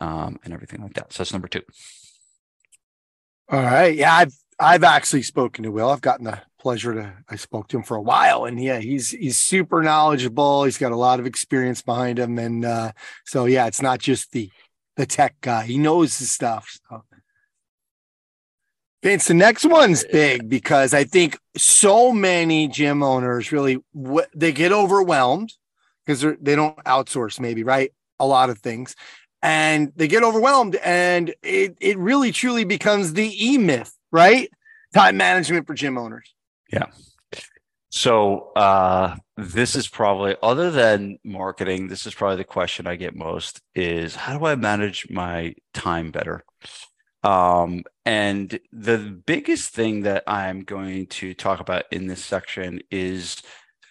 um, 0.00 0.38
and 0.44 0.54
everything 0.54 0.82
like 0.82 0.94
that. 0.94 1.12
So 1.12 1.18
that's 1.18 1.32
number 1.32 1.48
two. 1.48 1.62
All 3.48 3.60
right. 3.60 3.96
Yeah, 3.96 4.14
I've 4.14 4.34
I've 4.60 4.84
actually 4.84 5.22
spoken 5.22 5.64
to 5.64 5.72
Will. 5.72 5.88
I've 5.88 6.02
gotten 6.02 6.26
the 6.26 6.40
pleasure 6.60 6.92
to 6.92 7.12
I 7.28 7.36
spoke 7.36 7.68
to 7.68 7.78
him 7.78 7.82
for 7.82 7.96
a 7.96 8.02
while, 8.02 8.44
and 8.44 8.62
yeah, 8.62 8.78
he's 8.78 9.10
he's 9.10 9.38
super 9.38 9.82
knowledgeable. 9.82 10.64
He's 10.64 10.78
got 10.78 10.92
a 10.92 10.96
lot 10.96 11.18
of 11.18 11.26
experience 11.26 11.80
behind 11.80 12.18
him, 12.18 12.38
and 12.38 12.64
uh, 12.64 12.92
so 13.24 13.46
yeah, 13.46 13.66
it's 13.66 13.80
not 13.80 13.98
just 13.98 14.32
the 14.32 14.50
the 14.96 15.06
tech 15.06 15.36
guy. 15.40 15.64
He 15.64 15.78
knows 15.78 16.18
his 16.18 16.30
stuff. 16.30 16.78
So. 16.88 17.04
Vince, 19.02 19.28
the 19.28 19.34
next 19.34 19.64
one's 19.64 20.04
big 20.04 20.50
because 20.50 20.92
I 20.92 21.04
think 21.04 21.38
so 21.56 22.12
many 22.12 22.68
gym 22.68 23.02
owners 23.02 23.50
really 23.50 23.78
they 24.34 24.52
get 24.52 24.72
overwhelmed 24.72 25.54
because 26.04 26.20
they 26.20 26.54
don't 26.54 26.76
outsource 26.84 27.40
maybe 27.40 27.64
right 27.64 27.92
a 28.18 28.26
lot 28.26 28.50
of 28.50 28.58
things 28.58 28.94
and 29.40 29.90
they 29.96 30.06
get 30.06 30.22
overwhelmed 30.22 30.76
and 30.76 31.34
it, 31.42 31.78
it 31.80 31.96
really 31.96 32.30
truly 32.30 32.64
becomes 32.64 33.14
the 33.14 33.32
e 33.42 33.56
myth 33.56 33.96
right? 34.12 34.50
Time 34.94 35.16
management 35.16 35.66
for 35.66 35.74
gym 35.74 35.98
owners. 35.98 36.34
Yeah. 36.72 36.86
So 37.90 38.52
uh, 38.54 39.16
this 39.36 39.74
is 39.74 39.88
probably 39.88 40.36
other 40.42 40.70
than 40.70 41.18
marketing, 41.24 41.88
this 41.88 42.06
is 42.06 42.14
probably 42.14 42.36
the 42.36 42.44
question 42.44 42.86
I 42.86 42.94
get 42.94 43.16
most 43.16 43.60
is 43.74 44.14
how 44.14 44.38
do 44.38 44.44
I 44.46 44.54
manage 44.54 45.08
my 45.10 45.54
time 45.74 46.12
better? 46.12 46.44
Um, 47.22 47.82
and 48.06 48.58
the 48.72 48.98
biggest 48.98 49.74
thing 49.74 50.02
that 50.02 50.22
I'm 50.26 50.62
going 50.62 51.06
to 51.06 51.34
talk 51.34 51.60
about 51.60 51.84
in 51.90 52.06
this 52.06 52.24
section 52.24 52.80
is 52.90 53.42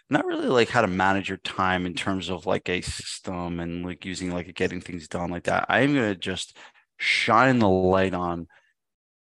not 0.09 0.25
really 0.25 0.47
like 0.47 0.69
how 0.69 0.81
to 0.81 0.87
manage 0.87 1.29
your 1.29 1.37
time 1.37 1.85
in 1.85 1.93
terms 1.93 2.29
of 2.29 2.45
like 2.45 2.69
a 2.69 2.81
system 2.81 3.59
and 3.59 3.85
like 3.85 4.05
using 4.05 4.31
like 4.31 4.55
getting 4.55 4.81
things 4.81 5.07
done 5.07 5.29
like 5.29 5.43
that. 5.43 5.65
I'm 5.69 5.93
going 5.93 6.13
to 6.13 6.19
just 6.19 6.57
shine 6.97 7.59
the 7.59 7.69
light 7.69 8.13
on 8.13 8.47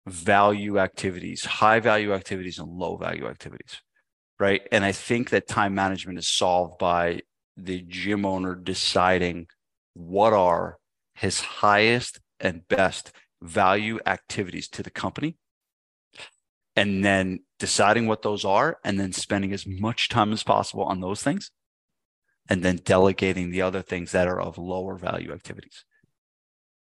value 0.06 0.78
activities, 0.78 1.44
high 1.44 1.80
value 1.80 2.12
activities, 2.12 2.58
and 2.58 2.68
low 2.68 2.96
value 2.96 3.26
activities. 3.26 3.80
Right. 4.38 4.66
And 4.72 4.84
I 4.84 4.92
think 4.92 5.30
that 5.30 5.46
time 5.46 5.74
management 5.74 6.18
is 6.18 6.28
solved 6.28 6.78
by 6.78 7.20
the 7.56 7.82
gym 7.82 8.24
owner 8.24 8.54
deciding 8.54 9.46
what 9.94 10.32
are 10.32 10.78
his 11.14 11.40
highest 11.40 12.20
and 12.40 12.66
best 12.66 13.12
value 13.40 13.98
activities 14.06 14.68
to 14.68 14.82
the 14.82 14.90
company 14.90 15.36
and 16.74 17.04
then 17.04 17.40
deciding 17.58 18.06
what 18.06 18.22
those 18.22 18.44
are 18.44 18.78
and 18.84 18.98
then 18.98 19.12
spending 19.12 19.52
as 19.52 19.66
much 19.66 20.08
time 20.08 20.32
as 20.32 20.42
possible 20.42 20.84
on 20.84 21.00
those 21.00 21.22
things 21.22 21.50
and 22.48 22.62
then 22.62 22.76
delegating 22.84 23.50
the 23.50 23.62
other 23.62 23.82
things 23.82 24.12
that 24.12 24.26
are 24.26 24.40
of 24.40 24.58
lower 24.58 24.96
value 24.96 25.32
activities 25.32 25.84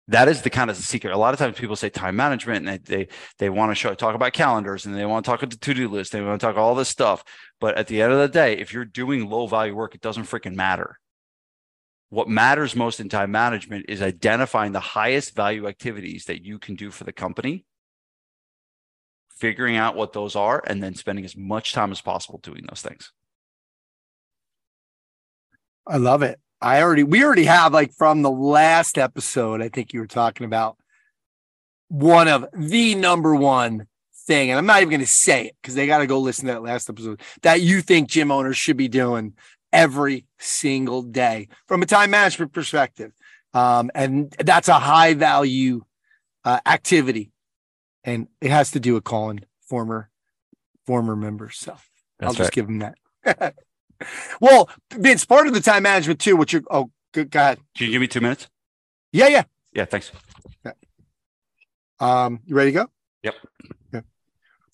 that 0.09 0.29
is 0.29 0.41
the 0.41 0.49
kind 0.49 0.69
of 0.69 0.77
secret. 0.77 1.13
A 1.13 1.17
lot 1.17 1.33
of 1.33 1.39
times 1.39 1.57
people 1.57 1.75
say 1.75 1.89
time 1.89 2.15
management 2.15 2.67
and 2.67 2.79
they 2.85 2.95
they, 2.97 3.07
they 3.39 3.49
want 3.49 3.71
to 3.71 3.75
show 3.75 3.93
talk 3.93 4.15
about 4.15 4.33
calendars 4.33 4.85
and 4.85 4.95
they 4.95 5.05
want 5.05 5.25
to 5.25 5.29
talk 5.29 5.41
about 5.41 5.51
the 5.51 5.57
to-do 5.57 5.89
list. 5.89 6.11
They 6.11 6.21
want 6.21 6.39
to 6.39 6.45
talk 6.45 6.55
all 6.57 6.75
this 6.75 6.89
stuff. 6.89 7.23
But 7.59 7.77
at 7.77 7.87
the 7.87 8.01
end 8.01 8.13
of 8.13 8.19
the 8.19 8.29
day, 8.29 8.57
if 8.57 8.73
you're 8.73 8.85
doing 8.85 9.29
low 9.29 9.47
value 9.47 9.75
work, 9.75 9.95
it 9.95 10.01
doesn't 10.01 10.23
freaking 10.23 10.55
matter. 10.55 10.97
What 12.09 12.29
matters 12.29 12.73
most 12.73 13.01
in 13.01 13.09
time 13.09 13.31
management 13.31 13.87
is 13.89 14.01
identifying 14.01 14.71
the 14.71 14.79
highest 14.79 15.35
value 15.35 15.67
activities 15.67 16.25
that 16.25 16.43
you 16.43 16.57
can 16.57 16.75
do 16.75 16.89
for 16.89 17.03
the 17.03 17.11
company, 17.11 17.65
figuring 19.29 19.75
out 19.75 19.97
what 19.97 20.13
those 20.13 20.37
are, 20.37 20.63
and 20.65 20.81
then 20.81 20.95
spending 20.95 21.25
as 21.25 21.35
much 21.35 21.73
time 21.73 21.91
as 21.91 21.99
possible 21.99 22.39
doing 22.41 22.65
those 22.69 22.81
things. 22.81 23.11
I 25.85 25.97
love 25.97 26.23
it. 26.23 26.39
I 26.61 26.81
already, 26.81 27.03
we 27.03 27.23
already 27.23 27.45
have 27.45 27.73
like 27.73 27.93
from 27.93 28.21
the 28.21 28.31
last 28.31 28.97
episode, 28.97 29.61
I 29.61 29.69
think 29.69 29.93
you 29.93 29.99
were 29.99 30.07
talking 30.07 30.45
about 30.45 30.77
one 31.89 32.27
of 32.27 32.45
the 32.53 32.95
number 32.95 33.35
one 33.35 33.87
thing, 34.25 34.49
and 34.49 34.57
I'm 34.57 34.65
not 34.65 34.81
even 34.81 34.89
going 34.89 34.99
to 35.01 35.07
say 35.07 35.47
it 35.47 35.55
because 35.61 35.75
they 35.75 35.87
got 35.87 35.99
to 35.99 36.07
go 36.07 36.19
listen 36.19 36.47
to 36.47 36.53
that 36.53 36.63
last 36.63 36.89
episode 36.89 37.21
that 37.43 37.61
you 37.61 37.81
think 37.81 38.09
gym 38.09 38.31
owners 38.31 38.57
should 38.57 38.77
be 38.77 38.87
doing 38.87 39.33
every 39.71 40.25
single 40.39 41.01
day 41.01 41.47
from 41.67 41.81
a 41.81 41.85
time 41.85 42.11
management 42.11 42.53
perspective. 42.53 43.11
Um, 43.53 43.91
and 43.95 44.33
that's 44.39 44.67
a 44.67 44.73
high 44.73 45.13
value 45.13 45.83
uh, 46.43 46.59
activity. 46.65 47.31
And 48.03 48.27
it 48.41 48.51
has 48.51 48.71
to 48.71 48.79
do 48.79 48.93
with 48.93 49.03
calling 49.03 49.41
former 49.67 50.09
former 50.85 51.15
members. 51.15 51.57
So 51.57 51.75
That's 52.19 52.29
I'll 52.29 52.35
just 52.35 52.53
give 52.53 52.67
them 52.67 52.79
that. 52.79 53.55
well, 54.41 54.69
Vince, 54.93 55.25
part 55.25 55.47
of 55.47 55.53
the 55.53 55.62
time 55.62 55.83
management 55.83 56.19
too, 56.19 56.36
which 56.36 56.53
you're 56.53 56.63
oh 56.69 56.91
good 57.13 57.31
go 57.31 57.39
ahead. 57.39 57.60
Can 57.75 57.88
you 57.88 57.91
give 57.93 58.01
me 58.01 58.07
two 58.07 58.21
minutes? 58.21 58.47
Yeah, 59.12 59.27
yeah. 59.27 59.43
Yeah, 59.73 59.86
thanks. 59.86 60.12
Um, 61.99 62.41
you 62.45 62.55
ready 62.55 62.71
to 62.71 62.77
go? 62.83 62.88
Yep. 63.23 63.36
Okay. 63.93 64.05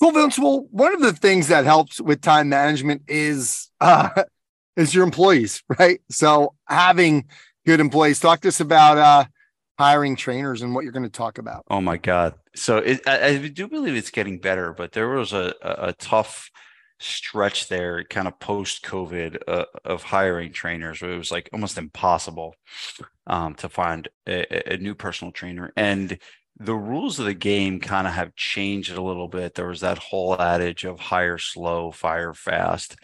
Cool, 0.01 0.11
Vince. 0.11 0.37
Well, 0.37 0.67
one 0.71 0.93
of 0.93 1.01
the 1.01 1.13
things 1.13 1.47
that 1.47 1.65
helps 1.65 2.01
with 2.01 2.21
time 2.21 2.49
management 2.49 3.03
is 3.07 3.69
uh 3.79 4.09
is 4.75 4.93
your 4.93 5.03
employees, 5.03 5.63
right? 5.79 6.01
So 6.09 6.55
having 6.67 7.25
good 7.65 7.79
employees. 7.79 8.19
Talk 8.19 8.41
to 8.41 8.49
us 8.49 8.59
about 8.59 8.97
uh 8.97 9.25
hiring 9.79 10.15
trainers 10.15 10.61
and 10.61 10.75
what 10.75 10.83
you're 10.83 10.93
going 10.93 11.03
to 11.03 11.09
talk 11.09 11.37
about. 11.37 11.63
Oh 11.69 11.81
my 11.81 11.97
God. 11.97 12.35
So 12.55 12.77
it, 12.77 13.01
I, 13.07 13.25
I 13.25 13.47
do 13.47 13.67
believe 13.67 13.95
it's 13.95 14.11
getting 14.11 14.37
better, 14.37 14.71
but 14.71 14.91
there 14.91 15.09
was 15.09 15.33
a, 15.33 15.55
a, 15.61 15.87
a 15.87 15.93
tough 15.93 16.51
stretch 17.03 17.67
there, 17.67 18.03
kind 18.03 18.27
of 18.27 18.39
post 18.39 18.83
COVID, 18.83 19.41
uh, 19.47 19.65
of 19.85 20.03
hiring 20.03 20.53
trainers 20.53 21.01
where 21.01 21.11
it 21.11 21.17
was 21.17 21.31
like 21.31 21.49
almost 21.53 21.77
impossible 21.77 22.55
um, 23.27 23.55
to 23.55 23.69
find 23.69 24.07
a, 24.27 24.73
a 24.73 24.77
new 24.77 24.95
personal 24.95 25.31
trainer. 25.31 25.73
And 25.75 26.17
the 26.59 26.75
rules 26.75 27.19
of 27.19 27.25
the 27.25 27.33
game 27.33 27.79
kind 27.79 28.07
of 28.07 28.13
have 28.13 28.35
changed 28.35 28.95
a 28.95 29.01
little 29.01 29.27
bit. 29.27 29.55
There 29.55 29.67
was 29.67 29.81
that 29.81 29.97
whole 29.97 30.39
adage 30.39 30.85
of 30.85 30.99
hire 30.99 31.37
slow, 31.37 31.91
fire 31.91 32.33
fast. 32.33 32.95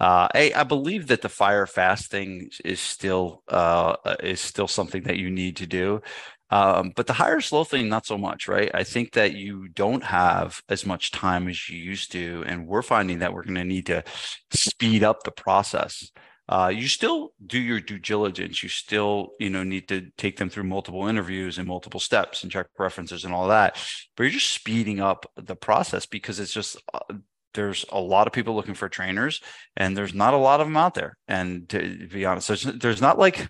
Uh, 0.00 0.26
I, 0.34 0.52
I 0.56 0.64
believe 0.64 1.06
that 1.06 1.22
the 1.22 1.28
fire 1.28 1.66
fast 1.66 2.10
thing 2.10 2.50
is 2.64 2.80
still 2.80 3.42
uh, 3.48 3.96
is 4.20 4.40
still 4.40 4.66
something 4.66 5.04
that 5.04 5.18
you 5.18 5.30
need 5.30 5.56
to 5.56 5.66
do. 5.66 6.02
Um, 6.50 6.92
but 6.94 7.06
the 7.06 7.14
hire 7.14 7.40
slow 7.40 7.64
thing, 7.64 7.88
not 7.88 8.06
so 8.06 8.18
much, 8.18 8.48
right? 8.48 8.70
I 8.74 8.84
think 8.84 9.12
that 9.12 9.34
you 9.34 9.68
don't 9.68 10.04
have 10.04 10.62
as 10.68 10.86
much 10.86 11.10
time 11.10 11.48
as 11.48 11.68
you 11.68 11.78
used 11.78 12.12
to, 12.12 12.44
and 12.46 12.66
we're 12.66 12.82
finding 12.82 13.20
that 13.20 13.32
we're 13.32 13.44
going 13.44 13.54
to 13.56 13.64
need 13.64 13.86
to 13.86 14.04
speed 14.52 15.02
up 15.02 15.22
the 15.24 15.30
process. 15.30 16.10
Uh, 16.46 16.70
you 16.74 16.86
still 16.88 17.32
do 17.46 17.58
your 17.58 17.80
due 17.80 17.98
diligence. 17.98 18.62
You 18.62 18.68
still, 18.68 19.30
you 19.40 19.48
know, 19.48 19.64
need 19.64 19.88
to 19.88 20.10
take 20.18 20.36
them 20.36 20.50
through 20.50 20.64
multiple 20.64 21.06
interviews 21.06 21.56
and 21.56 21.66
multiple 21.66 22.00
steps 22.00 22.42
and 22.42 22.52
check 22.52 22.66
references 22.78 23.24
and 23.24 23.32
all 23.32 23.48
that. 23.48 23.82
But 24.14 24.24
you're 24.24 24.32
just 24.32 24.52
speeding 24.52 25.00
up 25.00 25.24
the 25.36 25.56
process 25.56 26.04
because 26.04 26.40
it's 26.40 26.52
just 26.52 26.76
uh, 26.92 27.14
there's 27.54 27.84
a 27.90 28.00
lot 28.00 28.26
of 28.26 28.32
people 28.32 28.54
looking 28.54 28.74
for 28.74 28.88
trainers, 28.88 29.40
and 29.76 29.96
there's 29.96 30.12
not 30.12 30.34
a 30.34 30.38
lot 30.38 30.60
of 30.60 30.66
them 30.66 30.76
out 30.76 30.94
there. 30.94 31.16
And 31.26 31.68
to 31.70 32.08
be 32.12 32.26
honest, 32.26 32.48
there's, 32.48 32.64
there's 32.64 33.00
not 33.00 33.18
like 33.18 33.48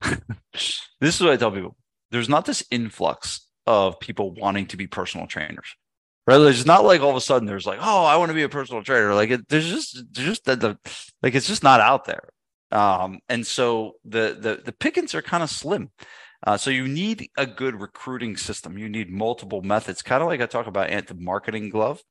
this 1.00 1.14
is 1.14 1.20
what 1.20 1.30
I 1.30 1.36
tell 1.36 1.52
people 1.52 1.76
there's 2.10 2.28
not 2.28 2.44
this 2.44 2.64
influx 2.70 3.46
of 3.66 4.00
people 4.00 4.32
wanting 4.32 4.66
to 4.66 4.76
be 4.76 4.86
personal 4.86 5.26
trainers. 5.26 5.76
Right? 6.26 6.40
It's 6.40 6.66
not 6.66 6.84
like 6.84 7.00
all 7.00 7.10
of 7.10 7.16
a 7.16 7.20
sudden 7.20 7.46
there's 7.46 7.66
like 7.66 7.78
oh 7.80 8.04
i 8.04 8.16
want 8.16 8.30
to 8.30 8.34
be 8.34 8.42
a 8.42 8.48
personal 8.48 8.82
trainer. 8.82 9.14
Like 9.14 9.30
it, 9.30 9.48
there's 9.48 9.68
just 9.68 10.02
there's 10.12 10.28
just 10.28 10.44
the, 10.44 10.56
the 10.56 10.78
like 11.22 11.34
it's 11.34 11.48
just 11.48 11.62
not 11.62 11.80
out 11.80 12.04
there. 12.04 12.28
Um 12.70 13.20
and 13.28 13.46
so 13.46 13.94
the 14.04 14.36
the 14.38 14.62
the 14.64 14.72
pickings 14.72 15.14
are 15.14 15.22
kind 15.22 15.42
of 15.42 15.50
slim. 15.50 15.90
Uh, 16.46 16.56
so 16.56 16.70
you 16.70 16.88
need 16.88 17.28
a 17.36 17.46
good 17.46 17.78
recruiting 17.78 18.34
system. 18.34 18.78
You 18.78 18.88
need 18.88 19.10
multiple 19.10 19.60
methods 19.60 20.00
kind 20.02 20.22
of 20.22 20.28
like 20.28 20.40
i 20.40 20.46
talk 20.46 20.66
about 20.66 20.90
ant 20.90 21.06
the 21.06 21.14
marketing 21.14 21.68
glove 21.68 22.02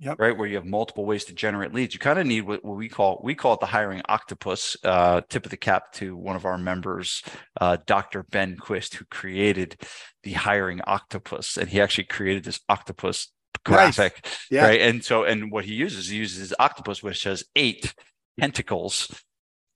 Yep. 0.00 0.20
right 0.20 0.36
where 0.36 0.46
you 0.46 0.54
have 0.54 0.64
multiple 0.64 1.04
ways 1.04 1.24
to 1.24 1.32
generate 1.34 1.74
leads 1.74 1.92
you 1.92 1.98
kind 1.98 2.20
of 2.20 2.26
need 2.26 2.42
what, 2.42 2.64
what 2.64 2.76
we 2.76 2.88
call 2.88 3.20
we 3.24 3.34
call 3.34 3.54
it 3.54 3.60
the 3.60 3.66
hiring 3.66 4.00
octopus 4.08 4.76
uh, 4.84 5.22
tip 5.28 5.44
of 5.44 5.50
the 5.50 5.56
cap 5.56 5.92
to 5.94 6.16
one 6.16 6.36
of 6.36 6.44
our 6.44 6.56
members 6.56 7.22
uh, 7.60 7.76
dr 7.86 8.24
ben 8.30 8.56
quist 8.56 8.94
who 8.94 9.04
created 9.06 9.76
the 10.22 10.34
hiring 10.34 10.80
octopus 10.86 11.56
and 11.56 11.68
he 11.68 11.80
actually 11.80 12.04
created 12.04 12.44
this 12.44 12.60
octopus 12.68 13.32
Nice. 13.68 13.96
graphic 13.96 14.24
Yeah. 14.52 14.66
right 14.66 14.80
and 14.80 15.04
so 15.04 15.24
and 15.24 15.50
what 15.50 15.64
he 15.64 15.74
uses 15.74 16.08
he 16.08 16.16
uses 16.18 16.38
his 16.38 16.54
octopus 16.60 17.02
which 17.02 17.24
has 17.24 17.42
eight 17.56 17.92
tentacles 18.38 19.10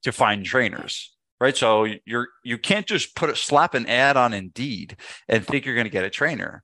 to 0.05 0.13
find 0.13 0.45
trainers 0.45 1.15
right 1.41 1.57
so 1.57 1.87
you're 2.05 2.29
you 2.45 2.59
can't 2.59 2.87
just 2.87 3.17
put 3.17 3.29
a 3.29 3.35
slap 3.37 3.75
an 3.75 3.87
ad 3.87 4.17
on 4.17 4.33
indeed 4.33 4.97
and 5.29 5.45
think 5.45 5.67
you're 5.67 5.75
going 5.75 5.85
to 5.87 5.91
get 5.91 6.05
a 6.05 6.11
trainer 6.11 6.63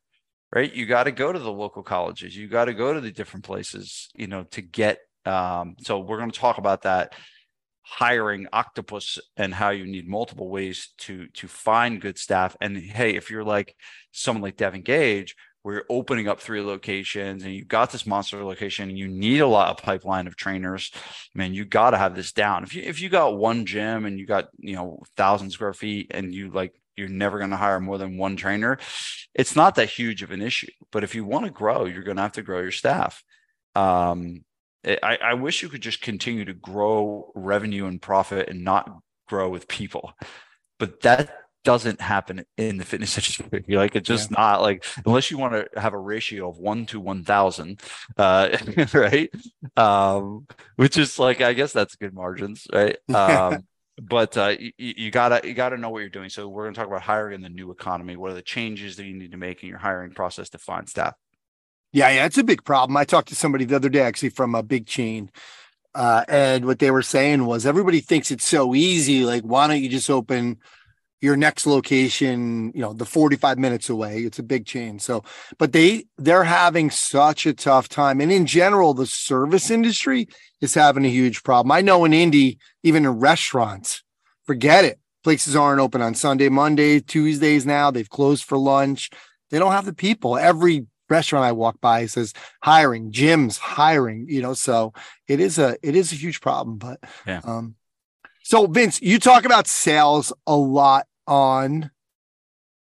right? 0.53 0.73
You 0.73 0.87
got 0.87 1.05
to 1.05 1.13
go 1.13 1.33
to 1.33 1.39
the 1.39 1.53
local 1.53 1.83
colleges. 1.83 2.37
You 2.37 2.49
got 2.49 2.67
to 2.67 2.75
go 2.75 2.93
to 2.95 3.01
the 3.01 3.13
different 3.13 3.45
places 3.45 4.09
you 4.15 4.27
know 4.27 4.45
to 4.51 4.61
get 4.61 4.99
um, 5.29 5.77
so 5.81 5.99
we're 5.99 6.19
going 6.19 6.31
to 6.31 6.39
talk 6.39 6.59
about 6.59 6.83
that 6.83 7.15
hiring 7.83 8.47
octopus 8.53 9.19
and 9.37 9.55
how 9.55 9.71
you 9.71 9.87
need 9.87 10.07
multiple 10.07 10.51
ways 10.51 10.91
to 10.99 11.27
to 11.29 11.49
find 11.49 12.01
good 12.01 12.19
staff. 12.19 12.57
And 12.61 12.77
hey 12.77 13.17
if 13.17 13.31
you're 13.31 13.45
like 13.45 13.75
someone 14.13 14.43
like 14.43 14.57
devin 14.57 14.83
gage 14.83 15.35
where 15.63 15.77
you're 15.77 15.85
opening 15.91 16.29
up 16.29 16.41
three 16.41 16.61
locations 16.61 17.45
and 17.45 17.53
you 17.55 17.65
got 17.65 17.91
this 17.91 18.07
monster 18.07 18.43
location 18.45 18.89
and 18.91 18.99
you 18.99 19.09
need 19.09 19.41
a 19.41 19.47
lot 19.47 19.71
of 19.71 19.83
pipeline 19.83 20.27
of 20.27 20.37
trainers 20.37 20.93
man 21.35 21.53
you 21.53 21.65
got 21.65 21.91
to 21.91 21.99
have 21.99 22.15
this 22.15 22.33
down. 22.33 22.63
If 22.63 22.75
you 22.75 22.83
if 22.83 23.01
you 23.01 23.09
got 23.09 23.39
one 23.39 23.65
gym 23.65 24.05
and 24.05 24.19
you 24.19 24.27
got 24.27 24.49
you 24.59 24.77
know 24.77 25.03
thousand 25.17 25.51
square 25.51 25.73
feet 25.73 26.09
and 26.11 26.35
you 26.35 26.51
like 26.51 26.75
you're 26.99 27.09
never 27.09 27.39
going 27.39 27.51
to 27.51 27.57
hire 27.57 27.81
more 27.81 27.99
than 27.99 28.19
one 28.19 28.37
trainer 28.37 28.79
it's 29.35 29.57
not 29.57 29.77
that 29.77 29.89
huge 29.89 30.23
of 30.23 30.31
an 30.31 30.43
issue 30.43 30.71
but 30.93 31.05
if 31.05 31.15
you 31.15 31.25
want 31.25 31.45
to 31.45 31.51
grow 31.51 31.85
you're 31.85 32.03
going 32.03 32.17
to 32.17 32.23
have 32.23 32.33
to 32.33 32.43
grow 32.43 32.61
your 32.61 32.73
staff 32.73 33.23
um, 33.75 34.45
I, 34.85 35.19
I 35.23 35.35
wish 35.35 35.63
you 35.63 35.69
could 35.69 35.83
just 35.83 36.01
continue 36.01 36.45
to 36.45 36.55
grow 36.55 37.31
revenue 37.35 37.87
and 37.87 38.01
profit 38.03 38.49
and 38.49 38.65
not 38.65 38.91
grow 39.29 39.49
with 39.49 39.69
people 39.69 40.13
but 40.79 41.01
that 41.03 41.35
doesn't 41.69 42.01
happen 42.01 42.47
in 42.57 42.79
the 42.79 42.85
fitness 42.85 43.17
industry. 43.43 43.77
Like 43.77 43.95
it's 43.95 44.09
just 44.09 44.31
not 44.31 44.63
like 44.63 44.87
unless 45.05 45.31
you 45.31 45.37
want 45.37 45.53
to 45.53 45.81
have 45.81 45.93
a 45.93 45.99
ratio 45.99 46.49
of 46.49 46.57
one 46.57 46.87
to 46.87 46.99
one 46.99 47.25
thousand, 47.25 47.83
uh, 48.17 48.57
right? 48.95 49.31
Um, 49.77 50.47
which 50.77 50.97
is 50.97 51.19
like 51.19 51.43
I 51.43 51.53
guess 51.53 51.73
that's 51.73 51.97
good 51.97 52.15
margins, 52.15 52.67
right? 52.73 52.97
Um, 53.15 53.67
but 54.01 54.37
uh, 54.37 54.55
you, 54.59 54.73
you 54.79 55.11
gotta 55.11 55.47
you 55.47 55.55
gotta 55.55 55.77
know 55.77 55.91
what 55.91 56.01
you're 56.01 56.09
doing. 56.09 56.31
So 56.31 56.49
we're 56.49 56.65
gonna 56.65 56.75
talk 56.75 56.87
about 56.87 57.03
hiring 57.03 57.35
in 57.35 57.43
the 57.43 57.49
new 57.49 57.71
economy. 57.71 58.17
What 58.17 58.31
are 58.31 58.35
the 58.35 58.43
changes 58.43 58.97
that 58.97 59.05
you 59.05 59.15
need 59.15 59.33
to 59.33 59.37
make 59.37 59.63
in 59.63 59.69
your 59.69 59.79
hiring 59.79 60.13
process 60.13 60.49
to 60.51 60.59
find 60.59 60.89
staff? 60.89 61.15
Yeah, 61.93 62.11
yeah, 62.11 62.27
it's 62.27 62.39
a 62.39 62.45
big 62.45 62.65
problem. 62.65 62.97
I 62.97 63.05
talked 63.05 63.29
to 63.29 63.35
somebody 63.35 63.65
the 63.65 63.77
other 63.77 63.89
day 63.89 64.01
actually 64.01 64.29
from 64.31 64.55
a 64.55 64.63
big 64.63 64.87
chain. 64.87 65.31
Uh, 65.95 66.25
and 66.29 66.67
what 66.67 66.79
they 66.79 66.91
were 66.91 67.03
saying 67.03 67.45
was 67.45 67.67
everybody 67.67 68.01
thinks 68.01 68.31
it's 68.31 68.45
so 68.45 68.75
easy. 68.75 69.25
Like, 69.25 69.43
why 69.43 69.67
don't 69.67 69.83
you 69.83 69.89
just 69.89 70.11
open 70.11 70.59
your 71.21 71.37
next 71.37 71.67
location, 71.67 72.73
you 72.75 72.81
know, 72.81 72.93
the 72.93 73.05
45 73.05 73.59
minutes 73.59 73.89
away? 73.89 74.19
It's 74.21 74.39
a 74.39 74.43
big 74.43 74.67
chain. 74.67 74.99
So, 74.99 75.25
but 75.59 75.73
they 75.73 76.05
they're 76.17 76.45
having 76.45 76.91
such 76.91 77.47
a 77.47 77.53
tough 77.53 77.89
time. 77.89 78.21
And 78.21 78.31
in 78.31 78.47
general, 78.47 78.95
the 78.95 79.07
service 79.07 79.71
industry 79.71 80.29
is 80.61 80.75
having 80.75 81.05
a 81.05 81.11
huge 81.11 81.43
problem. 81.43 81.73
I 81.73 81.81
know 81.81 82.05
in 82.05 82.13
Indy, 82.13 82.59
even 82.83 83.05
in 83.05 83.13
restaurants, 83.13 84.03
forget 84.47 84.85
it. 84.85 84.99
Places 85.25 85.57
aren't 85.57 85.81
open 85.81 86.01
on 86.01 86.15
Sunday, 86.15 86.49
Monday, 86.49 87.01
Tuesdays 87.01 87.67
now. 87.67 87.91
They've 87.91 88.09
closed 88.09 88.45
for 88.45 88.57
lunch. 88.57 89.11
They 89.51 89.59
don't 89.59 89.73
have 89.73 89.85
the 89.85 89.93
people. 89.93 90.39
Every 90.39 90.87
restaurant 91.11 91.45
I 91.45 91.53
walk 91.53 91.81
by 91.81 92.07
says 92.07 92.35
hiring, 92.63 93.11
gyms 93.13 93.59
hiring, 93.59 94.27
you 94.29 94.43
know, 94.43 94.55
so 94.55 94.93
it 95.27 95.41
is 95.41 95.59
a 95.59 95.77
it 95.83 95.97
is 95.97 96.13
a 96.13 96.17
huge 96.17 96.41
problem. 96.41 96.79
But 96.79 97.01
Yeah. 97.27 97.41
um 97.45 97.75
so 98.49 98.67
Vince, 98.67 98.99
you 99.03 99.19
talk 99.19 99.45
about 99.45 99.67
sales 99.67 100.33
a 100.47 100.57
lot 100.57 101.07
on 101.27 101.91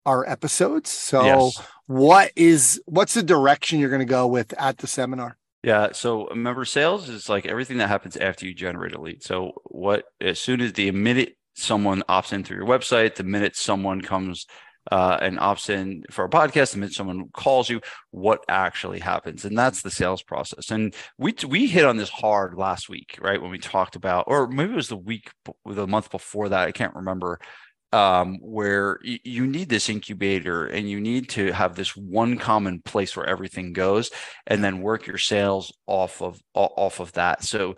our 0.05 0.27
episodes. 0.27 0.91
So 0.91 1.23
Yes. 1.23 1.61
what 1.87 2.33
is 2.35 2.81
what's 2.87 3.13
the 3.13 3.23
direction 3.23 3.79
you're 3.79 3.89
gonna 3.89 4.03
go 4.03 4.27
with 4.27 4.53
at 4.57 4.79
the 4.79 4.87
seminar? 4.87 5.37
Yeah. 5.63 5.93
So 5.93 6.27
remember, 6.27 6.65
sales 6.65 7.07
is 7.07 7.29
like 7.29 7.45
everything 7.45 7.77
that 7.77 7.87
happens 7.87 8.17
after 8.17 8.45
you 8.45 8.53
generate 8.53 8.95
a 8.95 8.99
lead. 8.99 9.23
So 9.23 9.53
what 9.63 10.03
as 10.19 10.39
soon 10.39 10.59
as 10.59 10.73
the 10.73 10.91
minute 10.91 11.37
someone 11.53 12.03
opts 12.09 12.33
in 12.33 12.43
through 12.43 12.57
your 12.57 12.67
website, 12.67 13.15
the 13.15 13.23
minute 13.23 13.55
someone 13.55 14.01
comes 14.01 14.47
uh, 14.91 15.17
and 15.21 15.39
in 15.69 16.03
for 16.11 16.25
a 16.25 16.29
podcast, 16.29 16.73
the 16.73 16.79
minute 16.79 16.93
someone 16.93 17.29
calls 17.33 17.69
you, 17.69 17.81
what 18.11 18.43
actually 18.47 18.99
happens, 18.99 19.45
and 19.45 19.57
that's 19.57 19.81
the 19.81 19.91
sales 19.91 20.21
process. 20.23 20.71
And 20.71 20.93
we 21.17 21.33
we 21.47 21.67
hit 21.67 21.85
on 21.85 21.97
this 21.97 22.09
hard 22.09 22.55
last 22.55 22.89
week, 22.89 23.17
right? 23.21 23.41
When 23.41 23.51
we 23.51 23.57
talked 23.57 23.95
about, 23.95 24.25
or 24.27 24.47
maybe 24.47 24.73
it 24.73 24.75
was 24.75 24.89
the 24.89 24.97
week, 24.97 25.31
the 25.65 25.87
month 25.87 26.11
before 26.11 26.49
that, 26.49 26.67
I 26.67 26.71
can't 26.71 26.95
remember 26.95 27.39
um, 27.95 28.39
where 28.41 28.99
y- 29.05 29.19
you 29.23 29.47
need 29.47 29.69
this 29.69 29.89
incubator 29.89 30.65
and 30.65 30.89
you 30.89 30.99
need 30.99 31.29
to 31.29 31.51
have 31.53 31.75
this 31.75 31.95
one 31.95 32.37
common 32.37 32.81
place 32.81 33.15
where 33.15 33.25
everything 33.25 33.71
goes 33.73 34.11
and 34.45 34.63
then 34.63 34.81
work 34.81 35.07
your 35.07 35.17
sales 35.17 35.71
off 35.87 36.21
of 36.21 36.41
off 36.53 36.99
of 36.99 37.13
that 37.13 37.43
so 37.43 37.75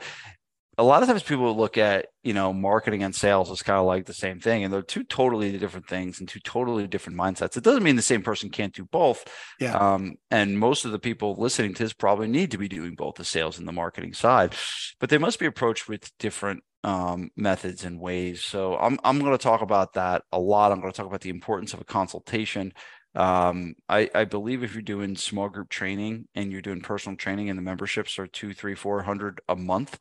a 0.79 0.83
lot 0.83 1.01
of 1.01 1.09
times 1.09 1.23
people 1.23 1.55
look 1.55 1.77
at 1.77 2.07
you 2.23 2.33
know 2.33 2.53
marketing 2.53 3.03
and 3.03 3.15
sales 3.15 3.49
as 3.49 3.61
kind 3.61 3.79
of 3.79 3.85
like 3.85 4.05
the 4.05 4.13
same 4.13 4.39
thing 4.39 4.63
and 4.63 4.71
they're 4.73 4.81
two 4.81 5.03
totally 5.03 5.57
different 5.57 5.87
things 5.87 6.19
and 6.19 6.29
two 6.29 6.39
totally 6.39 6.87
different 6.87 7.17
mindsets 7.17 7.57
it 7.57 7.63
doesn't 7.63 7.83
mean 7.83 7.95
the 7.95 8.01
same 8.01 8.21
person 8.21 8.49
can't 8.49 8.73
do 8.73 8.85
both 8.85 9.25
Yeah. 9.59 9.75
um, 9.77 10.15
and 10.29 10.59
most 10.59 10.85
of 10.85 10.91
the 10.91 10.99
people 10.99 11.35
listening 11.37 11.73
to 11.75 11.83
this 11.83 11.93
probably 11.93 12.27
need 12.27 12.51
to 12.51 12.57
be 12.57 12.67
doing 12.67 12.95
both 12.95 13.15
the 13.15 13.25
sales 13.25 13.57
and 13.57 13.67
the 13.67 13.71
marketing 13.73 14.13
side 14.13 14.53
but 14.99 15.09
they 15.09 15.17
must 15.17 15.39
be 15.39 15.45
approached 15.45 15.87
with 15.87 16.15
different 16.17 16.63
um, 16.83 17.31
methods 17.35 17.83
and 17.83 17.99
ways. 17.99 18.43
So 18.43 18.77
I'm 18.77 18.97
I'm 19.03 19.19
going 19.19 19.31
to 19.33 19.37
talk 19.37 19.61
about 19.61 19.93
that 19.93 20.23
a 20.31 20.39
lot. 20.39 20.71
I'm 20.71 20.79
going 20.79 20.93
to 20.93 20.95
talk 20.95 21.07
about 21.07 21.21
the 21.21 21.31
importance 21.31 21.73
of 21.73 21.81
a 21.81 21.85
consultation. 21.85 22.71
Um, 23.15 23.73
I, 23.89 24.09
I 24.13 24.25
believe 24.25 24.63
if 24.63 24.73
you're 24.73 24.83
doing 24.83 25.15
small 25.17 25.49
group 25.49 25.69
training 25.69 26.27
and 26.35 26.51
you're 26.51 26.61
doing 26.61 26.81
personal 26.81 27.17
training 27.17 27.49
and 27.49 27.57
the 27.57 27.63
memberships 27.63 28.19
are 28.19 28.27
two, 28.27 28.53
three, 28.53 28.75
four 28.75 29.01
hundred 29.01 29.41
a 29.49 29.55
month, 29.55 29.97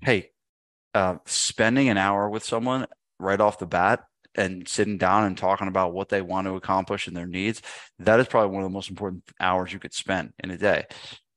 hey, 0.00 0.30
uh, 0.94 1.16
spending 1.26 1.88
an 1.88 1.98
hour 1.98 2.28
with 2.28 2.44
someone 2.44 2.86
right 3.18 3.40
off 3.40 3.58
the 3.58 3.66
bat 3.66 4.04
and 4.34 4.68
sitting 4.68 4.98
down 4.98 5.24
and 5.24 5.36
talking 5.36 5.68
about 5.68 5.92
what 5.92 6.08
they 6.08 6.22
want 6.22 6.46
to 6.46 6.54
accomplish 6.54 7.06
and 7.06 7.16
their 7.16 7.26
needs, 7.26 7.62
that 7.98 8.20
is 8.20 8.28
probably 8.28 8.54
one 8.54 8.62
of 8.62 8.70
the 8.70 8.74
most 8.74 8.90
important 8.90 9.24
hours 9.40 9.72
you 9.72 9.78
could 9.78 9.94
spend 9.94 10.32
in 10.42 10.50
a 10.50 10.58
day, 10.58 10.84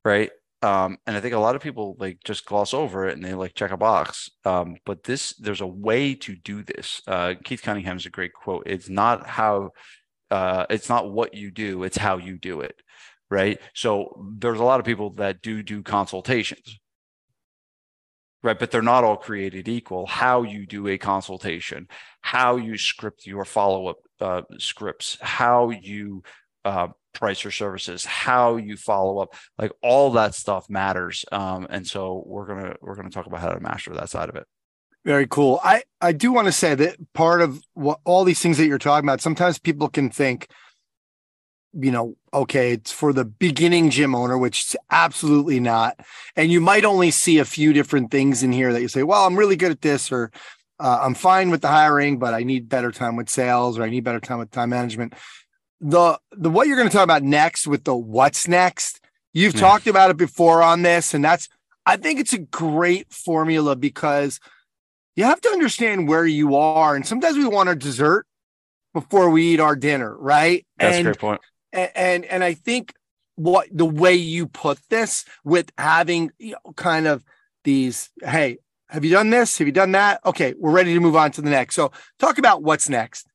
right? 0.06 0.32
Um, 0.64 0.98
and 1.08 1.18
I 1.18 1.22
think 1.22 1.34
a 1.34 1.40
lot 1.40 1.56
of 1.56 1.62
people 1.62 1.96
like 2.00 2.20
just 2.24 2.46
gloss 2.46 2.74
over 2.74 3.08
it 3.08 3.16
and 3.16 3.26
they 3.26 3.34
like 3.34 3.56
check 3.56 3.72
a 3.72 3.78
box. 3.78 4.30
Um, 4.46 4.76
but 4.86 5.04
this, 5.04 5.34
there's 5.38 5.62
a 5.62 5.68
way 5.68 6.14
to 6.16 6.36
do 6.36 6.62
this. 6.62 7.02
Uh, 7.08 7.34
Keith 7.44 7.64
Cunningham 7.64 7.98
is 7.98 8.06
a 8.06 8.12
great 8.12 8.34
quote. 8.34 8.64
It's 8.68 8.88
not 8.88 9.26
how, 9.26 9.72
uh, 10.30 10.68
it's 10.70 10.88
not 10.88 11.12
what 11.12 11.34
you 11.34 11.50
do, 11.50 11.84
it's 11.84 11.98
how 11.98 12.18
you 12.18 12.38
do 12.38 12.62
it. 12.62 12.76
Right. 13.32 13.60
So 13.74 14.22
there's 14.38 14.60
a 14.60 14.64
lot 14.64 14.82
of 14.82 14.86
people 14.86 15.12
that 15.12 15.42
do 15.42 15.64
do 15.64 15.82
consultations. 15.84 16.78
Right. 18.44 18.58
But 18.58 18.72
they're 18.72 18.82
not 18.82 19.04
all 19.04 19.18
created 19.18 19.68
equal. 19.68 20.08
How 20.08 20.42
you 20.42 20.66
do 20.66 20.88
a 20.88 20.98
consultation, 20.98 21.88
how 22.22 22.56
you 22.56 22.78
script 22.78 23.28
your 23.28 23.46
follow 23.46 23.88
up 23.88 23.98
uh, 24.20 24.42
scripts, 24.58 25.18
how 25.22 25.70
you 25.70 26.24
uh, 26.66 26.88
price 27.14 27.44
your 27.44 27.52
services 27.52 28.06
how 28.06 28.56
you 28.56 28.78
follow 28.78 29.20
up 29.20 29.36
like 29.58 29.72
all 29.82 30.12
that 30.12 30.34
stuff 30.34 30.70
matters 30.70 31.26
um, 31.32 31.68
and 31.70 31.86
so 31.86 32.24
we're 32.26 32.46
gonna 32.46 32.76
we're 32.82 32.96
gonna 32.96 33.10
talk 33.10 33.26
about 33.26 33.42
how 33.42 33.50
to 33.50 33.60
master 33.60 33.94
that 33.94 34.10
side 34.10 34.30
of 34.30 34.36
it 34.36 34.46
very 35.04 35.28
cool 35.28 35.60
i 35.64 35.84
i 36.00 36.12
do 36.12 36.32
want 36.32 36.46
to 36.46 36.52
say 36.52 36.76
that 36.76 36.96
part 37.14 37.42
of 37.42 37.62
what 37.74 38.00
all 38.06 38.24
these 38.24 38.40
things 38.40 38.58
that 38.58 38.68
you're 38.68 38.78
talking 38.78 39.08
about 39.08 39.22
sometimes 39.22 39.60
people 39.60 39.90
can 39.90 40.10
think 40.10 40.48
you 41.74 41.92
know 41.92 42.16
okay 42.34 42.74
it's 42.74 42.92
for 42.92 43.14
the 43.14 43.24
beginning 43.24 43.90
gym 43.90 44.14
owner 44.14 44.38
which 44.38 44.66
is 44.66 44.76
absolutely 44.90 45.60
not. 45.60 45.98
And 46.36 46.52
you 46.52 46.60
might 46.60 46.86
only 46.86 47.12
see 47.12 47.38
a 47.38 47.46
few 47.46 47.74
different 47.74 48.12
things 48.12 48.44
in 48.44 48.52
here 48.52 48.74
that 48.74 48.82
you 48.82 48.88
say 48.88 49.04
well 49.04 49.26
i'm 49.26 49.38
really 49.38 49.56
good 49.56 49.72
at 49.72 49.82
this 49.82 50.12
or 50.12 50.32
uh, 50.80 51.00
i'm 51.02 51.14
fine 51.14 51.50
with 51.50 51.62
the 51.62 51.68
hiring 51.68 52.20
but 52.20 52.34
i 52.34 52.44
need 52.44 52.68
better 52.68 52.92
time 52.92 53.16
with 53.16 53.30
sales 53.30 53.78
or 53.78 53.84
i 53.84 53.90
need 53.90 54.04
better 54.04 54.20
time 54.20 54.40
with 54.40 54.52
time 54.52 54.70
management. 54.70 55.14
The 55.80 56.20
the 56.32 56.50
what 56.50 56.68
you're 56.68 56.78
going 56.78 56.90
to 56.90 56.94
talk 56.94 57.04
about 57.04 57.24
next 57.24 57.68
with 57.68 57.86
the 57.86 57.96
what's 57.96 58.48
next 58.48 59.00
you've 59.34 59.56
yeah. 59.56 59.62
talked 59.62 59.88
about 59.88 60.12
it 60.12 60.18
before 60.18 60.62
on 60.62 60.82
this 60.82 61.14
and 61.14 61.24
that's 61.24 61.48
i 61.86 61.98
think 61.98 62.20
it's 62.20 62.34
a 62.34 62.40
great 62.40 63.12
formula 63.12 63.76
because 63.76 64.40
you 65.16 65.24
have 65.24 65.42
to 65.42 65.50
understand 65.50 66.08
where 66.08 66.26
you 66.26 66.56
are 66.56 66.96
and 66.96 67.08
sometimes 67.08 67.38
we 67.38 67.48
want 67.48 67.70
our 67.70 67.76
dessert 67.76 68.28
before 68.94 69.30
we 69.30 69.54
eat 69.54 69.60
our 69.60 69.76
dinner 69.76 70.16
right? 70.18 70.66
That's 70.78 70.98
and, 70.98 71.08
a 71.08 71.12
great 71.12 71.20
point 71.20 71.42
and, 71.74 72.26
and 72.26 72.44
i 72.44 72.54
think 72.54 72.94
what 73.36 73.68
the 73.72 73.86
way 73.86 74.14
you 74.14 74.48
put 74.48 74.78
this 74.90 75.26
with 75.44 75.72
having 75.78 76.32
you 76.38 76.52
know, 76.52 76.74
kind 76.74 77.08
of 77.08 77.24
these 77.64 78.10
hey 78.24 78.58
have 78.90 79.06
you 79.06 79.12
done 79.12 79.30
this 79.30 79.58
have 79.58 79.68
you 79.68 79.74
done 79.74 79.94
that 79.94 80.20
okay 80.26 80.54
we're 80.58 80.72
ready 80.72 80.94
to 80.94 81.00
move 81.00 81.16
on 81.16 81.32
to 81.32 81.42
the 81.42 81.50
next 81.50 81.76
so 81.76 81.92
talk 82.20 82.38
about 82.38 82.62
what's 82.62 82.90
next 82.90 83.28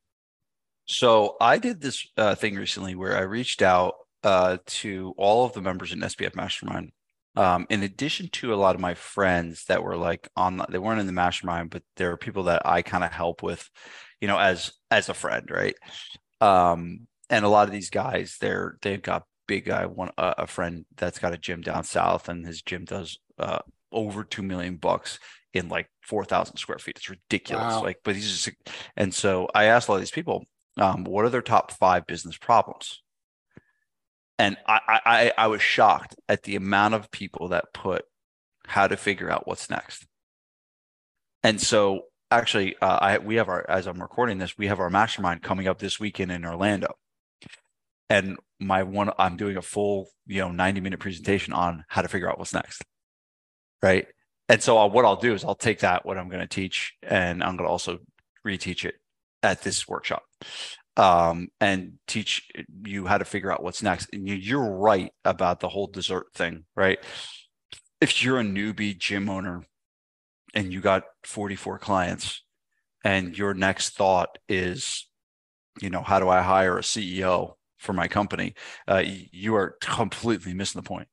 so 0.87 1.37
I 1.41 1.59
did 1.59 1.81
this 1.81 2.07
uh, 2.17 2.35
thing 2.37 2.55
recently 2.55 2.95
where 2.95 3.17
I 3.17 3.23
reached 3.23 3.61
out 3.61 3.95
uh, 4.23 4.59
to 4.67 5.15
all 5.17 5.45
of 5.45 5.53
the 5.53 5.61
members 5.61 5.93
in 5.93 6.01
SBF 6.01 6.37
Mastermind. 6.37 6.93
Um, 7.35 7.67
in 7.69 7.83
addition 7.83 8.29
to 8.29 8.55
a 8.55 8.57
lot 8.57 8.75
of 8.75 8.81
my 8.81 8.95
friends 8.95 9.65
that 9.67 9.83
were 9.83 9.97
like 9.97 10.29
on, 10.37 10.65
they 10.71 10.79
weren't 10.79 11.01
in 11.01 11.07
the 11.07 11.13
mastermind, 11.13 11.69
but 11.71 11.83
there 11.97 12.11
are 12.13 12.17
people 12.17 12.45
that 12.45 12.63
I 12.65 12.81
kind 12.81 13.05
of 13.05 13.13
help 13.13 13.43
with, 13.43 13.69
you 14.21 14.29
know, 14.29 14.39
as 14.39 14.73
as 14.91 15.11
a 15.11 15.15
friend, 15.15 15.51
right? 15.51 15.75
Um, 16.41 17.07
and 17.31 17.45
a 17.45 17.49
lot 17.49 17.69
of 17.69 17.73
these 17.73 17.91
guys, 17.91 18.37
they're 18.41 18.79
they've 18.83 19.03
got 19.03 19.25
big 19.47 19.65
guy, 19.65 19.87
one 19.87 20.11
uh, 20.19 20.35
a 20.39 20.47
friend 20.47 20.85
that's 20.97 21.19
got 21.19 21.33
a 21.33 21.39
gym 21.39 21.61
down 21.61 21.85
south, 21.85 22.29
and 22.29 22.47
his 22.47 22.63
gym 22.63 22.85
does 22.85 23.19
uh, 23.39 23.61
over 23.93 24.25
two 24.25 24.43
million 24.43 24.77
bucks 24.77 25.19
in 25.55 25.69
like 25.69 25.89
four 26.03 26.25
thousand 26.25 26.57
square 26.57 26.79
feet. 26.79 26.97
It's 26.97 27.11
ridiculous. 27.11 27.75
Wow. 27.75 27.83
Like, 27.83 28.01
but 28.05 28.15
he's 28.15 28.45
just, 28.45 28.57
and 28.97 29.15
so 29.15 29.49
I 29.55 29.65
asked 29.65 29.89
a 29.89 29.93
lot 29.93 29.97
of 29.97 30.03
these 30.03 30.11
people, 30.11 30.45
um, 30.77 31.05
what 31.05 31.25
are 31.25 31.31
their 31.31 31.43
top 31.43 31.73
five 31.73 32.07
business 32.07 32.37
problems? 32.37 33.03
And 34.39 34.59
I, 34.67 35.01
I, 35.07 35.33
I 35.39 35.47
was 35.47 35.63
shocked 35.63 36.15
at 36.29 36.43
the 36.43 36.57
amount 36.57 36.93
of 36.93 37.11
people 37.11 37.49
that 37.49 37.73
put 37.73 38.05
how 38.67 38.87
to 38.87 38.97
figure 38.97 39.31
out 39.31 39.47
what's 39.47 39.71
next. 39.71 40.05
And 41.43 41.59
so 41.59 42.03
actually, 42.31 42.77
uh, 42.83 42.99
I 43.01 43.19
we 43.19 43.37
have 43.37 43.49
our 43.49 43.65
as 43.69 43.87
I'm 43.87 44.03
recording 44.03 44.39
this, 44.39 44.59
we 44.59 44.67
have 44.67 44.81
our 44.81 44.91
mastermind 44.91 45.43
coming 45.43 45.69
up 45.69 45.79
this 45.79 45.99
weekend 45.99 46.33
in 46.33 46.45
Orlando. 46.45 46.97
And 48.09 48.37
my 48.61 48.83
one, 48.83 49.11
I'm 49.19 49.37
doing 49.37 49.57
a 49.57 49.63
full, 49.63 50.09
you 50.27 50.41
know, 50.41 50.51
90 50.51 50.81
minute 50.81 51.01
presentation 51.01 51.53
on 51.53 51.85
how 51.89 52.03
to 52.03 52.09
figure 52.09 52.31
out 52.31 52.39
what's 52.39 52.55
next. 52.55 52.83
Right. 53.83 54.07
And 54.49 54.63
so 54.63 54.79
I'll, 54.79 54.91
what 54.91 55.05
I'll 55.05 55.17
do 55.17 55.35
is 55.35 55.45
I'll 55.45 55.55
take 55.57 55.81
that, 55.81 56.07
what 56.07 56.17
I'm 56.17 56.29
going 56.29 56.41
to 56.41 56.47
teach, 56.47 56.95
and 57.03 57.43
I'm 57.43 57.57
going 57.57 57.67
to 57.67 57.73
also 57.73 57.99
reteach 58.47 58.85
it 58.85 58.95
at 59.43 59.63
this 59.63 59.89
workshop 59.89 60.23
um, 60.97 61.49
and 61.61 61.95
teach 62.07 62.49
you 62.85 63.07
how 63.07 63.19
to 63.19 63.25
figure 63.25 63.53
out 63.53 63.63
what's 63.63 63.83
next. 63.83 64.09
And 64.13 64.27
you're 64.27 64.77
right 64.77 65.13
about 65.25 65.61
the 65.61 65.69
whole 65.69 65.89
dessert 65.89 66.27
thing, 66.35 66.65
right? 66.75 66.99
If 68.01 68.23
you're 68.23 68.41
a 68.41 68.45
newbie 68.45 68.97
gym 68.97 69.29
owner 69.29 69.65
and 70.55 70.73
you 70.73 70.81
got 70.81 71.05
44 71.25 71.79
clients 71.79 72.43
and 73.05 73.37
your 73.37 73.55
next 73.55 73.91
thought 73.91 74.39
is, 74.49 75.09
you 75.81 75.91
know, 75.91 76.03
how 76.03 76.19
do 76.19 76.29
I 76.29 76.43
hire 76.43 76.79
a 76.79 76.83
CEO 76.83 77.55
for 77.79 77.93
my 77.93 78.09
company? 78.09 78.55
Uh, 78.87 79.03
you 79.05 79.55
are 79.57 79.77
completely 79.81 80.55
missing 80.55 80.81
the 80.81 80.89
point 80.89 81.09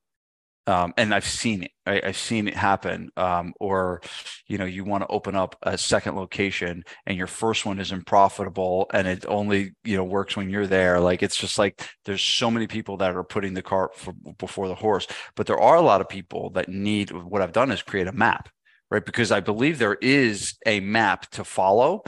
um, 0.66 0.94
and 0.96 1.14
I've 1.14 1.26
seen 1.26 1.64
it. 1.64 1.72
I, 1.86 2.02
have 2.06 2.18
seen 2.18 2.48
it 2.48 2.56
happen. 2.56 3.10
Um, 3.18 3.54
or, 3.60 4.02
you 4.48 4.58
know, 4.58 4.66
you 4.66 4.86
want 4.86 5.04
to 5.04 5.08
open 5.08 5.36
up 5.36 5.58
a 5.62 5.78
second 5.78 6.16
location, 6.16 6.84
and 7.06 7.18
your 7.18 7.28
first 7.28 7.66
one 7.66 7.80
isn't 7.80 8.06
profitable, 8.06 8.90
and 8.94 9.08
it 9.08 9.26
only 9.28 9.74
you 9.84 9.98
know 9.98 10.04
works 10.04 10.38
when 10.38 10.50
you're 10.50 10.68
there. 10.68 11.00
Like 11.00 11.22
it's 11.22 11.36
just 11.36 11.58
like 11.58 11.86
there's 12.06 12.22
so 12.22 12.50
many 12.50 12.68
people 12.68 12.98
that 12.98 13.16
are 13.16 13.24
putting 13.24 13.54
the 13.54 13.62
cart 13.62 13.96
for, 13.96 14.14
before 14.38 14.68
the 14.68 14.76
horse, 14.76 15.08
but 15.36 15.48
there 15.48 15.60
are 15.60 15.76
a 15.76 15.82
lot 15.82 16.02
of 16.02 16.08
people 16.08 16.52
that 16.52 16.70
need. 16.70 17.12
What 17.12 17.42
I've 17.42 17.52
done 17.52 17.72
is 17.72 17.82
create 17.82 18.08
a 18.08 18.14
map, 18.14 18.50
right? 18.90 19.06
Because 19.06 19.32
I 19.32 19.42
believe 19.42 19.80
there 19.80 19.98
is 20.02 20.56
a 20.66 20.80
map 20.80 21.30
to 21.32 21.44
follow. 21.44 22.04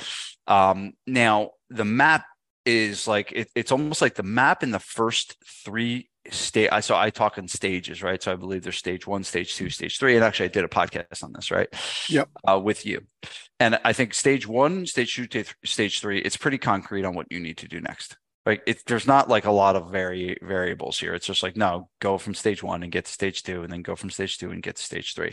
Um, 0.48 0.94
now, 1.06 1.52
the 1.70 1.86
map 1.86 2.24
is 2.66 3.08
like 3.08 3.32
it, 3.32 3.50
it's 3.56 3.72
almost 3.72 4.02
like 4.02 4.16
the 4.16 4.24
map 4.24 4.64
in 4.64 4.72
the 4.72 4.80
first 4.80 5.38
three 5.46 6.10
state 6.32 6.70
i 6.72 6.80
saw 6.80 7.00
i 7.00 7.12
talk 7.12 7.38
in 7.38 7.48
stages 7.48 8.02
right? 8.02 8.22
So 8.22 8.32
i 8.32 8.36
believe 8.36 8.64
there's 8.64 8.78
stage 8.78 9.06
one 9.06 9.24
stage 9.24 9.56
two 9.56 9.70
stage 9.70 10.00
three 10.00 10.16
and 10.16 10.24
actually 10.24 10.46
i 10.46 10.50
did 10.50 10.66
a 10.66 10.68
podcast 10.68 11.24
on 11.24 11.34
this 11.34 11.52
right? 11.52 11.70
Yep. 12.10 12.30
Uh, 12.48 12.60
with 12.60 12.86
you. 12.86 13.06
And 13.60 13.80
i 13.84 13.94
think 13.94 14.14
stage 14.14 14.48
one 14.48 14.86
stage 14.86 15.16
two 15.16 15.44
stage 15.64 16.02
three 16.02 16.20
it's 16.20 16.38
pretty 16.38 16.58
concrete 16.58 17.06
on 17.06 17.14
what 17.16 17.28
you 17.32 17.40
need 17.40 17.58
to 17.58 17.68
do 17.68 17.80
next. 17.80 18.18
Like 18.46 18.62
it, 18.68 18.84
there's 18.86 19.08
not 19.08 19.28
like 19.28 19.46
a 19.46 19.52
lot 19.52 19.76
of 19.76 19.92
very 19.92 20.38
variables 20.42 21.00
here. 21.00 21.16
It's 21.16 21.26
just 21.26 21.42
like 21.44 21.58
no 21.58 21.90
go 22.00 22.18
from 22.18 22.34
stage 22.34 22.64
one 22.64 22.84
and 22.84 22.92
get 22.92 23.06
to 23.06 23.12
stage 23.12 23.44
two 23.44 23.64
and 23.64 23.72
then 23.72 23.82
go 23.82 23.96
from 23.96 24.10
stage 24.10 24.38
two 24.38 24.52
and 24.52 24.62
get 24.62 24.76
to 24.76 24.84
stage 24.84 25.14
three. 25.16 25.32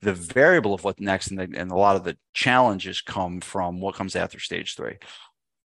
The 0.00 0.14
variable 0.14 0.74
of 0.74 0.84
what 0.84 1.00
next 1.00 1.28
and, 1.28 1.38
the, 1.38 1.58
and 1.58 1.70
a 1.70 1.76
lot 1.76 1.96
of 1.96 2.04
the 2.04 2.16
challenges 2.34 3.00
come 3.00 3.40
from 3.40 3.80
what 3.80 3.94
comes 3.94 4.16
after 4.16 4.38
stage 4.38 4.74
three 4.76 4.96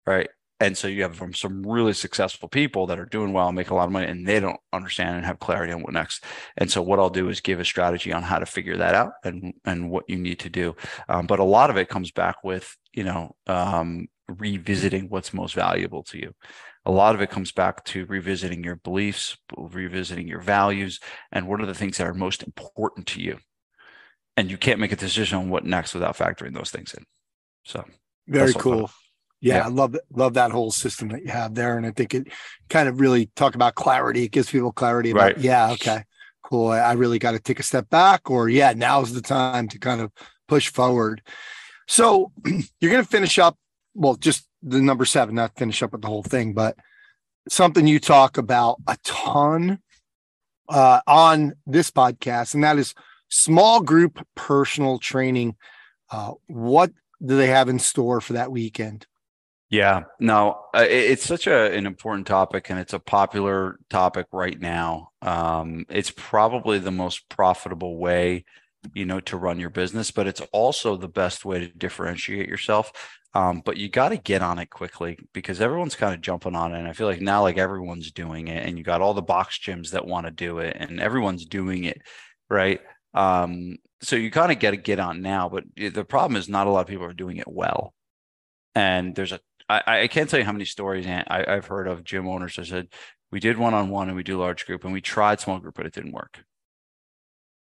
right 0.05 0.29
and 0.59 0.77
so 0.77 0.87
you 0.87 1.03
have 1.03 1.15
from 1.15 1.33
some 1.33 1.63
really 1.65 1.93
successful 1.93 2.49
people 2.49 2.87
that 2.87 2.99
are 2.99 3.05
doing 3.05 3.31
well 3.31 3.47
and 3.47 3.55
make 3.55 3.69
a 3.69 3.75
lot 3.75 3.85
of 3.85 3.91
money 3.91 4.07
and 4.07 4.27
they 4.27 4.39
don't 4.39 4.59
understand 4.73 5.15
and 5.15 5.25
have 5.25 5.39
clarity 5.39 5.71
on 5.71 5.81
what 5.81 5.93
next. 5.93 6.23
And 6.57 6.69
so 6.69 6.81
what 6.81 6.99
i'll 6.99 7.09
do 7.09 7.29
is 7.29 7.39
give 7.39 7.59
a 7.59 7.65
strategy 7.65 8.11
on 8.11 8.23
how 8.23 8.39
to 8.39 8.45
figure 8.45 8.77
that 8.77 8.93
out 8.93 9.13
and 9.23 9.53
and 9.65 9.89
what 9.89 10.09
you 10.09 10.17
need 10.17 10.39
to 10.39 10.49
do. 10.49 10.75
Um, 11.07 11.27
but 11.27 11.39
a 11.39 11.43
lot 11.43 11.69
of 11.69 11.77
it 11.77 11.89
comes 11.89 12.11
back 12.11 12.43
with 12.43 12.75
you 12.93 13.03
know 13.03 13.35
um, 13.47 14.07
revisiting 14.27 15.07
what's 15.09 15.33
most 15.33 15.55
valuable 15.55 16.03
to 16.03 16.17
you. 16.17 16.33
A 16.85 16.91
lot 16.91 17.15
of 17.15 17.21
it 17.21 17.29
comes 17.29 17.51
back 17.51 17.83
to 17.85 18.05
revisiting 18.05 18.63
your 18.63 18.77
beliefs 18.77 19.37
revisiting 19.55 20.27
your 20.27 20.41
values 20.41 20.99
and 21.31 21.47
what 21.47 21.61
are 21.61 21.65
the 21.65 21.73
things 21.73 21.97
that 21.97 22.07
are 22.07 22.13
most 22.13 22.43
important 22.43 23.07
to 23.07 23.21
you. 23.21 23.37
And 24.35 24.49
you 24.49 24.57
can't 24.57 24.79
make 24.79 24.93
a 24.93 24.97
decision 24.97 25.37
on 25.37 25.49
what 25.49 25.65
next 25.65 25.93
without 25.93 26.17
factoring 26.17 26.53
those 26.53 26.71
things 26.71 26.93
in. 26.93 27.03
So 27.65 27.85
very 28.27 28.53
cool 28.53 28.89
yeah, 29.41 29.57
yeah, 29.57 29.65
I 29.65 29.67
love 29.69 29.95
love 30.13 30.33
that 30.33 30.51
whole 30.51 30.71
system 30.71 31.09
that 31.09 31.23
you 31.23 31.29
have 31.29 31.55
there, 31.55 31.77
and 31.77 31.85
I 31.85 31.91
think 31.91 32.13
it 32.13 32.27
kind 32.69 32.89
of 32.89 32.99
really 32.99 33.27
talk 33.35 33.55
about 33.55 33.75
clarity. 33.75 34.23
It 34.23 34.31
gives 34.31 34.51
people 34.51 34.71
clarity 34.71 35.11
about, 35.11 35.35
right. 35.35 35.37
yeah, 35.37 35.71
okay, 35.71 36.03
cool. 36.43 36.69
I 36.69 36.93
really 36.93 37.19
got 37.19 37.31
to 37.31 37.39
take 37.39 37.59
a 37.59 37.63
step 37.63 37.89
back, 37.89 38.29
or 38.29 38.49
yeah, 38.49 38.73
now's 38.75 39.13
the 39.13 39.21
time 39.21 39.67
to 39.69 39.79
kind 39.79 40.01
of 40.01 40.11
push 40.47 40.69
forward. 40.69 41.21
So 41.87 42.31
you're 42.45 42.91
going 42.91 43.03
to 43.03 43.09
finish 43.09 43.39
up, 43.39 43.57
well, 43.93 44.15
just 44.15 44.45
the 44.61 44.81
number 44.81 45.05
seven, 45.05 45.35
not 45.35 45.57
finish 45.57 45.81
up 45.81 45.93
with 45.93 46.01
the 46.01 46.07
whole 46.07 46.23
thing, 46.23 46.53
but 46.53 46.75
something 47.47 47.87
you 47.87 47.99
talk 47.99 48.37
about 48.37 48.77
a 48.87 48.97
ton 49.03 49.79
uh, 50.67 50.99
on 51.07 51.53
this 51.65 51.91
podcast, 51.91 52.53
and 52.53 52.63
that 52.63 52.77
is 52.77 52.93
small 53.29 53.81
group 53.81 54.25
personal 54.35 54.99
training 54.99 55.55
Uh, 56.11 56.33
what 56.47 56.91
do 57.23 57.37
they 57.37 57.47
have 57.47 57.69
in 57.69 57.79
store 57.79 58.21
for 58.21 58.33
that 58.33 58.51
weekend? 58.51 59.05
Yeah, 59.69 60.03
no, 60.19 60.65
uh, 60.73 60.85
it's 60.89 61.23
such 61.23 61.45
a, 61.45 61.71
an 61.75 61.85
important 61.85 62.25
topic 62.25 62.71
and 62.71 62.79
it's 62.79 62.93
a 62.93 62.99
popular 62.99 63.77
topic 63.89 64.25
right 64.31 64.59
now. 64.59 65.09
Um, 65.21 65.85
it's 65.89 66.11
probably 66.15 66.79
the 66.79 66.91
most 66.91 67.29
profitable 67.29 67.97
way, 67.99 68.45
you 68.95 69.05
know, 69.05 69.19
to 69.21 69.37
run 69.37 69.59
your 69.59 69.69
business, 69.69 70.09
but 70.09 70.25
it's 70.25 70.41
also 70.51 70.97
the 70.97 71.07
best 71.07 71.45
way 71.45 71.59
to 71.59 71.67
differentiate 71.67 72.49
yourself. 72.49 72.91
Um, 73.35 73.61
but 73.63 73.77
you 73.77 73.89
got 73.89 74.09
to 74.09 74.17
get 74.17 74.41
on 74.41 74.57
it 74.57 74.71
quickly 74.71 75.19
because 75.33 75.61
everyone's 75.61 75.95
kind 75.95 76.15
of 76.15 76.21
jumping 76.21 76.55
on 76.55 76.73
it. 76.73 76.79
And 76.79 76.87
I 76.87 76.93
feel 76.93 77.05
like 77.05 77.21
now, 77.21 77.43
like 77.43 77.59
everyone's 77.59 78.11
doing 78.11 78.47
it, 78.47 78.65
and 78.65 78.75
you 78.75 78.83
got 78.83 79.01
all 79.01 79.13
the 79.13 79.21
box 79.21 79.59
gyms 79.59 79.91
that 79.91 80.07
want 80.07 80.25
to 80.25 80.31
do 80.31 80.57
it, 80.57 80.77
and 80.79 80.99
everyone's 80.99 81.45
doing 81.45 81.83
it, 81.83 82.01
right? 82.49 82.81
Um, 83.13 83.77
so 84.01 84.15
you 84.15 84.31
kind 84.31 84.51
of 84.51 84.57
got 84.57 84.71
to 84.71 84.77
get 84.77 84.99
on 84.99 85.21
now. 85.21 85.47
But 85.47 85.65
the 85.75 86.03
problem 86.05 86.37
is, 86.37 86.49
not 86.49 86.65
a 86.65 86.71
lot 86.71 86.81
of 86.81 86.87
people 86.87 87.05
are 87.05 87.13
doing 87.13 87.37
it 87.37 87.47
well. 87.47 87.93
And 88.75 89.15
there's 89.15 89.31
a 89.31 89.39
I, 89.69 89.81
I 89.85 90.07
can't 90.07 90.29
tell 90.29 90.39
you 90.39 90.45
how 90.45 90.51
many 90.51 90.65
stories 90.65 91.05
I, 91.05 91.45
I've 91.47 91.67
heard 91.67 91.87
of 91.87 92.03
gym 92.03 92.27
owners 92.27 92.55
that 92.55 92.65
said 92.65 92.87
we 93.31 93.39
did 93.39 93.57
one 93.57 93.73
on 93.73 93.89
one 93.89 94.07
and 94.07 94.17
we 94.17 94.23
do 94.23 94.39
large 94.39 94.65
group 94.65 94.83
and 94.83 94.91
we 94.91 95.01
tried 95.01 95.39
small 95.39 95.59
group, 95.59 95.75
but 95.75 95.85
it 95.85 95.93
didn't 95.93 96.13
work. 96.13 96.43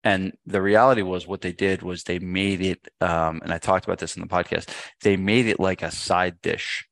And 0.05 0.33
the 0.45 0.61
reality 0.61 1.03
was 1.03 1.29
what 1.29 1.43
they 1.43 1.53
did 1.53 1.83
was 1.83 2.03
they 2.03 2.19
made 2.19 2.61
it, 2.61 2.89
um, 3.01 3.41
and 3.45 3.53
I 3.53 3.59
talked 3.59 3.85
about 3.85 4.01
this 4.01 4.17
in 4.17 4.23
the 4.23 4.29
podcast, 4.29 4.69
they 5.03 5.17
made 5.17 5.47
it 5.47 5.61
like 5.61 5.83
a 5.83 5.93
side 5.93 6.41
dish. 6.43 6.89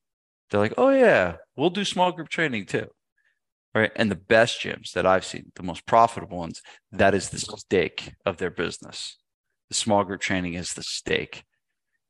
They're 0.49 0.61
like, 0.61 0.75
oh, 0.79 0.91
yeah, 0.91 1.37
we'll 1.57 1.71
do 1.71 1.85
small 1.85 2.13
group 2.13 2.29
training 2.29 2.67
too. 2.67 2.87
Right. 3.75 3.93
And 3.95 4.11
the 4.11 4.17
best 4.17 4.61
gyms 4.61 4.93
that 4.93 5.07
I've 5.07 5.25
seen, 5.25 5.53
the 5.55 5.63
most 5.63 5.87
profitable 5.87 6.39
ones, 6.39 6.61
that 6.91 7.15
is 7.15 7.31
the 7.31 7.39
stake 7.39 8.15
of 8.27 8.37
their 8.39 8.51
business. 8.51 9.17
The 9.69 9.77
small 9.77 10.03
group 10.03 10.21
training 10.21 10.55
is 10.55 10.75
the 10.75 10.83
stake. 10.83 11.45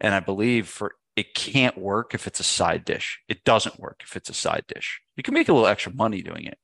And 0.00 0.14
I 0.14 0.20
believe 0.20 0.68
for 0.68 0.94
it 1.16 1.34
can't 1.34 1.76
work 1.76 2.14
if 2.14 2.26
it's 2.26 2.40
a 2.40 2.44
side 2.44 2.84
dish. 2.84 3.20
It 3.28 3.44
doesn't 3.44 3.80
work 3.80 4.02
if 4.04 4.16
it's 4.16 4.30
a 4.30 4.34
side 4.34 4.64
dish. 4.68 5.00
You 5.16 5.22
can 5.22 5.34
make 5.34 5.48
a 5.48 5.52
little 5.52 5.66
extra 5.66 5.92
money 5.92 6.22
doing 6.22 6.44
it, 6.44 6.58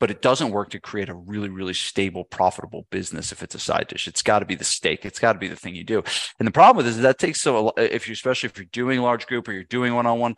but 0.00 0.10
it 0.10 0.22
doesn't 0.22 0.50
work 0.50 0.70
to 0.70 0.80
create 0.80 1.08
a 1.08 1.14
really, 1.14 1.48
really 1.48 1.74
stable, 1.74 2.24
profitable 2.24 2.86
business 2.90 3.32
if 3.32 3.42
it's 3.42 3.54
a 3.54 3.58
side 3.58 3.86
dish. 3.88 4.08
It's 4.08 4.22
got 4.22 4.40
to 4.40 4.44
be 4.44 4.54
the 4.54 4.64
steak. 4.64 5.04
It's 5.04 5.18
got 5.18 5.34
to 5.34 5.38
be 5.38 5.48
the 5.48 5.56
thing 5.56 5.74
you 5.74 5.84
do. 5.84 6.02
And 6.38 6.46
the 6.46 6.52
problem 6.52 6.78
with 6.78 6.86
this 6.86 6.96
is 6.96 7.02
that 7.02 7.18
takes 7.18 7.40
so 7.40 7.72
if 7.76 8.08
you 8.08 8.12
especially 8.12 8.48
if 8.48 8.58
you're 8.58 8.66
doing 8.72 9.00
large 9.00 9.26
group 9.26 9.48
or 9.48 9.52
you're 9.52 9.64
doing 9.64 9.94
one 9.94 10.06
on 10.06 10.18
one, 10.18 10.36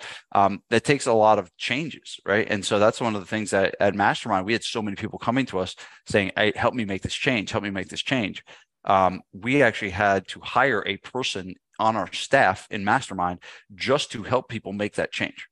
that 0.71 0.85
takes 0.85 1.07
a 1.07 1.13
lot 1.13 1.39
of 1.39 1.55
changes, 1.57 2.21
right? 2.27 2.47
And 2.49 2.65
so 2.65 2.79
that's 2.79 3.01
one 3.01 3.15
of 3.15 3.21
the 3.21 3.27
things 3.27 3.51
that 3.51 3.77
at 3.81 3.95
Mastermind 3.95 4.47
we 4.47 4.53
had 4.53 4.65
so 4.65 4.83
many 4.83 4.97
people 4.97 5.19
coming 5.19 5.47
to 5.47 5.59
us 5.59 5.75
saying, 6.07 6.33
"Hey, 6.37 6.53
help 6.55 6.75
me 6.75 6.85
make 6.85 7.03
this 7.03 7.15
change. 7.15 7.51
Help 7.51 7.65
me 7.65 7.71
make 7.71 7.89
this 7.89 8.03
change." 8.03 8.45
Um, 8.85 9.23
we 9.33 9.63
actually 9.63 9.91
had 9.91 10.29
to 10.29 10.41
hire 10.41 10.83
a 10.87 10.97
person 10.99 11.55
on 11.79 11.97
our 11.97 12.13
staff 12.13 12.67
in 12.71 12.85
Mastermind 12.85 13.41
just 13.75 14.11
to 14.13 14.23
help 14.23 14.49
people 14.49 14.73
make 14.73 14.95
that 14.95 15.13
change, 15.13 15.49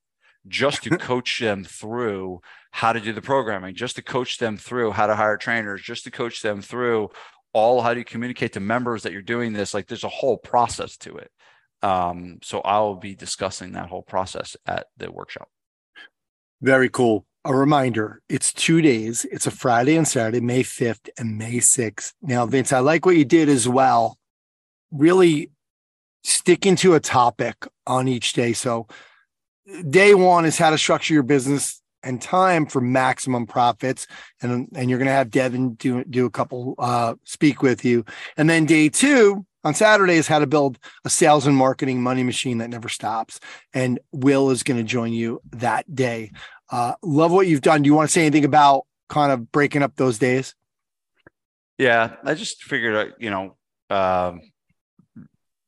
just 0.47 0.83
to 0.85 0.91
coach 0.99 1.41
them 1.41 1.65
through 1.65 2.41
how 2.71 2.93
to 2.93 3.01
do 3.01 3.13
the 3.13 3.23
programming, 3.23 3.75
just 3.75 3.97
to 3.97 4.03
coach 4.03 4.39
them 4.39 4.57
through 4.57 4.93
how 4.93 5.07
to 5.07 5.17
hire 5.17 5.37
trainers, 5.37 5.83
just 5.83 6.05
to 6.05 6.11
coach 6.11 6.43
them 6.43 6.61
through 6.61 7.11
all 7.53 7.81
how 7.81 7.95
do 7.95 8.01
you 8.01 8.05
communicate 8.05 8.53
to 8.53 8.61
members 8.61 9.03
that 9.03 9.13
you're 9.13 9.23
doing 9.23 9.53
this. 9.53 9.73
Like 9.73 9.87
there's 9.87 10.05
a 10.05 10.09
whole 10.09 10.37
process 10.37 10.97
to 10.99 11.17
it. 11.17 11.31
Um, 11.83 12.39
so 12.43 12.61
I'll 12.61 12.97
be 12.97 13.15
discussing 13.15 13.73
that 13.73 13.89
whole 13.89 14.03
process 14.03 14.57
at 14.67 14.87
the 14.97 15.11
workshop. 15.11 15.49
Very 16.61 16.89
cool. 16.89 17.27
A 17.45 17.55
reminder 17.55 18.23
it's 18.29 18.53
two 18.53 18.83
days. 18.83 19.25
It's 19.31 19.47
a 19.47 19.51
Friday 19.51 19.97
and 19.97 20.07
Saturday, 20.07 20.41
May 20.41 20.65
5th 20.65 21.09
and 21.17 21.39
May 21.39 21.59
6th. 21.59 22.13
Now, 22.21 22.45
Vince, 22.45 22.73
I 22.73 22.81
like 22.81 23.07
what 23.07 23.17
you 23.17 23.25
did 23.25 23.49
as 23.49 23.69
well. 23.69 24.19
Really 24.91 25.51
sticking 26.27 26.77
to 26.77 26.95
a 26.95 27.01
topic 27.01 27.67
on 27.87 28.09
each 28.09 28.33
day. 28.33 28.53
So, 28.53 28.87
day 29.89 30.15
one 30.15 30.45
is 30.45 30.59
how 30.59 30.71
to 30.71 30.79
structure 30.79 31.15
your 31.15 31.23
business 31.23 31.81
and 32.03 32.21
time 32.21 32.67
for 32.67 32.81
maximum 32.81 33.47
profits. 33.47 34.07
And, 34.41 34.69
and 34.75 34.89
you're 34.89 34.99
going 34.99 35.07
to 35.07 35.13
have 35.13 35.31
Devin 35.31 35.75
do, 35.75 36.05
do 36.05 36.27
a 36.27 36.31
couple, 36.31 36.75
uh, 36.79 37.15
speak 37.25 37.63
with 37.63 37.85
you. 37.85 38.05
And 38.37 38.49
then 38.49 38.65
day 38.65 38.89
two 38.89 39.45
on 39.65 39.75
Saturday 39.75 40.15
is 40.15 40.29
how 40.29 40.39
to 40.39 40.47
build 40.47 40.79
a 41.05 41.11
sales 41.11 41.47
and 41.47 41.57
marketing 41.57 42.03
money 42.03 42.23
machine 42.23 42.59
that 42.59 42.71
never 42.71 42.89
stops. 42.89 43.41
And 43.75 43.99
Will 44.13 44.51
is 44.51 44.63
going 44.63 44.79
to 44.79 44.85
join 44.85 45.13
you 45.13 45.41
that 45.53 45.93
day. 45.93 46.33
Uh, 46.71 46.95
love 47.03 47.33
what 47.33 47.47
you've 47.47 47.61
done. 47.61 47.83
Do 47.83 47.89
you 47.89 47.95
want 47.95 48.09
to 48.09 48.13
say 48.13 48.23
anything 48.23 48.45
about 48.45 48.87
kind 49.09 49.33
of 49.33 49.51
breaking 49.51 49.83
up 49.83 49.97
those 49.97 50.19
days? 50.19 50.55
Yeah, 51.79 52.17
I 52.25 52.35
just 52.35 52.63
figured, 52.63 53.15
you 53.19 53.31
know, 53.31 53.57
um, 53.91 54.41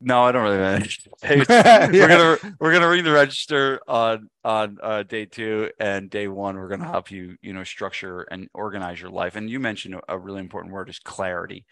no, 0.01 0.23
I 0.23 0.33
don't 0.33 0.45
really 0.45 0.59
manage. 0.59 1.01
Hey, 1.23 1.43
yeah. 1.49 1.89
We're 1.91 2.09
gonna 2.09 2.57
we're 2.61 2.73
gonna 2.73 2.89
ring 2.89 3.03
the 3.03 3.11
register 3.11 3.81
on 3.89 4.31
on 4.45 4.79
uh, 4.81 5.03
day 5.03 5.25
two 5.25 5.71
and 5.81 6.09
day 6.09 6.29
one. 6.29 6.57
We're 6.57 6.69
gonna 6.69 6.85
help 6.87 7.11
you, 7.11 7.37
you 7.43 7.53
know, 7.53 7.65
structure 7.65 8.21
and 8.23 8.49
organize 8.55 9.01
your 9.01 9.11
life. 9.11 9.35
And 9.35 9.51
you 9.51 9.59
mentioned 9.59 10.01
a, 10.09 10.17
really 10.17 10.39
important 10.39 10.73
word 10.73 10.89
is 10.89 11.01
clarity, 11.01 11.67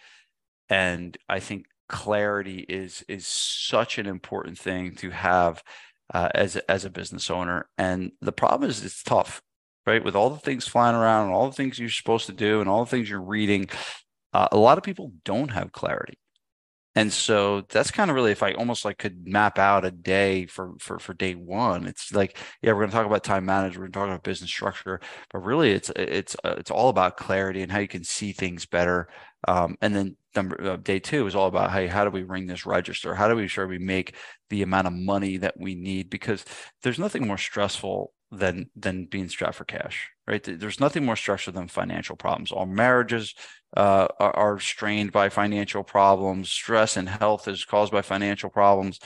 and 0.68 1.16
I 1.28 1.38
think 1.38 1.66
clarity 1.88 2.66
is 2.68 3.04
is 3.08 3.24
such 3.26 3.98
an 3.98 4.06
important 4.06 4.58
thing 4.58 4.96
to 4.96 5.10
have 5.10 5.62
uh, 6.12 6.28
as 6.34 6.56
a, 6.56 6.68
as 6.68 6.84
a 6.84 6.90
business 6.90 7.30
owner. 7.30 7.68
And 7.78 8.10
the 8.20 8.32
problem 8.32 8.68
is 8.68 8.84
it's 8.84 9.04
tough, 9.04 9.42
right? 9.86 10.02
With 10.04 10.16
all 10.16 10.30
the 10.30 10.38
things 10.38 10.66
flying 10.66 10.96
around 10.96 11.26
and 11.26 11.34
all 11.34 11.46
the 11.46 11.56
things 11.56 11.78
you're 11.78 11.88
supposed 11.88 12.26
to 12.26 12.32
do 12.32 12.60
and 12.60 12.68
all 12.68 12.84
the 12.84 12.90
things 12.90 13.08
you're 13.08 13.22
reading, 13.22 13.68
uh, 14.32 14.48
a 14.50 14.58
lot 14.58 14.76
of 14.76 14.82
people 14.82 15.12
don't 15.24 15.52
have 15.52 15.70
clarity 15.70 16.18
and 16.96 17.12
so 17.12 17.60
that's 17.70 17.90
kind 17.92 18.10
of 18.10 18.16
really 18.16 18.32
if 18.32 18.42
i 18.42 18.52
almost 18.54 18.84
like 18.84 18.98
could 18.98 19.28
map 19.28 19.58
out 19.58 19.84
a 19.84 19.90
day 19.90 20.46
for 20.46 20.72
for 20.80 20.98
for 20.98 21.14
day 21.14 21.34
one 21.34 21.86
it's 21.86 22.12
like 22.12 22.38
yeah 22.62 22.72
we're 22.72 22.80
going 22.80 22.90
to 22.90 22.96
talk 22.96 23.06
about 23.06 23.22
time 23.22 23.44
management 23.44 23.76
we're 23.76 23.82
going 23.88 23.92
to 23.92 23.98
talk 23.98 24.08
about 24.08 24.24
business 24.24 24.50
structure 24.50 25.00
but 25.32 25.40
really 25.40 25.70
it's 25.70 25.90
it's 25.96 26.36
uh, 26.44 26.54
it's 26.58 26.70
all 26.70 26.88
about 26.88 27.16
clarity 27.16 27.62
and 27.62 27.70
how 27.70 27.78
you 27.78 27.88
can 27.88 28.04
see 28.04 28.32
things 28.32 28.66
better. 28.66 29.08
Um, 29.48 29.76
and 29.80 29.94
then 29.94 30.16
number 30.34 30.60
uh, 30.72 30.76
day 30.76 30.98
two 30.98 31.26
is 31.26 31.34
all 31.34 31.46
about 31.46 31.72
hey 31.72 31.86
how 31.86 32.04
do 32.04 32.10
we 32.10 32.22
ring 32.22 32.46
this 32.46 32.66
register? 32.66 33.14
How 33.14 33.28
do 33.28 33.36
we 33.36 33.48
sure 33.48 33.66
we 33.66 33.78
make 33.78 34.14
the 34.50 34.62
amount 34.62 34.86
of 34.86 34.92
money 34.92 35.36
that 35.38 35.54
we 35.58 35.74
need? 35.74 36.10
Because 36.10 36.44
there's 36.82 36.98
nothing 36.98 37.26
more 37.26 37.38
stressful 37.38 38.12
than 38.30 38.68
than 38.74 39.04
being 39.06 39.28
strapped 39.28 39.54
for 39.54 39.64
cash 39.64 40.10
right 40.26 40.42
there's 40.44 40.80
nothing 40.80 41.04
more 41.04 41.16
stressful 41.16 41.52
than 41.52 41.68
financial 41.68 42.16
problems 42.16 42.50
all 42.50 42.66
marriages 42.66 43.34
uh, 43.76 44.08
are, 44.18 44.36
are, 44.36 44.58
strained 44.58 45.12
by 45.12 45.28
financial 45.28 45.84
problems. 45.84 46.50
Stress 46.50 46.96
and 46.96 47.08
health 47.08 47.46
is 47.46 47.64
caused 47.64 47.92
by 47.92 48.02
financial 48.02 48.48
problems. 48.48 48.98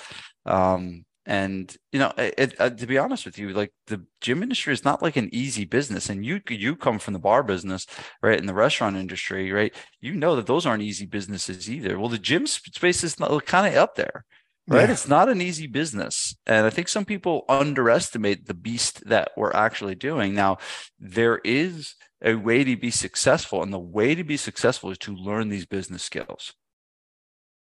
Um, 0.47 1.05
and 1.27 1.77
you 1.93 1.99
know, 1.99 2.13
it, 2.17 2.55
uh, 2.59 2.71
to 2.71 2.87
be 2.87 2.97
honest 2.97 3.27
with 3.27 3.39
you, 3.39 3.51
like 3.51 3.73
the 3.89 4.05
gym 4.21 4.43
industry 4.43 4.73
is 4.73 4.85
not 4.85 5.03
like 5.03 5.17
an 5.17 5.29
easy 5.33 5.65
business. 5.65 6.09
And 6.09 6.25
you 6.25 6.41
you 6.49 6.77
come 6.77 6.99
from 6.99 7.15
the 7.15 7.21
bar 7.21 7.43
business, 7.43 7.87
right, 8.23 8.39
in 8.39 8.47
the 8.47 8.55
restaurant 8.55 8.97
industry, 8.97 9.53
right? 9.53 9.75
You 10.01 10.15
know 10.15 10.35
that 10.37 10.47
those 10.47 10.67
aren't 10.67 10.83
easy 10.83 11.07
businesses 11.07 11.71
either. 11.71 11.99
Well, 11.99 12.09
the 12.09 12.19
gym 12.19 12.47
space 12.47 13.05
is 13.05 13.17
kind 13.17 13.67
of 13.67 13.75
up 13.75 13.97
there 13.97 14.25
right? 14.71 14.89
Yeah. 14.89 14.93
It's 14.93 15.09
not 15.09 15.29
an 15.29 15.43
easy 15.43 15.67
business. 15.67 16.35
And 16.47 16.65
I 16.65 16.71
think 16.71 16.89
some 16.89 17.05
people 17.05 17.45
underestimate 17.49 18.47
the 18.47 18.55
beast 18.55 19.07
that 19.07 19.33
we're 19.37 19.53
actually 19.53 19.97
doing. 19.97 20.35
Now, 20.35 20.59
there 20.99 21.41
is 21.45 21.97
a 22.23 22.35
way 22.35 22.65
to 22.65 22.77
be 22.77 22.91
successful, 22.91 23.63
and 23.63 23.73
the 23.73 23.79
way 23.79 24.15
to 24.15 24.25
be 24.25 24.37
successful 24.37 24.91
is 24.91 24.99
to 24.99 25.15
learn 25.15 25.49
these 25.49 25.67
business 25.67 26.03
skills. 26.03 26.55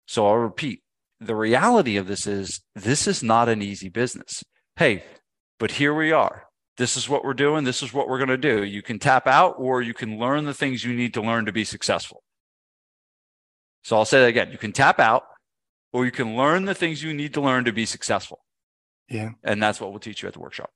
So 0.06 0.26
I'll 0.26 0.36
repeat 0.36 0.82
the 1.20 1.34
reality 1.34 1.96
of 1.96 2.06
this 2.06 2.26
is 2.26 2.62
this 2.74 3.06
is 3.06 3.22
not 3.22 3.48
an 3.48 3.61
easy 3.61 3.88
business. 3.88 4.42
Hey, 4.76 5.04
but 5.58 5.72
here 5.72 5.94
we 5.94 6.12
are. 6.12 6.44
This 6.78 6.96
is 6.96 7.08
what 7.08 7.24
we're 7.24 7.34
doing. 7.34 7.64
This 7.64 7.82
is 7.82 7.92
what 7.92 8.08
we're 8.08 8.18
going 8.18 8.28
to 8.28 8.38
do. 8.38 8.64
You 8.64 8.82
can 8.82 8.98
tap 8.98 9.26
out 9.26 9.56
or 9.58 9.82
you 9.82 9.92
can 9.92 10.18
learn 10.18 10.46
the 10.46 10.54
things 10.54 10.82
you 10.82 10.94
need 10.94 11.12
to 11.14 11.20
learn 11.20 11.44
to 11.44 11.52
be 11.52 11.64
successful. 11.64 12.22
So 13.82 13.96
I'll 13.96 14.06
say 14.06 14.20
that 14.20 14.28
again. 14.28 14.50
You 14.50 14.58
can 14.58 14.72
tap 14.72 14.98
out 14.98 15.24
or 15.93 16.05
you 16.05 16.11
can 16.11 16.36
learn 16.36 16.64
the 16.64 16.74
things 16.74 17.03
you 17.03 17.12
need 17.12 17.34
to 17.34 17.41
learn 17.41 17.64
to 17.64 17.72
be 17.72 17.86
successful. 17.86 18.45
Yeah. 19.09 19.30
And 19.43 19.62
that's 19.62 19.80
what 19.80 19.91
we'll 19.91 20.01
teach 20.01 20.22
you 20.22 20.28
at 20.28 20.34
the 20.34 20.41
workshop. 20.41 20.70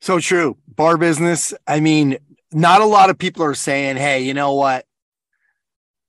So 0.00 0.20
true. 0.20 0.56
Bar 0.68 0.96
business. 0.96 1.52
I 1.66 1.80
mean, 1.80 2.18
not 2.52 2.80
a 2.80 2.86
lot 2.86 3.10
of 3.10 3.18
people 3.18 3.44
are 3.44 3.54
saying, 3.54 3.96
hey, 3.96 4.20
you 4.20 4.34
know 4.34 4.54
what? 4.54 4.86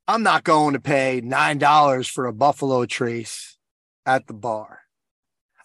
I'm 0.07 0.23
not 0.23 0.43
going 0.43 0.73
to 0.73 0.79
pay 0.79 1.21
$9 1.23 2.09
for 2.09 2.25
a 2.25 2.33
Buffalo 2.33 2.85
Trace 2.85 3.57
at 4.05 4.27
the 4.27 4.33
bar. 4.33 4.79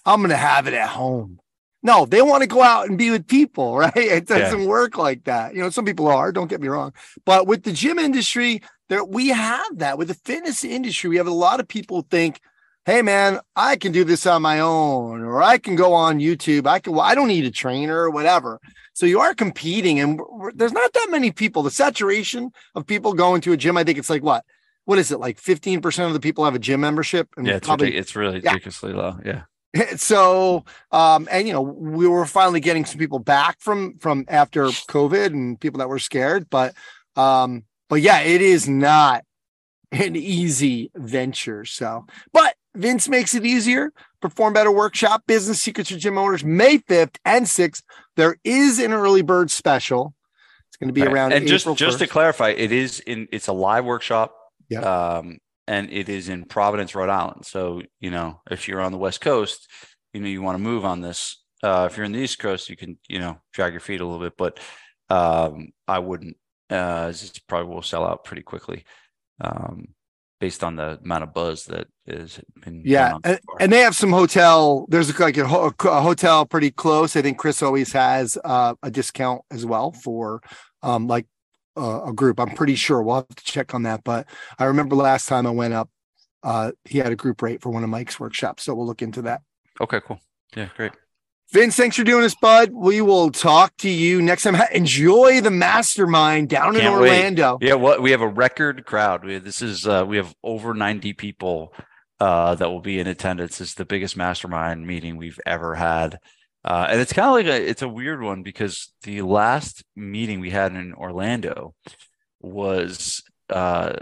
I'm 0.05 0.21
going 0.21 0.31
to 0.31 0.37
have 0.37 0.67
it 0.67 0.75
at 0.75 0.89
home. 0.89 1.41
No, 1.83 2.05
they 2.05 2.23
want 2.23 2.43
to 2.43 2.49
go 2.49 2.63
out 2.63 2.89
and 2.89 2.99
be 2.99 3.11
with 3.11 3.27
people, 3.27 3.77
right? 3.79 3.97
It 3.97 4.27
doesn't 4.27 4.61
yeah. 4.61 4.67
work 4.67 4.99
like 4.99 5.25
that. 5.25 5.55
You 5.55 5.61
know, 5.61 5.71
some 5.71 5.85
people 5.85 6.09
are, 6.09 6.33
don't 6.33 6.49
get 6.49 6.61
me 6.61 6.69
wrong. 6.69 6.93
But 7.25 7.47
with 7.47 7.63
the 7.63 7.73
gym 7.73 7.99
industry, 7.99 8.63
there 8.89 9.05
we 9.05 9.29
have 9.29 9.79
that. 9.79 9.99
With 9.99 10.09
the 10.09 10.15
fitness 10.15 10.65
industry, 10.65 11.11
we 11.11 11.17
have 11.17 11.27
a 11.27 11.33
lot 11.33 11.61
of 11.61 11.69
people 11.69 12.03
think, 12.11 12.41
hey 12.87 13.03
man, 13.03 13.41
I 13.57 13.77
can 13.77 13.93
do 13.93 14.05
this 14.05 14.27
on 14.27 14.43
my 14.43 14.61
own, 14.61 15.23
or 15.23 15.43
I 15.43 15.59
can 15.59 15.75
go 15.75 15.93
on 15.93 16.21
YouTube. 16.21 16.67
I 16.67 16.79
can, 16.79 16.93
well, 16.93 17.03
I 17.03 17.15
don't 17.17 17.29
need 17.29 17.45
a 17.45 17.51
trainer 17.51 17.99
or 17.99 18.11
whatever. 18.11 18.61
So 18.95 19.05
you 19.05 19.21
are 19.21 19.35
competing, 19.35 20.01
and 20.01 20.21
there's 20.55 20.73
not 20.73 20.93
that 20.95 21.09
many 21.11 21.33
people. 21.33 21.63
The 21.63 21.71
saturation 21.71 22.53
of 22.75 22.87
people 22.87 23.13
going 23.13 23.43
to 23.43 23.53
a 23.53 23.57
gym, 23.57 23.77
I 23.77 23.85
think 23.85 23.99
it's 23.99 24.09
like 24.09 24.23
what 24.23 24.45
what 24.87 24.99
is 24.99 25.11
it 25.11 25.19
like 25.19 25.41
15% 25.41 26.07
of 26.07 26.13
the 26.13 26.21
people 26.21 26.45
have 26.45 26.55
a 26.55 26.61
gym 26.61 26.81
membership 26.81 27.29
and 27.37 27.47
yeah 27.47 27.57
it's, 27.57 27.67
probably, 27.67 27.87
ridiculous. 27.87 28.07
it's 28.07 28.17
really 28.17 28.35
ridiculously 28.37 28.93
low 28.93 29.19
yeah 29.25 29.43
so 29.97 30.65
um 30.93 31.29
and 31.31 31.47
you 31.47 31.53
know 31.53 31.61
we 31.61 32.07
were 32.07 32.25
finally 32.25 32.61
getting 32.61 32.85
some 32.85 32.99
people 32.99 33.19
back 33.19 33.61
from 33.61 33.99
from 33.99 34.25
after 34.29 34.67
covid 34.67 35.27
and 35.27 35.61
people 35.61 35.79
that 35.79 35.89
were 35.89 35.99
scared 35.99 36.49
but 36.49 36.73
um 37.17 37.65
but 37.89 38.01
yeah 38.01 38.21
it 38.21 38.41
is 38.41 38.69
not 38.69 39.25
an 39.93 40.17
easy 40.17 40.91
venture 40.95 41.65
so 41.65 42.07
but 42.33 42.55
vince 42.77 43.09
makes 43.09 43.35
it 43.35 43.45
easier 43.45 43.93
perform 44.21 44.53
better 44.53 44.71
workshop 44.71 45.23
business 45.27 45.61
secrets 45.61 45.91
for 45.91 45.99
gym 45.99 46.19
owners 46.19 46.45
may 46.45 46.79
5th 46.79 47.17
and 47.25 47.47
6th 47.47 47.83
there 48.17 48.37
is 48.45 48.79
an 48.79 48.93
early 48.93 49.23
bird 49.23 49.51
special 49.51 50.15
it's 50.69 50.77
going 50.77 50.89
to 50.89 50.95
be 50.95 51.03
right. 51.03 51.13
around 51.13 51.33
and 51.33 51.45
April 51.45 51.49
just 51.49 51.67
1st. 51.67 51.77
just 51.77 51.99
to 51.99 52.07
clarify 52.07 52.51
it 52.51 52.73
is 52.73 53.01
in 53.01 53.29
it's 53.33 53.49
a 53.49 53.53
live 53.53 53.85
workshop 53.85 54.35
yeah 54.69 54.81
um 54.81 55.39
and 55.67 55.91
it 55.91 56.09
is 56.09 56.29
in 56.29 56.45
Providence, 56.45 56.95
Rhode 56.95 57.09
Island. 57.09 57.45
So, 57.45 57.83
you 58.01 58.11
know, 58.11 58.41
if 58.51 58.69
you're 58.69 58.81
on 58.81 58.93
the 58.93 58.99
West 58.99 59.21
Coast, 59.21 59.69
you 60.13 60.21
know, 60.21 60.29
you 60.29 60.43
want 60.43 60.57
to 60.57 60.63
move 60.63 60.85
on 60.85 61.01
this. 61.01 61.43
Uh, 61.63 61.89
if 61.91 61.97
you're 61.97 62.07
in 62.07 62.13
the 62.13 62.21
East 62.21 62.39
Coast, 62.39 62.69
you 62.69 62.77
can, 62.77 62.99
you 63.09 63.19
know, 63.19 63.39
drag 63.53 63.73
your 63.73 63.81
feet 63.81 64.01
a 64.01 64.07
little 64.07 64.21
bit, 64.21 64.35
but 64.37 64.61
um, 65.11 65.73
I 65.89 65.99
wouldn't. 65.99 66.37
Uh, 66.71 67.13
it 67.13 67.41
probably 67.49 67.73
will 67.73 67.83
sell 67.83 68.05
out 68.05 68.25
pretty 68.25 68.43
quickly, 68.43 68.85
um, 69.41 69.89
based 70.39 70.63
on 70.63 70.77
the 70.77 70.99
amount 71.03 71.25
of 71.25 71.33
buzz 71.33 71.65
that 71.65 71.87
is 72.07 72.41
been. 72.63 72.83
Yeah, 72.85 73.19
and, 73.25 73.41
and, 73.61 73.73
they 73.73 73.81
have 73.81 73.97
some 73.97 74.11
hotel. 74.11 74.87
There's 74.89 75.19
like 75.19 75.37
a, 75.37 75.47
ho- 75.47 75.73
a, 75.85 76.01
hotel 76.01 76.47
pretty 76.47 76.71
close. 76.71 77.17
I 77.17 77.23
think 77.23 77.39
Chris 77.39 77.63
always 77.63 77.93
has 77.93 78.37
uh, 78.45 78.75
a 78.83 78.91
discount 78.91 79.43
as 79.51 79.65
well 79.65 79.93
for 79.93 80.43
um, 80.83 81.07
like 81.07 81.27
uh, 81.77 82.05
a 82.07 82.13
group. 82.13 82.39
I'm 82.39 82.55
pretty 82.55 82.75
sure 82.75 83.03
we'll 83.03 83.17
have 83.17 83.29
to 83.29 83.45
check 83.45 83.75
on 83.75 83.85
that. 83.85 84.05
But 84.05 84.27
I 84.59 84.65
remember 84.65 84.97
last 84.97 85.27
time 85.27 85.47
I 85.47 85.51
went 85.51 85.75
up, 85.75 85.91
uh, 86.43 86.73
he 86.85 86.99
had 86.99 87.13
a 87.13 87.17
group 87.17 87.43
rate 87.43 87.63
for 87.63 87.71
one 87.71 87.83
of 87.83 87.91
Mike's 87.91 88.21
workshops. 88.21 88.65
So 88.65 88.75
we'll 88.75 88.87
look 88.87 89.03
into 89.03 89.23
that. 89.23 89.43
Okay, 89.81 90.01
cool. 90.01 90.21
Yeah, 90.55 90.69
great. 90.77 90.93
Vince, 91.53 91.77
thanks 91.77 91.97
for 91.97 92.03
doing 92.03 92.23
this, 92.23 92.35
bud. 92.35 92.73
We 92.73 93.01
will 93.01 93.31
talk 93.31 93.77
to 93.79 93.89
you 93.89 94.21
next 94.21 94.43
time. 94.43 94.57
Enjoy 94.73 95.41
the 95.41 95.51
mastermind 95.51 96.49
down 96.49 96.75
Can't 96.75 96.87
in 96.87 96.93
Orlando. 96.93 97.59
Wait. 97.61 97.69
Yeah, 97.69 97.75
what 97.75 98.03
we 98.03 98.11
have 98.11 98.21
a 98.21 98.29
record 98.29 98.85
crowd. 98.85 99.25
We, 99.25 99.39
this 99.39 99.63
is 99.63 99.87
uh, 99.87 100.05
we 100.07 100.17
have 100.17 100.35
over 100.43 100.75
90 100.75 101.13
people 101.13 101.73
uh, 102.19 102.57
that 102.57 102.69
will 102.69 102.81
be 102.81 102.99
in 102.99 103.07
attendance. 103.07 103.61
It's 103.61 103.75
the 103.75 103.85
biggest 103.85 104.17
mastermind 104.17 104.87
meeting 104.87 105.17
we've 105.17 105.41
ever 105.47 105.77
had. 105.77 106.19
Uh, 106.65 106.89
and 106.91 107.01
it's 107.01 107.13
kind 107.13 107.29
of 107.29 107.35
like 107.35 107.47
a 107.47 107.69
it's 107.71 107.83
a 107.83 107.89
weird 107.89 108.23
one 108.23 108.43
because 108.43 108.93
the 109.05 109.23
last 109.23 109.85
meeting 109.95 110.41
we 110.41 110.51
had 110.51 110.75
in 110.75 110.95
Orlando 110.95 111.75
was 112.41 113.23
uh, 113.51 113.93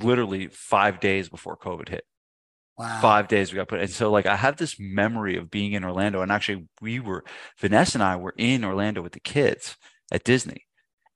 literally 0.00 0.46
five 0.52 1.00
days 1.00 1.28
before 1.28 1.56
COVID 1.56 1.88
hit. 1.88 2.04
Wow. 2.78 3.00
Five 3.00 3.28
days 3.28 3.52
we 3.52 3.56
got 3.56 3.68
put. 3.68 3.80
And 3.80 3.90
so 3.90 4.10
like 4.10 4.26
I 4.26 4.36
have 4.36 4.56
this 4.56 4.76
memory 4.78 5.36
of 5.36 5.50
being 5.50 5.72
in 5.72 5.84
Orlando. 5.84 6.20
And 6.20 6.30
actually 6.30 6.66
we 6.80 7.00
were 7.00 7.24
Vanessa 7.58 7.96
and 7.96 8.02
I 8.02 8.16
were 8.16 8.34
in 8.36 8.64
Orlando 8.64 9.02
with 9.02 9.12
the 9.12 9.20
kids 9.20 9.76
at 10.12 10.24
Disney. 10.24 10.66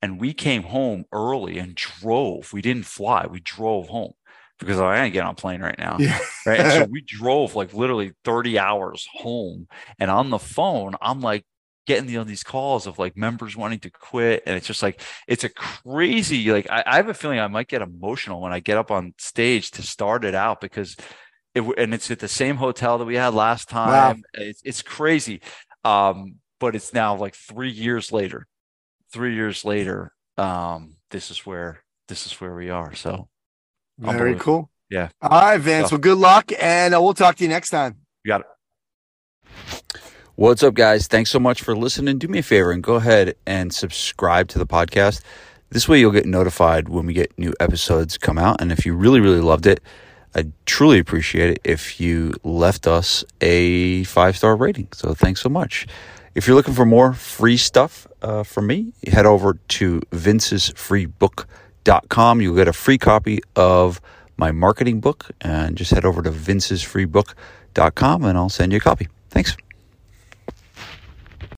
And 0.03 0.19
we 0.19 0.33
came 0.33 0.63
home 0.63 1.05
early 1.13 1.59
and 1.59 1.75
drove. 1.75 2.53
We 2.53 2.63
didn't 2.63 2.87
fly, 2.87 3.27
we 3.27 3.41
drove 3.41 3.89
home 3.89 4.13
because 4.59 4.79
I 4.79 5.03
ain't 5.03 5.13
getting 5.13 5.27
on 5.27 5.33
a 5.33 5.37
plane 5.37 5.61
right 5.61 5.79
now. 5.79 5.97
Yeah. 5.99 6.19
Right. 6.47 6.61
And 6.61 6.73
so 6.73 6.85
we 6.91 7.03
drove 7.03 7.55
like 7.55 7.75
literally 7.75 8.13
30 8.25 8.59
hours 8.59 9.09
home. 9.13 9.67
And 9.99 10.11
on 10.11 10.31
the 10.31 10.39
phone, 10.39 10.95
I'm 11.01 11.21
like 11.21 11.45
getting 11.87 12.07
the, 12.07 12.23
these 12.25 12.43
calls 12.45 12.87
of 12.87 12.99
like 12.99 13.17
members 13.17 13.57
wanting 13.57 13.81
to 13.81 13.91
quit. 13.91 14.43
And 14.47 14.57
it's 14.57 14.67
just 14.67 14.83
like, 14.83 15.01
it's 15.27 15.45
a 15.45 15.49
crazy, 15.49 16.53
like, 16.53 16.71
I, 16.71 16.85
I 16.87 16.97
have 16.97 17.09
a 17.09 17.15
feeling 17.15 17.41
I 17.41 17.49
might 17.49 17.69
get 17.69 17.83
emotional 17.83 18.41
when 18.41 18.53
I 18.53 18.61
get 18.61 18.79
up 18.79 18.91
on 18.91 19.15
stage 19.19 19.71
to 19.73 19.83
start 19.83 20.25
it 20.25 20.35
out 20.35 20.61
because 20.61 20.97
it, 21.55 21.63
and 21.79 21.95
it's 21.95 22.11
at 22.11 22.19
the 22.19 22.29
same 22.29 22.57
hotel 22.57 22.99
that 22.99 23.05
we 23.05 23.17
had 23.17 23.35
last 23.35 23.69
time. 23.69 23.89
Wow. 23.89 24.23
It's, 24.35 24.63
it's 24.65 24.83
crazy. 24.83 25.41
Um, 25.85 26.37
but 26.59 26.75
it's 26.75 26.93
now 26.93 27.17
like 27.17 27.35
three 27.35 27.71
years 27.71 28.13
later, 28.13 28.47
three 29.13 29.35
years 29.35 29.65
later. 29.65 30.13
Um, 30.37 30.97
this 31.11 31.31
is 31.31 31.45
where, 31.45 31.83
this 32.09 32.27
is 32.27 32.33
where 32.41 32.55
we 32.55 32.71
are. 32.71 32.95
So 32.95 33.29
very 33.99 34.37
cool. 34.37 34.71
Yeah. 34.91 35.11
All 35.23 35.31
right, 35.31 35.61
Vince. 35.61 35.91
So, 35.91 35.95
well, 35.95 36.01
good 36.01 36.19
luck, 36.19 36.51
and 36.61 36.95
uh, 36.95 37.01
we'll 37.01 37.15
talk 37.15 37.37
to 37.37 37.45
you 37.45 37.49
next 37.49 37.71
time. 37.71 37.97
You 38.25 38.31
got 38.31 38.41
it. 38.41 38.47
What's 40.35 40.63
up, 40.63 40.75
guys? 40.75 41.07
Thanks 41.07 41.31
so 41.31 41.39
much 41.39 41.63
for 41.63 41.77
listening. 41.77 42.19
Do 42.19 42.27
me 42.27 42.39
a 42.39 42.43
favor 42.43 42.73
and 42.73 42.83
go 42.83 42.95
ahead 42.95 43.37
and 43.47 43.73
subscribe 43.73 44.49
to 44.49 44.59
the 44.59 44.67
podcast. 44.67 45.23
This 45.69 45.87
way, 45.87 46.01
you'll 46.01 46.11
get 46.11 46.27
notified 46.27 46.89
when 46.89 47.07
we 47.07 47.13
get 47.13 47.39
new 47.39 47.55
episodes 47.61 48.19
come 48.19 48.39
out. 48.39 48.61
And 48.61 48.73
if 48.73 48.85
you 48.85 48.95
really, 48.95 49.21
really 49.21 49.41
loved 49.41 49.67
it, 49.67 49.81
I'd 50.35 50.53
truly 50.67 50.99
appreciate 50.99 51.51
it 51.51 51.61
if 51.65 52.01
you 52.01 52.33
left 52.45 52.87
us 52.87 53.25
a 53.41 54.05
five 54.05 54.37
star 54.37 54.57
rating. 54.57 54.89
So, 54.93 55.15
thanks 55.15 55.41
so 55.41 55.49
much. 55.49 55.87
If 56.35 56.47
you're 56.47 56.57
looking 56.57 56.75
for 56.75 56.87
more 56.87 57.13
free 57.13 57.57
stuff 57.57 58.07
uh, 58.23 58.45
from 58.45 58.69
me, 58.69 58.93
head 59.09 59.27
over 59.27 59.55
to 59.55 60.01
Vince's 60.13 60.71
Free 60.77 61.07
Book 61.07 61.49
vincesfreebook.com. 61.85 62.41
You'll 62.41 62.57
get 62.57 62.69
a 62.69 62.73
free 62.73 62.99
copy 62.99 63.41
of 63.57 64.01
my 64.37 64.53
marketing 64.53 65.01
book 65.01 65.31
and 65.41 65.77
just 65.77 65.91
head 65.91 66.05
over 66.05 66.23
to 66.23 66.31
vincesfreebook.com 66.31 68.25
and 68.25 68.39
I'll 68.39 68.49
send 68.49 68.73
you 68.73 68.79
a 68.79 68.81
copy. 68.81 69.09
Thanks. 69.31 69.57